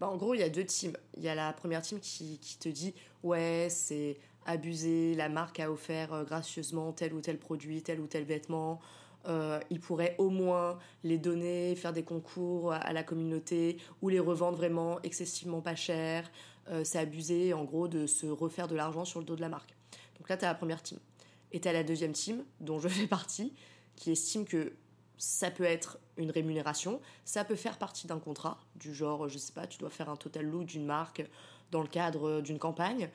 Bah, 0.00 0.08
en 0.08 0.16
gros, 0.16 0.34
il 0.34 0.40
y 0.40 0.42
a 0.42 0.48
deux 0.48 0.64
teams. 0.64 0.96
Il 1.16 1.22
y 1.22 1.28
a 1.28 1.34
la 1.34 1.52
première 1.52 1.82
team 1.82 2.00
qui, 2.00 2.38
qui 2.38 2.58
te 2.58 2.68
dit 2.70 2.94
Ouais, 3.22 3.68
c'est 3.70 4.18
abusé, 4.46 5.14
la 5.14 5.28
marque 5.28 5.60
a 5.60 5.70
offert 5.70 6.12
euh, 6.12 6.24
gracieusement 6.24 6.92
tel 6.92 7.12
ou 7.14 7.20
tel 7.20 7.38
produit, 7.38 7.82
tel 7.82 8.00
ou 8.00 8.06
tel 8.06 8.24
vêtement. 8.24 8.80
Euh, 9.26 9.60
ils 9.68 9.80
pourraient 9.80 10.14
au 10.18 10.30
moins 10.30 10.78
les 11.04 11.18
donner, 11.18 11.74
faire 11.76 11.92
des 11.92 12.02
concours 12.02 12.72
à 12.72 12.92
la 12.92 13.02
communauté 13.02 13.76
ou 14.00 14.08
les 14.08 14.18
revendre 14.18 14.56
vraiment 14.56 15.00
excessivement 15.02 15.60
pas 15.60 15.74
cher. 15.74 16.30
Euh, 16.68 16.84
c'est 16.84 16.98
abusé, 16.98 17.52
en 17.52 17.64
gros, 17.64 17.88
de 17.88 18.06
se 18.06 18.26
refaire 18.26 18.68
de 18.68 18.74
l'argent 18.74 19.04
sur 19.04 19.20
le 19.20 19.26
dos 19.26 19.36
de 19.36 19.40
la 19.40 19.48
marque. 19.48 19.74
Donc 20.18 20.28
là, 20.28 20.36
tu 20.36 20.44
as 20.44 20.48
la 20.48 20.54
première 20.54 20.82
team. 20.82 20.98
Et 21.52 21.60
tu 21.60 21.68
as 21.68 21.72
la 21.72 21.82
deuxième 21.82 22.12
team, 22.12 22.44
dont 22.60 22.78
je 22.78 22.88
fais 22.88 23.06
partie, 23.06 23.52
qui 23.96 24.10
estime 24.12 24.44
que 24.44 24.72
ça 25.18 25.50
peut 25.50 25.64
être 25.64 25.98
une 26.16 26.30
rémunération, 26.30 27.00
ça 27.24 27.44
peut 27.44 27.56
faire 27.56 27.76
partie 27.76 28.06
d'un 28.06 28.18
contrat, 28.18 28.58
du 28.76 28.94
genre, 28.94 29.28
je 29.28 29.36
sais 29.36 29.52
pas, 29.52 29.66
tu 29.66 29.78
dois 29.78 29.90
faire 29.90 30.08
un 30.08 30.16
total 30.16 30.46
look 30.46 30.64
d'une 30.64 30.86
marque 30.86 31.22
dans 31.70 31.82
le 31.82 31.88
cadre 31.88 32.40
d'une 32.40 32.58
campagne. 32.58 33.10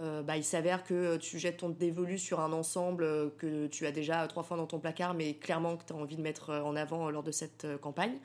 Euh, 0.00 0.22
bah, 0.22 0.36
il 0.36 0.44
s'avère 0.44 0.84
que 0.84 1.16
tu 1.16 1.38
jettes 1.38 1.58
ton 1.58 1.70
dévolu 1.70 2.18
sur 2.18 2.40
un 2.40 2.52
ensemble 2.52 3.32
que 3.36 3.66
tu 3.66 3.84
as 3.84 3.90
déjà 3.90 4.26
trois 4.28 4.44
fois 4.44 4.56
dans 4.56 4.66
ton 4.66 4.78
placard, 4.78 5.14
mais 5.14 5.34
clairement 5.34 5.76
que 5.76 5.84
tu 5.84 5.92
as 5.92 5.96
envie 5.96 6.16
de 6.16 6.22
mettre 6.22 6.50
en 6.50 6.76
avant 6.76 7.10
lors 7.10 7.24
de 7.24 7.32
cette 7.32 7.64
euh, 7.64 7.78
campagne, 7.78 8.16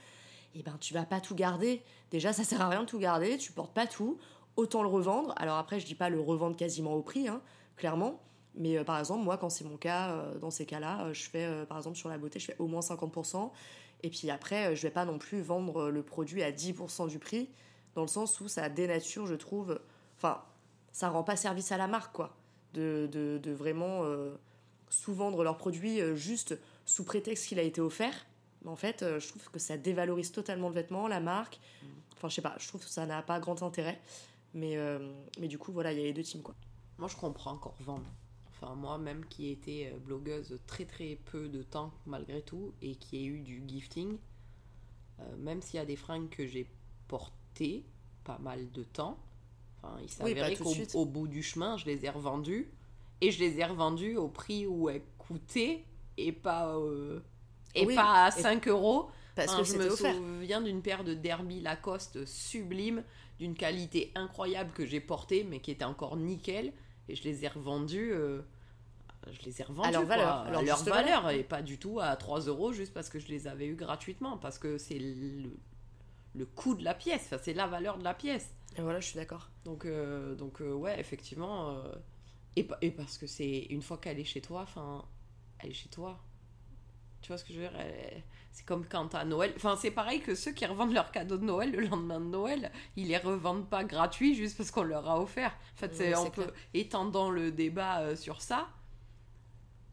et 0.56 0.62
ben 0.62 0.78
tu 0.80 0.94
vas 0.94 1.04
pas 1.04 1.20
tout 1.20 1.34
garder. 1.34 1.82
Déjà, 2.12 2.32
ça 2.32 2.44
sert 2.44 2.62
à 2.62 2.70
rien 2.70 2.82
de 2.82 2.88
tout 2.88 3.00
garder, 3.00 3.38
tu 3.38 3.52
portes 3.52 3.74
pas 3.74 3.88
tout, 3.88 4.20
autant 4.56 4.84
le 4.84 4.90
revendre. 4.90 5.34
Alors 5.38 5.58
après, 5.58 5.80
je 5.80 5.86
dis 5.88 5.96
pas 5.96 6.10
le 6.10 6.20
revendre 6.20 6.56
quasiment 6.56 6.94
au 6.94 7.02
prix, 7.02 7.28
hein, 7.28 7.42
clairement, 7.76 8.22
mais 8.54 8.78
euh, 8.78 8.84
par 8.84 9.00
exemple, 9.00 9.24
moi, 9.24 9.38
quand 9.38 9.50
c'est 9.50 9.66
mon 9.66 9.78
cas, 9.78 10.24
dans 10.42 10.52
ces 10.52 10.68
cas-là, 10.68 11.12
je 11.12 11.24
fais, 11.24 11.66
par 11.68 11.78
exemple, 11.78 11.98
sur 11.98 12.10
la 12.10 12.20
beauté, 12.20 12.40
je 12.40 12.46
fais 12.46 12.56
au 12.60 12.68
moins 12.68 12.82
50%, 12.82 13.50
et 14.04 14.12
puis 14.12 14.30
après, 14.30 14.76
je 14.76 14.84
vais 14.84 14.92
pas 14.92 15.06
non 15.06 15.18
plus 15.18 15.42
vendre 15.42 15.90
le 15.90 16.04
produit 16.04 16.44
à 16.44 16.52
10% 16.52 17.08
du 17.08 17.18
prix, 17.18 17.50
dans 17.96 18.04
le 18.04 18.08
sens 18.08 18.40
où 18.42 18.48
ça 18.48 18.70
dénature, 18.70 19.26
je 19.26 19.34
trouve, 19.34 19.80
enfin, 20.18 20.44
ça 20.94 21.10
rend 21.10 21.24
pas 21.24 21.36
service 21.36 21.72
à 21.74 21.78
la 21.78 21.88
marque, 21.88 22.16
quoi. 22.16 22.38
De, 22.74 23.08
de, 23.12 23.52
vraiment 23.52 24.04
euh, 24.04 24.36
sous-vendre 24.90 25.44
leurs 25.44 25.58
produits 25.58 26.02
euh, 26.02 26.16
juste 26.16 26.58
sous 26.86 27.04
prétexte 27.04 27.48
qu'il 27.48 27.60
a 27.60 27.64
été 27.64 27.82
offert. 27.82 28.26
Mais 28.64 28.72
en 28.72 28.76
fait, 28.76 29.04
euh, 29.04 29.20
je 29.20 29.28
trouve 29.28 29.50
que 29.52 29.60
ça 29.60 29.78
dévalorise 29.78 30.32
totalement 30.32 30.70
le 30.70 30.76
vêtement, 30.76 31.08
la 31.08 31.20
marque. 31.20 31.60
Enfin, 32.16 32.30
je 32.30 32.36
sais 32.36 32.42
pas, 32.42 32.56
je 32.60 32.68
trouve 32.68 32.82
que 32.82 32.90
ça 32.90 33.06
n'a 33.06 33.22
pas 33.22 33.40
grand 33.40 33.62
intérêt. 33.64 34.00
Mais, 34.56 34.78
mais 35.40 35.48
du 35.48 35.58
coup, 35.58 35.72
voilà, 35.72 35.92
il 35.92 35.98
y 35.98 36.02
a 36.02 36.04
les 36.04 36.14
deux 36.14 36.22
teams, 36.22 36.44
quoi. 36.44 36.54
Moi, 37.00 37.08
je 37.08 37.16
comprends 37.16 37.54
encore 37.54 37.76
vendre. 37.80 38.06
Enfin, 38.52 38.76
moi, 38.76 39.00
même 39.00 39.26
qui 39.26 39.48
ai 39.48 39.52
été 39.52 39.92
blogueuse 40.06 40.60
très 40.68 40.86
très 40.86 41.18
peu 41.26 41.50
de 41.50 41.64
temps, 41.64 41.92
malgré 42.06 42.44
tout, 42.44 42.72
et 42.84 42.96
qui 42.96 43.18
ai 43.18 43.26
eu 43.26 43.40
du 43.40 43.64
gifting, 43.68 44.20
même 45.40 45.64
s'il 45.64 45.78
y 45.78 45.80
a 45.80 45.86
des 45.86 45.96
fringues 45.96 46.30
que 46.30 46.46
j'ai 46.46 46.68
portées 47.08 47.84
pas 48.24 48.38
mal 48.38 48.72
de 48.72 48.84
temps, 48.84 49.18
il 50.02 50.10
s'avérait 50.10 50.56
qu'au 50.56 51.06
bout 51.06 51.28
du 51.28 51.44
chemin, 51.44 51.78
je 51.78 51.86
les 51.86 52.06
ai 52.06 52.10
revendus. 52.10 52.70
Et 53.22 53.32
je 53.32 53.40
les 53.40 53.60
ai 53.60 53.64
revendus 53.66 54.18
au 54.18 54.28
prix 54.28 54.68
où 54.68 54.90
elles 54.90 55.04
coûtaient 55.18 55.86
et 56.18 56.32
pas, 56.32 56.76
euh, 56.76 57.22
et 57.74 57.86
pas 57.96 58.26
à 58.26 58.32
5 58.32 58.68
euros. 58.68 59.10
Parce 59.36 59.56
que 59.56 59.64
je 59.64 59.78
me 59.78 59.90
souviens 59.90 60.62
d'une 60.62 60.82
paire 60.82 61.04
de 61.04 61.14
Derby 61.14 61.60
Lacoste 61.60 62.26
sublime, 62.26 63.04
d'une 63.40 63.56
qualité 63.56 64.12
incroyable 64.16 64.72
que 64.74 64.86
j'ai 64.86 65.00
portée, 65.00 65.44
mais 65.44 65.60
qui 65.60 65.72
était 65.72 65.86
encore 65.86 66.18
nickel. 66.18 66.74
Et 67.10 67.16
je 67.16 67.24
les 67.24 67.46
ai 67.46 67.48
revendus. 67.48 68.12
Euh, 68.14 68.42
je 69.32 69.46
les 69.46 69.62
ai 69.62 69.64
revendus 69.64 69.88
à 69.88 69.92
leur 69.92 70.06
valeur, 70.06 70.30
à 70.30 70.62
leur 70.62 70.84
valeur 70.84 71.30
et 71.30 71.44
pas 71.44 71.62
du 71.62 71.78
tout 71.78 72.00
à 72.02 72.14
3 72.18 72.42
euros 72.42 72.74
juste 72.74 72.94
parce 72.94 73.08
que 73.10 73.20
je 73.20 73.28
les 73.30 73.48
avais 73.48 73.68
eu 73.68 73.76
gratuitement. 73.76 74.38
Parce 74.38 74.60
que 74.60 74.78
c'est 74.78 75.00
le, 75.00 75.50
le 76.36 76.46
coût 76.46 76.76
de 76.76 76.84
la 76.84 76.94
pièce, 76.94 77.22
enfin, 77.26 77.38
c'est 77.42 77.54
la 77.54 77.68
valeur 77.68 77.98
de 77.98 78.04
la 78.04 78.14
pièce. 78.14 78.54
Et 78.76 78.82
voilà, 78.82 79.00
je 79.00 79.08
suis 79.08 79.16
d'accord. 79.16 79.50
Donc, 79.66 79.86
euh, 79.86 80.36
donc 80.36 80.62
euh, 80.62 80.74
ouais, 80.74 81.00
effectivement. 81.00 81.70
Euh, 81.70 81.94
et, 82.56 82.68
et, 82.82 82.92
parce 82.92 83.18
que 83.18 83.28
c'est 83.28 83.68
une 83.70 83.82
fois 83.82 83.98
qu'elle 83.98 84.20
est 84.20 84.26
chez 84.26 84.42
toi, 84.42 84.62
enfin, 84.62 85.06
elle 85.60 85.72
est 85.72 85.74
chez 85.74 85.90
toi. 85.90 86.20
Tu 87.22 87.30
vois 87.30 87.38
ce 87.38 87.46
que 87.46 87.54
je 87.54 87.60
veux 87.60 87.70
dire? 87.70 87.80
C'est 88.52 88.66
comme 88.66 88.86
quand 88.86 89.16
à 89.16 89.24
Noël. 89.24 89.54
Enfin, 89.56 89.78
c'est 89.78 89.92
pareil 89.92 90.22
que 90.22 90.36
ceux 90.36 90.52
qui 90.52 90.66
revendent 90.66 90.94
leurs 90.94 91.12
cadeaux 91.12 91.38
de 91.38 91.46
Noël 91.46 91.72
le 91.72 91.88
lendemain 91.88 92.20
de 92.20 92.26
Noël, 92.26 92.72
ils 92.98 93.08
les 93.08 93.18
revendent 93.18 93.70
pas 93.70 93.84
gratuits 93.84 94.36
juste 94.36 94.58
parce 94.58 94.72
qu'on 94.72 94.84
leur 94.84 95.10
a 95.10 95.20
offert. 95.22 95.52
En 95.52 95.78
fait, 95.78 95.96
c'est 95.96 96.16
on 96.16 96.30
peut 96.30 96.52
étendant 96.74 97.32
le 97.32 97.52
débat 97.52 98.16
sur 98.18 98.42
ça. 98.42 98.68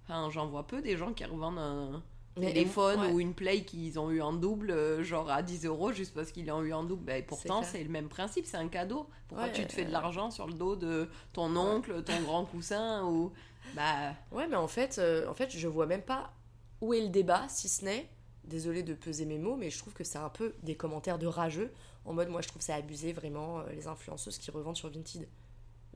Enfin, 0.03 0.29
j'en 0.31 0.49
vois 0.49 0.67
peu 0.67 0.83
des 0.83 0.97
gens 0.97 1.13
qui 1.13 1.25
revendent 1.25 1.59
un, 1.59 2.03
téléphone 2.41 3.13
ou 3.13 3.21
une 3.21 3.35
Play 3.35 3.63
qu'ils 3.63 3.99
ont 3.99 4.11
eu 4.11 4.21
en 4.21 4.33
double, 4.33 4.71
euh, 4.71 5.03
genre 5.03 5.31
à 5.31 5.43
10 5.43 5.67
euros, 5.67 5.93
juste 5.93 6.15
parce 6.15 6.33
qu'ils 6.33 6.47
l'ont 6.47 6.63
eu 6.63 6.73
en 6.73 6.85
double. 6.85 7.05
Ben, 7.05 7.25
pourtant, 7.25 7.63
c'est 7.63 7.83
le 7.83 7.89
même 7.89 8.09
principe, 8.09 8.47
c'est 8.47 8.57
un 8.57 8.69
cadeau. 8.69 9.09
Pourquoi 9.29 9.49
tu 9.49 9.67
te 9.67 9.73
fais 9.73 9.85
de 9.85 9.93
l'argent 9.93 10.31
sur 10.31 10.47
le 10.47 10.55
dos 10.55 10.77
de 10.77 11.09
ton 11.33 11.55
oncle, 11.57 12.03
ton 12.03 12.21
grand 12.23 12.45
coussin 12.45 13.05
ou 13.05 13.33
bah 13.75 14.15
Ouais, 14.33 14.47
mais 14.49 14.57
en 14.57 14.69
fait, 14.69 14.99
euh, 14.99 15.29
en 15.29 15.35
fait, 15.35 15.51
je 15.51 15.69
vois 15.69 15.87
même 15.87 16.03
pas 16.03 16.33
où 16.81 16.95
est 16.95 17.01
le 17.01 17.09
débat, 17.09 17.47
si 17.49 17.69
ce 17.69 17.85
n'est. 17.85 18.09
Désolé 18.45 18.83
de 18.83 18.95
peser 18.95 19.27
mes 19.27 19.39
mots, 19.39 19.57
mais 19.57 19.71
je 19.71 19.79
trouve 19.79 19.93
que 19.93 20.03
c'est 20.03 20.19
un 20.19 20.31
peu 20.31 20.55
des 20.63 20.75
commentaires 20.75 21.19
de 21.19 21.27
rageux. 21.27 21.73
En 22.05 22.15
mode, 22.15 22.29
moi, 22.29 22.41
je 22.41 22.49
trouve 22.49 22.63
ça 22.63 22.75
abusé 22.75 23.13
vraiment 23.13 23.61
euh, 23.61 23.65
les 23.73 23.87
influenceuses 23.87 24.39
qui 24.39 24.51
revendent 24.51 24.77
sur 24.77 24.91
Vinted. 24.91 25.29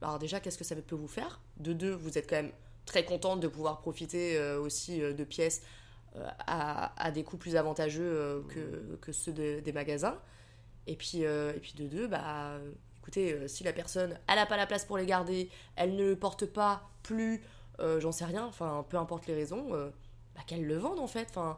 Alors 0.01 0.19
déjà, 0.19 0.39
qu'est-ce 0.39 0.57
que 0.57 0.63
ça 0.63 0.75
peut 0.75 0.95
vous 0.95 1.07
faire? 1.07 1.41
De 1.57 1.73
deux, 1.73 1.93
vous 1.93 2.17
êtes 2.17 2.29
quand 2.29 2.35
même 2.35 2.51
très 2.85 3.03
contente 3.03 3.39
de 3.39 3.47
pouvoir 3.47 3.79
profiter 3.79 4.39
aussi 4.57 4.99
de 4.99 5.23
pièces 5.23 5.63
à, 6.47 7.11
des 7.11 7.23
coûts 7.23 7.37
plus 7.37 7.55
avantageux 7.55 8.03
euh, 8.03 8.41
que, 8.49 8.95
que, 9.01 9.11
ceux 9.11 9.31
des 9.31 9.71
magasins. 9.73 10.17
Et 10.87 10.95
puis, 10.95 11.25
euh, 11.25 11.53
et 11.55 11.59
puis 11.59 11.73
de 11.73 11.87
deux, 11.87 12.07
bah, 12.07 12.57
écoutez, 12.99 13.33
euh, 13.33 13.47
si 13.47 13.63
la 13.63 13.73
personne, 13.73 14.17
elle 14.27 14.35
n'a 14.35 14.45
pas 14.45 14.57
la 14.57 14.67
place 14.67 14.85
pour 14.85 14.97
les 14.97 15.05
garder, 15.05 15.49
elle 15.75 15.95
ne 15.95 16.09
le 16.09 16.15
porte 16.15 16.45
pas 16.45 16.89
plus, 17.03 17.41
j'en 17.79 18.11
sais 18.11 18.25
rien, 18.25 18.45
enfin, 18.45 18.85
peu 18.89 18.97
importe 18.97 19.27
les 19.27 19.35
raisons, 19.35 19.69
bah, 19.69 20.41
qu'elle 20.47 20.65
le 20.65 20.77
vende 20.77 20.99
en 20.99 21.07
fait. 21.07 21.27
Enfin, 21.29 21.57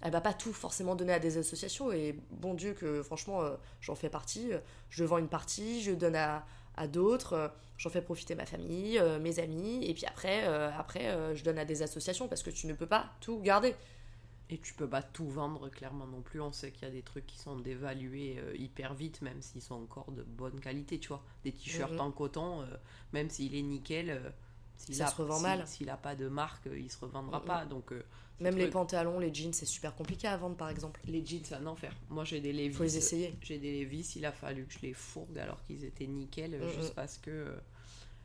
elle 0.00 0.10
va 0.10 0.20
pas 0.20 0.34
tout 0.34 0.52
forcément 0.52 0.96
donner 0.96 1.12
à 1.12 1.20
des 1.20 1.38
associations 1.38 1.92
et 1.92 2.18
bon 2.30 2.54
Dieu 2.54 2.74
que 2.74 3.04
franchement 3.04 3.40
j'en 3.80 3.94
fais 3.94 4.08
partie 4.08 4.50
je 4.90 5.04
vends 5.04 5.18
une 5.18 5.28
partie 5.28 5.80
je 5.80 5.92
donne 5.92 6.16
à, 6.16 6.44
à 6.76 6.86
d'autres 6.86 7.52
j'en 7.78 7.90
fais 7.90 8.02
profiter 8.02 8.34
ma 8.34 8.46
famille 8.46 9.00
mes 9.20 9.38
amis 9.38 9.84
et 9.84 9.94
puis 9.94 10.06
après 10.06 10.44
après 10.44 11.34
je 11.34 11.42
donne 11.44 11.58
à 11.58 11.64
des 11.64 11.82
associations 11.82 12.28
parce 12.28 12.42
que 12.42 12.50
tu 12.50 12.66
ne 12.66 12.74
peux 12.74 12.86
pas 12.86 13.06
tout 13.20 13.40
garder 13.40 13.74
et 14.52 14.58
tu 14.58 14.74
peux 14.74 14.88
pas 14.88 15.02
tout 15.02 15.28
vendre 15.28 15.70
clairement 15.70 16.06
non 16.06 16.20
plus. 16.20 16.40
On 16.40 16.52
sait 16.52 16.70
qu'il 16.72 16.86
y 16.86 16.90
a 16.90 16.92
des 16.92 17.02
trucs 17.02 17.26
qui 17.26 17.38
sont 17.38 17.56
dévalués 17.56 18.36
euh, 18.38 18.54
hyper 18.54 18.92
vite, 18.92 19.22
même 19.22 19.40
s'ils 19.40 19.62
sont 19.62 19.76
encore 19.76 20.12
de 20.12 20.22
bonne 20.22 20.60
qualité, 20.60 20.98
tu 20.98 21.08
vois. 21.08 21.24
Des 21.42 21.52
t-shirts 21.52 21.92
mhm. 21.92 22.00
en 22.00 22.10
coton, 22.10 22.60
euh, 22.60 22.66
même 23.14 23.30
s'il 23.30 23.54
est 23.54 23.62
nickel, 23.62 24.20
euh, 24.82 24.86
s'il 24.86 24.96
ça 24.96 25.06
se 25.08 25.16
revend 25.16 25.40
mal. 25.40 25.66
S'il 25.66 25.90
a 25.90 25.96
pas 25.96 26.14
de 26.14 26.28
marque, 26.28 26.68
il 26.74 26.90
se 26.90 26.98
revendra 26.98 27.40
mhm. 27.40 27.44
pas. 27.44 27.64
Donc 27.64 27.92
même 28.40 28.56
les 28.56 28.68
pantalons, 28.68 29.18
les 29.18 29.32
jeans, 29.32 29.52
c'est 29.52 29.66
super 29.66 29.94
compliqué 29.94 30.26
à 30.26 30.36
vendre, 30.36 30.56
par 30.56 30.68
exemple. 30.68 31.00
Les 31.04 31.24
jeans, 31.24 31.42
c'est 31.44 31.54
un 31.54 31.66
enfer. 31.66 31.94
Moi, 32.10 32.24
j'ai 32.24 32.40
des 32.40 32.52
Levi's. 32.52 32.76
Faut 32.76 32.82
les 32.82 32.96
essayer. 32.96 33.34
J'ai 33.42 33.58
des 33.58 33.84
Levi's, 33.84 34.16
il 34.16 34.26
a 34.26 34.32
fallu 34.32 34.64
que 34.66 34.72
je 34.74 34.80
les 34.80 34.94
fourgue 34.94 35.38
alors 35.38 35.62
qu'ils 35.62 35.84
étaient 35.84 36.06
nickel, 36.06 36.60
juste 36.76 36.94
parce 36.94 37.18
que, 37.18 37.54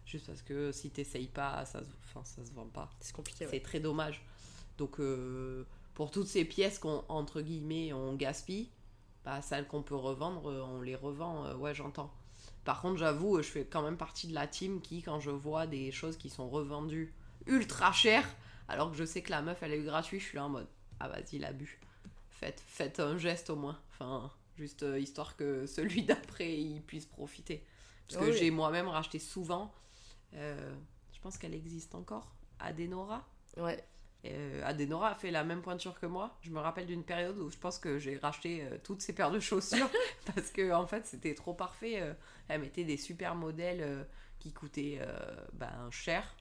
juste 0.06 0.28
parce 0.28 0.42
que 0.42 0.72
si 0.72 0.90
t'essayes 0.90 1.28
pas, 1.28 1.66
ça, 1.66 1.82
enfin, 2.06 2.24
ça 2.24 2.44
se 2.46 2.52
vend 2.54 2.66
pas. 2.66 2.90
C'est 3.00 3.16
compliqué. 3.16 3.48
C'est 3.50 3.60
très 3.62 3.80
dommage. 3.80 4.24
Donc 4.78 5.00
pour 5.98 6.12
toutes 6.12 6.28
ces 6.28 6.46
pièces 6.46 6.78
qu'on, 6.78 7.04
entre 7.10 7.42
guillemets, 7.42 7.92
on 7.92 8.14
gaspille, 8.14 8.70
bah, 9.26 9.42
celles 9.42 9.66
qu'on 9.66 9.82
peut 9.82 9.96
revendre, 9.96 10.48
euh, 10.52 10.62
on 10.62 10.80
les 10.80 10.94
revend, 10.94 11.48
euh, 11.48 11.56
ouais, 11.56 11.74
j'entends. 11.74 12.14
Par 12.68 12.82
contre, 12.82 12.98
j'avoue, 12.98 13.42
je 13.42 13.48
fais 13.48 13.64
quand 13.64 13.82
même 13.82 13.96
partie 13.96 14.28
de 14.28 14.34
la 14.34 14.46
team 14.46 14.82
qui, 14.82 15.02
quand 15.02 15.22
je 15.22 15.32
vois 15.32 15.68
des 15.68 15.90
choses 15.94 16.18
qui 16.18 16.30
sont 16.30 16.50
revendues 16.50 17.14
ultra 17.46 17.94
chères, 17.94 18.28
alors 18.68 18.92
que 18.92 18.98
je 18.98 19.06
sais 19.06 19.22
que 19.22 19.30
la 19.30 19.42
meuf, 19.42 19.64
elle 19.64 19.72
est 19.72 19.84
gratuite, 19.84 20.20
je 20.20 20.26
suis 20.26 20.36
là 20.36 20.44
en 20.44 20.50
mode, 20.50 20.68
ah 21.00 21.08
vas-y, 21.08 21.40
l'abus. 21.40 21.80
Faites, 22.30 22.62
faites 22.68 23.00
un 23.00 23.18
geste 23.18 23.50
au 23.52 23.56
moins. 23.56 23.80
Enfin, 23.94 24.34
juste 24.58 24.84
euh, 24.84 25.00
histoire 25.00 25.38
que 25.38 25.66
celui 25.66 26.04
d'après, 26.04 26.60
il 26.60 26.82
puisse 26.82 27.06
profiter. 27.06 27.64
Parce 28.06 28.26
que 28.26 28.34
j'ai 28.34 28.52
moi-même 28.52 28.90
racheté 28.90 29.20
souvent, 29.20 29.74
je 30.34 31.20
pense 31.22 31.38
qu'elle 31.38 31.54
existe 31.54 31.96
encore, 31.96 32.36
Adenora. 32.60 33.26
Ouais. 33.56 33.82
Euh, 34.26 34.62
Adenora 34.66 35.10
a 35.10 35.16
fait 35.16 35.32
la 35.32 35.44
même 35.44 35.62
pointure 35.62 36.00
que 36.00 36.06
moi. 36.06 36.38
Je 36.42 36.50
me 36.52 36.60
rappelle 36.60 36.86
d'une 36.86 37.04
période 37.04 37.38
où 37.38 37.50
je 37.50 37.58
pense 37.58 37.80
que 37.80 38.00
j'ai 38.00 38.18
racheté 38.18 38.64
euh, 38.64 38.78
toutes 38.84 39.02
ces 39.02 39.14
paires 39.14 39.32
de 39.32 39.40
chaussures 39.40 39.90
parce 40.36 40.50
que 40.50 40.74
en 40.74 40.88
fait 40.88 41.06
c'était 41.06 41.36
trop 41.36 41.54
parfait. 41.54 42.02
Euh, 42.02 42.14
elle 42.48 42.62
mettait 42.62 42.84
des 42.84 42.98
super 42.98 43.36
modèles 43.36 44.08
qui 44.40 44.54
coûtaient 44.54 45.02
ben, 45.54 45.90
cher 45.90 46.36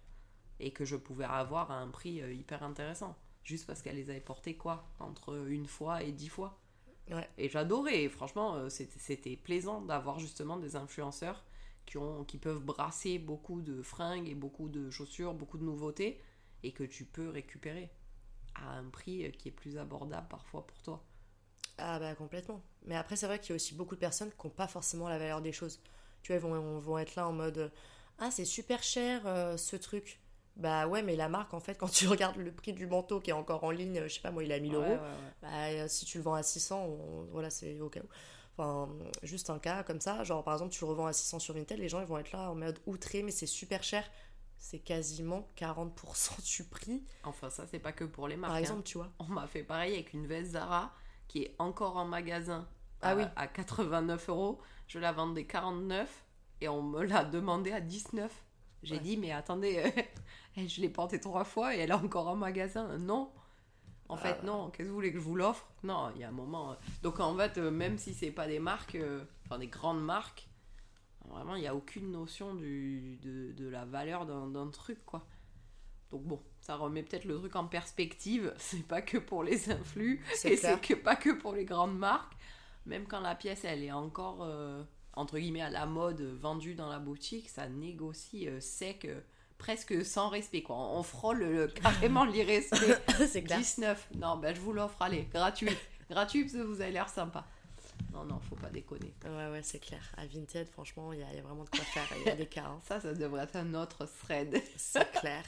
et 0.60 0.70
que 0.70 0.84
je 0.84 0.96
pouvais 0.96 1.24
avoir 1.24 1.70
à 1.70 1.78
un 1.78 1.88
prix 1.88 2.22
hyper 2.34 2.62
intéressant. 2.62 3.16
Juste 3.42 3.66
parce 3.66 3.82
qu'elle 3.82 3.96
les 3.96 4.10
avait 4.10 4.20
portés 4.20 4.56
quoi 4.56 4.88
Entre 5.00 5.48
une 5.48 5.66
fois 5.66 6.02
et 6.02 6.12
dix 6.12 6.28
fois. 6.28 6.60
Et 7.38 7.48
j'adorais. 7.48 8.08
Franchement, 8.08 8.68
c'était 8.68 9.36
plaisant 9.36 9.80
d'avoir 9.80 10.18
justement 10.18 10.56
des 10.58 10.76
influenceurs 10.76 11.44
qui, 11.86 11.98
ont, 11.98 12.24
qui 12.24 12.38
peuvent 12.38 12.62
brasser 12.62 13.18
beaucoup 13.18 13.62
de 13.62 13.82
fringues 13.82 14.28
et 14.28 14.34
beaucoup 14.34 14.68
de 14.68 14.90
chaussures, 14.90 15.34
beaucoup 15.34 15.58
de 15.58 15.64
nouveautés 15.64 16.20
et 16.62 16.72
que 16.72 16.84
tu 16.84 17.04
peux 17.04 17.28
récupérer 17.30 17.90
à 18.56 18.72
un 18.78 18.84
prix 18.90 19.30
qui 19.32 19.48
est 19.48 19.52
plus 19.52 19.78
abordable 19.78 20.28
parfois 20.28 20.66
pour 20.66 20.82
toi. 20.82 21.04
Ah 21.78 21.98
bah 21.98 22.14
complètement. 22.14 22.62
Mais 22.86 22.96
après, 22.96 23.16
c'est 23.16 23.26
vrai 23.26 23.38
qu'il 23.38 23.50
y 23.50 23.52
a 23.52 23.56
aussi 23.56 23.74
beaucoup 23.74 23.94
de 23.94 24.00
personnes 24.00 24.30
qui 24.30 24.46
n'ont 24.46 24.52
pas 24.52 24.66
forcément 24.68 25.08
la 25.08 25.18
valeur 25.18 25.40
des 25.42 25.52
choses. 25.52 25.80
Tu 26.22 26.32
vois, 26.32 26.36
ils 26.40 26.42
vont, 26.54 26.78
vont 26.78 26.98
être 26.98 27.14
là 27.16 27.28
en 27.28 27.32
mode 27.32 27.72
Ah, 28.18 28.30
c'est 28.30 28.44
super 28.44 28.82
cher 28.82 29.22
euh, 29.26 29.56
ce 29.56 29.76
truc. 29.76 30.20
Bah 30.56 30.86
ouais, 30.88 31.02
mais 31.02 31.16
la 31.16 31.28
marque, 31.28 31.52
en 31.54 31.60
fait, 31.60 31.74
quand 31.78 31.88
tu 31.90 32.08
regardes 32.08 32.36
le 32.36 32.50
prix 32.52 32.72
du 32.72 32.86
manteau 32.86 33.20
qui 33.20 33.30
est 33.30 33.34
encore 33.34 33.64
en 33.64 33.70
ligne, 33.70 34.02
je 34.06 34.14
sais 34.14 34.20
pas, 34.20 34.30
moi, 34.30 34.42
il 34.44 34.50
est 34.50 34.54
à 34.54 34.60
1000 34.60 34.74
Ouais, 34.74 34.76
euros. 34.76 35.00
ouais, 35.00 35.14
ouais. 35.16 35.32
Bah, 35.42 35.48
euh, 35.68 35.88
si 35.88 36.06
tu 36.06 36.18
le 36.18 36.24
vends 36.24 36.34
à 36.34 36.42
600, 36.42 36.84
on- 36.86 37.24
voilà, 37.30 37.50
c'est 37.50 37.78
au 37.80 37.90
cas 37.90 38.00
où. 38.00 38.08
Enfin, 38.58 38.88
juste 39.22 39.50
un 39.50 39.58
cas 39.58 39.82
comme 39.82 40.00
ça. 40.00 40.24
Genre, 40.24 40.42
par 40.42 40.54
exemple, 40.54 40.72
tu 40.72 40.82
le 40.84 40.88
revends 40.90 41.06
à 41.06 41.12
600 41.12 41.38
sur 41.38 41.54
Vinted, 41.54 41.78
les 41.78 41.90
gens 41.90 42.00
ils 42.00 42.06
vont 42.06 42.16
être 42.18 42.32
là 42.32 42.50
en 42.50 42.54
mode 42.54 42.78
outré, 42.86 43.22
mais 43.22 43.30
c'est 43.30 43.46
super 43.46 43.82
cher. 43.82 44.10
C'est 44.58 44.78
quasiment 44.80 45.48
40% 45.56 46.42
du 46.56 46.64
prix, 46.64 47.02
Enfin, 47.24 47.50
ça, 47.50 47.66
c'est 47.66 47.78
pas 47.78 47.92
que 47.92 48.04
pour 48.04 48.26
les 48.28 48.36
marques. 48.36 48.50
par 48.50 48.56
hein. 48.56 48.60
exemple, 48.60 48.82
tu 48.82 48.98
vois. 48.98 49.10
On 49.18 49.24
m'a 49.26 49.46
fait 49.46 49.62
pareil 49.62 49.94
avec 49.94 50.12
une 50.12 50.26
veste 50.26 50.52
Zara 50.52 50.92
qui 51.28 51.42
est 51.42 51.54
encore 51.58 51.96
en 51.96 52.04
magasin 52.04 52.68
Ah 53.02 53.10
à, 53.10 53.16
oui. 53.16 53.24
à 53.36 53.46
89 53.46 54.28
euros. 54.28 54.60
Je 54.88 54.98
la 54.98 55.12
vendais 55.12 55.44
49 55.44 56.24
et 56.60 56.68
on 56.68 56.82
me 56.82 57.02
l'a 57.04 57.24
demandé 57.24 57.72
à 57.72 57.80
19. 57.80 58.32
J'ai 58.82 58.94
Ouais. 58.96 59.00
dit, 59.00 59.16
mais 59.16 59.32
attendez, 59.32 59.82
euh, 60.58 60.66
je 60.68 60.80
l'ai 60.80 60.88
portée 60.88 61.20
trois 61.20 61.44
fois 61.44 61.74
et 61.74 61.78
elle 61.80 61.90
est 61.90 61.94
encore 61.94 62.28
en 62.28 62.36
magasin. 62.36 62.96
Non. 62.98 63.30
En 64.08 64.14
Ah. 64.14 64.18
fait, 64.18 64.42
non. 64.42 64.70
Qu'est-ce 64.70 64.84
que 64.84 64.88
vous 64.88 64.94
voulez 64.94 65.12
que 65.12 65.18
je 65.18 65.24
vous 65.24 65.34
l'offre? 65.36 65.66
Non, 65.82 66.10
il 66.14 66.20
y 66.20 66.24
a 66.24 66.28
un 66.28 66.32
moment. 66.32 66.72
euh, 66.72 66.74
Donc, 67.02 67.20
en 67.20 67.36
fait, 67.36 67.58
euh, 67.58 67.70
même 67.70 67.98
si 67.98 68.14
c'est 68.14 68.30
pas 68.30 68.46
des 68.46 68.58
marques, 68.60 68.94
euh, 68.94 69.24
enfin 69.44 69.58
des 69.58 69.66
grandes 69.68 70.02
marques, 70.02 70.48
vraiment, 71.30 71.54
il 71.56 71.60
n'y 71.62 71.66
a 71.68 71.74
aucune 71.74 72.10
notion 72.12 72.54
du, 72.54 73.18
de, 73.22 73.52
de 73.52 73.68
la 73.68 73.84
valeur 73.84 74.26
d'un 74.26 74.68
truc, 74.70 75.04
quoi. 75.04 75.26
Donc 76.10 76.22
bon, 76.22 76.40
ça 76.60 76.76
remet 76.76 77.02
peut-être 77.02 77.24
le 77.24 77.36
truc 77.38 77.56
en 77.56 77.66
perspective. 77.66 78.54
C'est 78.58 78.86
pas 78.86 79.02
que 79.02 79.18
pour 79.18 79.42
les 79.42 79.70
influx 79.72 80.22
et 80.44 80.56
c'est 80.56 80.80
que 80.80 80.94
pas 80.94 81.16
que 81.16 81.30
pour 81.30 81.52
les 81.52 81.64
grandes 81.64 81.98
marques. 81.98 82.32
Même 82.86 83.06
quand 83.08 83.18
la 83.20 83.34
pièce 83.34 83.64
elle 83.64 83.82
est 83.82 83.90
encore 83.90 84.38
euh, 84.42 84.84
entre 85.14 85.38
guillemets 85.38 85.62
à 85.62 85.70
la 85.70 85.84
mode 85.86 86.20
vendue 86.20 86.74
dans 86.76 86.88
la 86.88 87.00
boutique, 87.00 87.48
ça 87.48 87.68
négocie 87.68 88.46
euh, 88.48 88.60
sec, 88.60 89.04
euh, 89.06 89.20
presque 89.58 90.04
sans 90.04 90.28
respect 90.28 90.62
quoi. 90.62 90.76
On 90.76 91.02
frôle 91.02 91.38
le- 91.40 91.66
carrément 91.82 92.24
l'irrespect. 92.24 93.02
c'est 93.26 93.42
clair. 93.42 93.58
19. 93.58 94.10
Non, 94.14 94.36
ben 94.36 94.54
je 94.54 94.60
vous 94.60 94.72
l'offre, 94.72 95.02
allez, 95.02 95.24
gratuit. 95.32 95.70
gratuit 96.08 96.42
parce 96.42 96.52
que 96.54 96.62
vous 96.62 96.80
avez 96.80 96.92
l'air 96.92 97.08
sympa. 97.08 97.44
Non, 98.12 98.24
non, 98.24 98.40
faut 98.40 98.56
pas 98.56 98.70
déconner. 98.70 99.14
Ouais, 99.24 99.50
ouais, 99.50 99.60
c'est 99.62 99.78
clair. 99.78 100.02
À 100.16 100.26
Vinted, 100.26 100.68
franchement, 100.68 101.12
il 101.12 101.20
y, 101.20 101.22
a 101.22 101.30
il 101.32 101.36
y 101.36 101.38
a 101.38 101.42
vraiment 101.42 101.64
de 101.64 101.70
quoi 101.70 101.80
faire. 101.84 102.06
Il 102.18 102.26
y 102.26 102.30
a 102.30 102.36
des 102.36 102.46
cas. 102.46 102.64
hein. 102.66 102.80
Ça, 102.88 103.00
ça 103.00 103.12
devrait 103.14 103.44
être 103.44 103.56
un 103.56 103.74
autre 103.74 104.06
thread. 104.22 104.60
C'est 104.76 105.10
clair. 105.20 105.44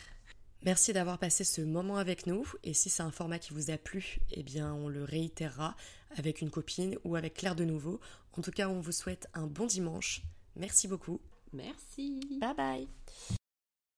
Merci 0.64 0.92
d'avoir 0.92 1.18
passé 1.18 1.44
ce 1.44 1.60
moment 1.60 1.96
avec 1.98 2.26
nous. 2.26 2.44
Et 2.64 2.74
si 2.74 2.90
c'est 2.90 3.02
un 3.02 3.10
format 3.12 3.38
qui 3.38 3.54
vous 3.54 3.70
a 3.70 3.78
plu, 3.78 4.18
eh 4.32 4.42
bien, 4.42 4.74
on 4.74 4.88
le 4.88 5.04
réitérera 5.04 5.76
avec 6.16 6.40
une 6.42 6.50
copine 6.50 6.96
ou 7.04 7.16
avec 7.16 7.34
Claire 7.34 7.54
de 7.54 7.64
nouveau. 7.64 8.00
En 8.36 8.42
tout 8.42 8.50
cas, 8.50 8.68
on 8.68 8.80
vous 8.80 8.92
souhaite 8.92 9.28
un 9.34 9.46
bon 9.46 9.66
dimanche. 9.66 10.22
Merci 10.56 10.88
beaucoup. 10.88 11.20
Merci. 11.52 12.20
Bye 12.40 12.54
bye. 12.56 12.88